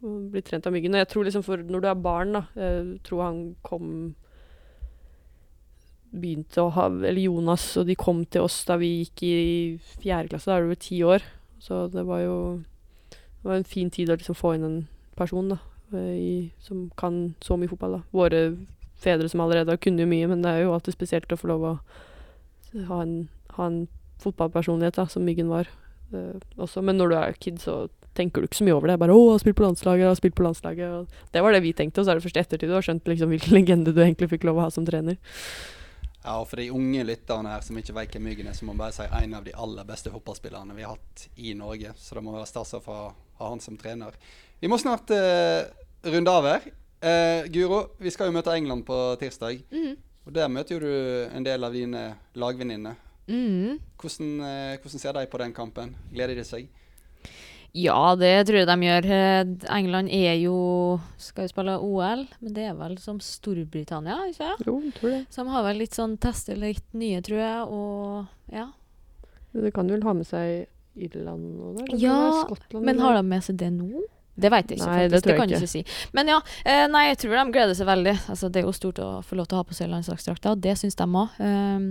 å 0.03 0.17
bli 0.33 0.43
trent 0.45 0.67
av 0.67 0.75
Myggen. 0.75 0.95
Og 0.97 1.03
jeg 1.03 1.11
tror 1.13 1.27
liksom 1.27 1.45
for 1.47 1.63
når 1.65 1.85
du 1.85 1.89
er 1.91 2.03
barn, 2.07 2.35
da, 2.39 2.43
jeg 2.59 2.99
tror 3.07 3.25
han 3.29 3.41
kom 3.67 3.95
Begynte 6.11 6.59
å 6.59 6.73
ha 6.75 6.89
Eller 6.91 7.21
Jonas 7.23 7.69
og 7.79 7.85
de 7.87 7.95
kom 7.95 8.25
til 8.27 8.43
oss 8.43 8.57
da 8.67 8.75
vi 8.81 8.89
gikk 9.05 9.23
i 9.29 9.35
fjerde 10.03 10.33
klasse. 10.33 10.51
Da 10.51 10.57
er 10.57 10.65
du 10.65 10.73
vel 10.73 10.81
ti 10.83 10.99
år. 11.07 11.23
Så 11.63 11.85
det 11.93 12.03
var 12.09 12.25
jo 12.25 12.39
Det 13.39 13.47
var 13.47 13.61
en 13.61 13.69
fin 13.69 13.93
tid 13.95 14.11
å 14.11 14.17
liksom 14.19 14.35
få 14.35 14.57
inn 14.57 14.67
en 14.67 14.81
person, 15.15 15.53
da 15.53 15.61
eh, 15.95 16.17
i, 16.19 16.33
som 16.59 16.89
kan 16.99 17.37
så 17.41 17.57
mye 17.57 17.71
fotball. 17.71 17.99
da. 17.99 18.03
Våre 18.11 18.41
fedre 19.01 19.29
som 19.29 19.41
allerede 19.41 19.79
kunne 19.81 20.03
jo 20.05 20.11
mye, 20.11 20.27
men 20.29 20.43
det 20.43 20.51
er 20.51 20.65
jo 20.65 20.75
alltid 20.75 20.97
spesielt 20.97 21.33
å 21.33 21.39
få 21.41 21.49
lov 21.53 21.65
å 21.65 21.75
ha 22.91 23.01
en, 23.03 23.15
ha 23.57 23.69
en 23.71 23.81
fotballpersonlighet, 24.21 24.99
da, 24.99 25.07
som 25.09 25.25
Myggen 25.25 25.49
var. 25.49 25.71
Uh, 26.13 26.37
også. 26.59 26.83
Men 26.85 26.99
når 27.01 27.09
du 27.09 27.17
er 27.17 27.39
kid, 27.41 27.63
så 27.63 27.89
tenker 28.21 28.45
du 28.45 28.49
ikke 28.51 28.61
så 28.61 28.68
mye 28.68 28.77
over 28.77 28.93
det. 28.93 28.99
Bare 29.01 29.16
'Å, 29.16 29.25
jeg 29.25 29.35
har 29.35 29.43
spilt 29.47 29.59
på 29.59 29.66
landslaget', 29.66 30.05
jeg 30.05 30.12
har 30.12 30.21
spilt 30.21 30.39
på 30.39 30.47
landslaget. 30.47 30.95
Og 31.01 31.33
det 31.33 31.43
var 31.43 31.57
det 31.57 31.64
vi 31.64 31.73
tenkte, 31.73 32.01
og 32.01 32.07
så 32.07 32.12
er 32.12 32.21
det 32.21 32.29
først 32.29 32.37
i 32.37 32.45
ettertid 32.45 32.68
du 32.68 32.77
har 32.77 32.87
skjønt 32.87 33.09
liksom, 33.09 33.33
hvilken 33.33 33.55
legende 33.59 33.95
du 33.97 34.01
egentlig 34.05 34.31
fikk 34.37 34.45
lov 34.49 34.61
å 34.61 34.68
ha 34.68 34.71
som 34.71 34.87
trener. 34.87 35.16
Ja, 36.21 36.37
og 36.37 36.51
For 36.51 36.61
de 36.61 36.68
unge 36.75 37.05
lytterne 37.09 37.55
her 37.55 37.64
som 37.64 37.79
ikke 37.81 37.95
vet 37.97 38.12
hvem 38.12 38.27
Myggen 38.29 38.51
er, 38.51 38.57
så 38.57 38.66
må 38.66 38.75
man 38.75 38.85
bare 38.85 38.97
si 38.97 39.07
en 39.09 39.37
av 39.39 39.47
de 39.47 39.55
aller 39.57 39.87
beste 39.89 40.12
fotballspillerne 40.12 40.77
vi 40.77 40.85
har 40.85 40.99
hatt 40.99 41.25
i 41.41 41.55
Norge. 41.57 41.95
Så 41.97 42.16
det 42.16 42.25
må 42.27 42.35
være 42.35 42.49
stas 42.51 42.75
å 42.77 42.83
ha 42.85 43.01
han 43.41 43.62
som 43.64 43.79
trener. 43.81 44.18
Vi 44.61 44.68
må 44.68 44.77
snart 44.81 45.09
uh, 45.16 45.64
runde 46.05 46.35
av 46.37 46.49
her. 46.51 46.66
Uh, 47.01 47.49
Guro, 47.49 47.81
vi 47.97 48.12
skal 48.12 48.29
jo 48.29 48.37
møte 48.37 48.53
England 48.53 48.85
på 48.89 48.99
tirsdag. 49.21 49.64
Mhm. 49.73 49.97
Og 50.29 50.35
Der 50.37 50.51
møter 50.53 50.77
jo 50.77 50.81
du 50.85 51.31
en 51.33 51.47
del 51.47 51.64
av 51.64 51.73
dine 51.73 52.03
lagvenninner. 52.37 52.99
Mhm. 53.31 53.81
Hvordan, 53.97 54.35
uh, 54.45 54.77
hvordan 54.77 55.01
ser 55.01 55.16
de 55.16 55.25
på 55.27 55.41
den 55.41 55.57
kampen? 55.57 55.97
Gleder 56.12 56.37
de 56.37 56.45
seg? 56.45 56.68
Ja, 57.77 58.16
det 58.18 58.33
tror 58.49 58.59
jeg 58.59 58.66
de 58.66 58.77
gjør. 58.89 59.07
Eh, 59.14 59.53
England 59.77 60.11
er 60.11 60.35
jo 60.41 60.55
Skal 61.23 61.47
jo 61.47 61.53
spille 61.53 61.77
OL, 61.79 62.25
men 62.41 62.55
det 62.57 62.64
er 62.66 62.75
vel 62.79 62.97
som 62.99 63.21
Storbritannia, 63.23 64.16
ikke 64.31 64.41
sant? 64.41 64.66
Jo, 64.66 64.81
tror 64.97 65.14
det. 65.14 65.21
Så 65.31 65.45
de 65.45 65.55
har 65.55 65.66
vel 65.68 65.79
litt 65.85 65.95
sånn 65.95 66.16
tester 66.21 66.59
litt 66.59 66.87
nye, 66.99 67.23
tror 67.23 67.39
jeg, 67.39 67.61
og 67.71 68.55
ja. 68.57 68.66
Det 69.55 69.73
kan 69.75 69.91
vel 69.91 70.03
ha 70.07 70.14
med 70.14 70.27
seg 70.27 70.66
Irland 71.01 71.61
og 71.62 71.79
da? 71.79 71.87
Ja, 71.99 72.16
Skottland, 72.45 72.85
Men 72.87 72.99
har 73.03 73.14
de 73.18 73.23
med 73.27 73.47
seg 73.47 73.61
det 73.62 73.71
nå? 73.75 74.03
Det 74.41 74.49
vet 74.51 74.71
jeg 74.71 74.79
ikke, 74.79 74.89
Nei, 74.89 74.99
faktisk. 75.05 75.12
det 75.12 75.31
det 75.31 75.37
kan 75.37 75.51
jeg 75.53 75.61
ikke. 75.61 75.68
ikke 75.68 75.91
si. 75.93 76.11
Men 76.16 76.31
ja, 76.33 76.41
eh, 76.64 76.85
nei, 76.89 77.05
jeg 77.11 77.18
tror 77.23 77.37
de 77.37 77.55
gleder 77.55 77.77
seg 77.77 77.89
veldig. 77.91 78.14
Altså, 78.33 78.49
det 78.49 78.62
er 78.62 78.68
jo 78.68 78.75
stort 78.75 79.01
å 79.03 79.09
få 79.27 79.37
lov 79.37 79.51
til 79.51 79.59
å 79.59 79.61
ha 79.61 79.66
på 79.68 79.77
seg 79.77 79.91
landslagsdrakta, 79.93 80.55
og 80.55 80.62
det 80.64 80.77
syns 80.81 80.97
de 80.97 81.07
òg. 81.07 81.41
Um, 81.43 81.91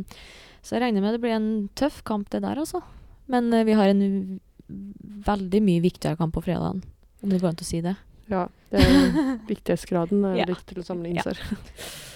så 0.65 0.75
jeg 0.75 0.83
regner 0.83 1.03
med 1.03 1.15
det 1.15 1.21
blir 1.23 1.35
en 1.35 1.51
tøff 1.77 2.01
kamp, 2.07 2.29
det 2.33 2.41
der, 2.43 2.57
altså. 2.59 2.81
Men 3.29 3.51
eh, 3.53 3.65
vi 3.67 3.75
har 3.77 3.91
en 3.91 4.39
veldig 4.69 5.61
mye 5.65 5.81
viktigere 5.83 6.17
kamp 6.19 6.33
på 6.35 6.43
fredagen, 6.45 6.83
om 7.23 7.29
det 7.29 7.39
går 7.41 7.49
an 7.49 7.61
å 7.63 7.67
si 7.67 7.81
det. 7.81 7.95
Ja, 8.29 8.43
det 8.71 8.81
er 8.85 9.37
viktighetsgraden 9.53 10.25
er 10.31 10.35
Ja. 10.43 10.45
litt 10.45 10.65
til 10.69 10.81
å 10.81 10.85
sammenligne 10.85 11.23
Ja. 11.23 11.23
seg. 11.23 11.37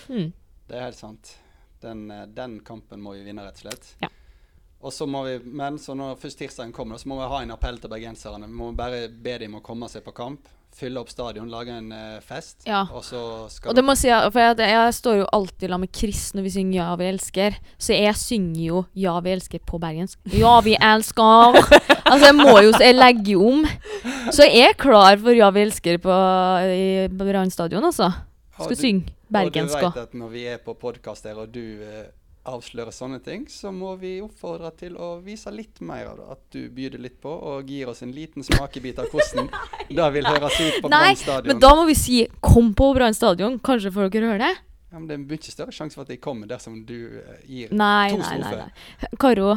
Mm. 0.09 0.33
Det 0.67 0.75
er 0.77 0.83
helt 0.87 0.97
sant. 0.99 1.37
Den, 1.81 2.09
eh, 2.11 2.25
den 2.27 2.59
kampen 2.61 3.01
må 3.01 3.13
vi 3.17 3.23
vinne, 3.25 3.43
rett 3.43 3.57
og 3.59 3.65
slett. 3.71 3.95
Ja. 4.01 4.09
Og 4.83 4.91
så 4.91 5.05
må 5.07 5.23
vi, 5.25 5.39
Men 5.49 5.77
så 5.79 5.95
når 5.95 6.17
først 6.19 6.37
tirsdagen 6.37 6.73
kommer, 6.75 6.97
så 6.99 7.07
må 7.07 7.15
vi 7.21 7.27
ha 7.31 7.41
en 7.41 7.51
appell 7.51 7.77
til 7.79 7.89
bergenserne. 7.89 8.45
Vi 8.47 8.53
må 8.53 8.71
bare 8.75 9.07
be 9.09 9.37
dem 9.39 9.55
om 9.55 9.61
å 9.61 9.63
komme 9.63 9.87
seg 9.89 10.03
på 10.03 10.13
kamp, 10.13 10.47
fylle 10.77 11.01
opp 11.01 11.11
stadion, 11.11 11.49
lage 11.51 11.73
en 11.73 11.91
uh, 11.93 12.19
fest. 12.25 12.63
Ja. 12.67 12.83
Og 12.93 13.03
så 13.05 13.21
skal 13.53 13.71
Og 13.71 13.77
det 13.77 13.83
må 13.85 13.95
si, 13.99 14.09
for 14.09 14.39
jeg, 14.41 14.57
jeg 14.73 14.95
står 14.97 15.19
jo 15.21 15.29
alltid 15.37 15.67
sammen 15.69 15.85
med 15.85 15.95
Chris 15.95 16.23
når 16.33 16.47
vi 16.47 16.53
synger 16.55 16.77
'Ja, 16.79 16.95
vi 16.95 17.09
elsker'. 17.11 17.59
Så 17.77 17.93
jeg 17.93 18.15
synger 18.15 18.61
jo 18.61 18.83
'Ja, 18.95 19.19
vi 19.19 19.35
elsker' 19.35 19.65
på 19.65 19.79
bergensk. 19.79 20.19
Ja, 20.33 20.59
vi 20.61 20.75
elsker! 20.79 21.59
altså, 22.09 22.25
jeg 22.25 22.35
må 22.35 22.59
jo 22.61 22.73
Jeg 22.79 22.95
legger 22.95 23.45
om. 23.47 23.65
Så 24.31 24.49
jeg 24.49 24.69
er 24.69 24.73
klar 24.73 25.17
for 25.17 25.31
'Ja, 25.31 25.49
vi 25.49 25.65
elsker' 25.65 25.97
på, 25.97 26.17
i 26.67 27.07
Brann 27.07 27.51
stadion, 27.51 27.83
altså. 27.83 28.11
Skal 28.53 28.75
du- 28.75 28.81
synge 28.81 29.13
bergensk 29.31 29.75
Og 29.75 29.81
du 29.81 29.85
veit 29.87 30.03
at 30.03 30.13
når 30.13 30.29
vi 30.29 30.45
er 30.47 30.57
på 30.57 30.73
podkast 30.73 31.25
her, 31.25 31.35
og 31.41 31.53
du 31.53 31.81
eh, 31.81 32.05
avslører 32.43 32.91
sånne 32.91 33.19
ting, 33.23 33.45
så 33.47 33.71
må 33.71 33.93
vi 34.01 34.17
oppfordre 34.23 34.71
til 34.75 34.97
å 34.99 35.13
vise 35.23 35.51
litt 35.53 35.79
mer 35.81 36.09
av 36.11 36.17
det. 36.19 36.25
At 36.35 36.41
du 36.51 36.69
byr 36.75 36.97
litt 36.99 37.19
på 37.23 37.31
og 37.31 37.69
gir 37.71 37.87
oss 37.91 38.03
en 38.03 38.11
liten 38.11 38.43
smakebit 38.43 38.99
av 38.99 39.07
hvordan 39.13 39.47
det 39.89 40.09
vil 40.17 40.27
høres 40.27 40.59
ut 40.59 40.81
på 40.83 40.91
Brann 40.91 41.15
stadion. 41.15 41.47
men 41.53 41.63
da 41.63 41.73
må 41.75 41.85
vi 41.87 41.95
si 41.95 42.27
'Kom 42.41 42.73
på 42.75 42.93
Brann 42.95 43.15
stadion'. 43.15 43.59
Kanskje 43.63 43.91
får 43.95 44.09
dere 44.11 44.33
høre 44.33 44.43
det? 44.47 44.55
Ja, 44.91 44.99
men 44.99 45.07
det 45.07 45.15
er 45.15 45.21
en 45.21 45.27
mye 45.27 45.51
større 45.55 45.71
sjanse 45.73 45.95
for 45.95 46.03
at 46.03 46.11
de 46.11 46.17
kommer 46.17 46.47
dersom 46.47 46.85
du 46.85 47.17
eh, 47.17 47.39
gir 47.47 47.71
Nei, 47.71 48.09
to 48.11 48.17
nei, 48.17 48.37
nei. 48.37 48.55
nei. 48.57 49.07
Karo? 49.19 49.55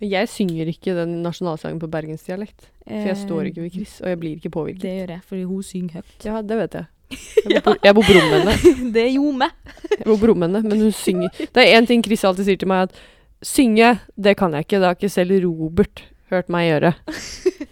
Jeg 0.00 0.28
synger 0.28 0.66
ikke 0.68 0.92
den 0.96 1.22
nasjonalsangen 1.22 1.78
på 1.80 1.88
bergensdialekt. 1.88 2.66
For 2.84 3.06
jeg 3.08 3.16
står 3.16 3.48
ikke 3.48 3.62
ved 3.62 3.72
Chris, 3.72 4.00
og 4.02 4.08
jeg 4.10 4.18
blir 4.20 4.36
ikke 4.36 4.50
påvirket. 4.52 4.82
Det 4.82 4.92
gjør 4.98 5.12
jeg, 5.14 5.22
fordi 5.24 5.44
hun 5.48 5.62
synger 5.62 5.94
høyt. 6.02 6.26
Ja, 6.26 6.42
det 6.42 6.58
vet 6.58 6.74
jeg. 6.74 6.86
Jeg 7.10 7.62
bor 7.62 7.64
på, 7.66 7.76
jeg 7.84 7.96
bor 7.96 8.06
på 8.06 8.16
rommet 8.16 8.36
henne. 8.40 8.74
det 8.96 9.06
gjorde 9.14 9.40
meg. 9.44 9.74
Jeg 9.92 10.04
bor 10.04 10.18
på 10.20 10.30
rommet 10.32 10.48
henne, 10.48 10.62
men 10.66 10.86
hun 10.86 10.94
synger. 10.94 11.44
Det 11.54 11.62
er 11.62 11.78
én 11.78 11.88
ting 11.88 12.04
Chris 12.04 12.24
alltid 12.26 12.48
sier 12.48 12.60
til 12.60 12.70
meg, 12.70 12.88
at 12.88 13.46
synge, 13.46 13.92
det 14.16 14.36
kan 14.40 14.54
jeg 14.56 14.66
ikke. 14.66 14.80
Det 14.80 14.90
har 14.90 14.98
ikke 14.98 15.12
selv 15.12 15.36
Robert 15.44 16.04
hørt 16.32 16.50
meg 16.50 16.70
gjøre. 16.70 16.94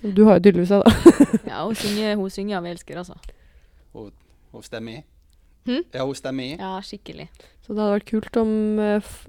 Du 0.04 0.26
har 0.28 0.38
jo 0.38 0.44
tydeligvis 0.44 0.74
det, 0.74 0.82
da. 0.84 1.40
Ja, 1.48 1.64
hun 1.64 1.74
synger, 1.78 2.14
hun 2.20 2.30
synger 2.30 2.58
av 2.58 2.66
vi 2.66 2.74
elsker', 2.74 3.00
altså. 3.00 3.18
Hun, 3.94 4.12
hun 4.52 4.62
stemmer 4.62 5.00
i. 5.00 5.02
Hm? 5.64 5.82
Ja, 5.94 6.04
hun 6.04 6.14
stemmer 6.14 6.44
i. 6.44 6.54
Ja, 6.60 6.76
skikkelig. 6.84 7.30
Så 7.64 7.72
det 7.72 7.80
hadde 7.80 7.96
vært 7.96 8.10
kult 8.10 8.36
om 8.40 8.54
uh, 8.78 8.98
f 9.00 9.24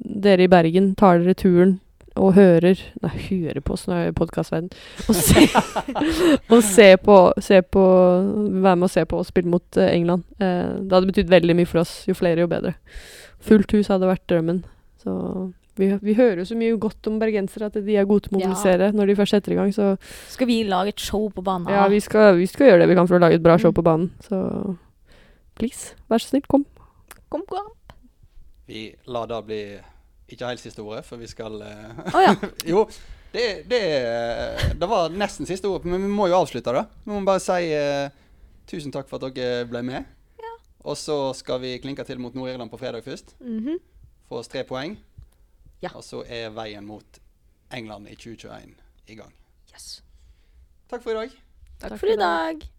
dere 0.00 0.46
i 0.46 0.50
Bergen 0.50 0.92
tar 0.98 1.18
dere 1.20 1.34
turen 1.34 1.80
og 2.16 2.34
hører 2.34 2.80
Nei, 3.04 3.12
hører 3.28 3.60
på, 3.60 3.76
podkastverden. 4.18 4.70
Og, 5.08 5.14
se, 5.14 5.46
og 6.54 6.62
se 6.66 6.88
på, 6.96 7.18
se 7.38 7.60
på 7.62 7.84
Være 8.62 8.76
med 8.76 8.88
og 8.88 8.90
se 8.90 9.04
på 9.06 9.20
og 9.20 9.26
spille 9.28 9.50
mot 9.50 9.78
uh, 9.78 9.86
England. 9.94 10.24
Uh, 10.40 10.80
det 10.82 10.92
hadde 10.92 11.12
betydd 11.12 11.30
veldig 11.30 11.56
mye 11.56 11.66
for 11.70 11.84
oss. 11.84 12.04
Jo 12.08 12.14
flere, 12.18 12.40
jo 12.42 12.50
bedre. 12.50 12.74
Fullt 13.40 13.72
hus 13.76 13.88
hadde 13.92 14.10
vært 14.10 14.26
drømmen. 14.28 14.64
Så 15.00 15.14
vi, 15.80 15.88
vi 16.02 16.14
hører 16.18 16.42
jo 16.42 16.48
så 16.50 16.56
mye 16.58 16.76
godt 16.82 17.06
om 17.08 17.18
bergensere, 17.22 17.70
at 17.70 17.78
de 17.86 17.96
er 17.96 18.04
gode 18.08 18.26
til 18.26 18.36
å 18.36 18.40
Ja. 18.40 18.48
mobilisere 18.50 18.90
når 18.92 19.06
de 19.06 19.16
først 19.16 19.36
setter 19.36 19.54
i 19.54 19.60
gang. 19.60 19.70
Så 19.72 19.94
Skal 20.28 20.50
vi 20.50 20.62
lage 20.68 20.88
et 20.92 21.00
show 21.00 21.30
på 21.32 21.44
banen? 21.46 21.70
ja, 21.72 21.86
vi 21.88 22.00
skal, 22.04 22.34
vi 22.36 22.46
skal 22.50 22.66
gjøre 22.72 22.82
det 22.82 22.90
vi 22.90 22.98
kan 22.98 23.08
for 23.08 23.16
å 23.16 23.22
lage 23.22 23.38
et 23.38 23.42
bra 23.46 23.56
show 23.56 23.70
Mm. 23.70 23.78
på 23.78 23.86
banen. 23.86 24.10
Så 24.26 24.76
please, 25.56 25.94
vær 26.10 26.18
så 26.18 26.28
snill, 26.34 26.44
kom. 26.48 26.66
Kom, 27.30 27.46
kom. 27.48 27.70
Vi 28.66 28.90
lar 29.06 29.26
det 29.26 29.40
bli 29.46 29.62
ikke 30.30 30.50
helt 30.52 30.62
siste 30.62 30.82
ordet, 30.82 31.04
for 31.06 31.20
vi 31.20 31.28
skal 31.30 31.58
Å 31.60 32.22
ja. 32.22 32.34
Jo, 32.72 32.84
det, 33.32 33.44
det, 33.70 33.82
det 34.80 34.88
var 34.90 35.12
nesten 35.14 35.46
siste 35.48 35.68
ordet, 35.70 35.90
men 35.90 36.02
vi 36.02 36.10
må 36.10 36.26
jo 36.30 36.38
avslutte, 36.40 36.74
da. 36.74 36.86
Vi 37.04 37.12
må 37.12 37.20
bare 37.26 37.42
si 37.42 37.68
uh, 37.74 38.08
tusen 38.70 38.94
takk 38.94 39.10
for 39.10 39.22
at 39.22 39.36
dere 39.36 39.68
ble 39.70 39.84
med. 39.86 40.16
Og 40.80 40.96
så 40.96 41.16
skal 41.36 41.60
vi 41.60 41.74
klinke 41.82 42.04
til 42.08 42.20
mot 42.22 42.34
Nord-Irland 42.34 42.70
på 42.72 42.80
fredag 42.80 43.04
først. 43.04 43.34
Mhm. 43.40 43.78
Få 44.30 44.38
oss 44.40 44.48
tre 44.48 44.62
poeng. 44.64 44.96
Ja. 45.82 45.90
Og 45.94 46.04
så 46.04 46.22
er 46.28 46.52
veien 46.54 46.86
mot 46.86 47.20
England 47.72 48.08
i 48.08 48.14
2021 48.16 48.76
i 49.08 49.16
gang. 49.18 49.32
Yes. 49.72 50.02
Takk 50.90 51.02
for 51.02 51.12
i 51.12 51.18
dag. 51.20 51.40
Takk 51.80 51.98
for 51.98 52.12
i 52.12 52.16
dag. 52.16 52.70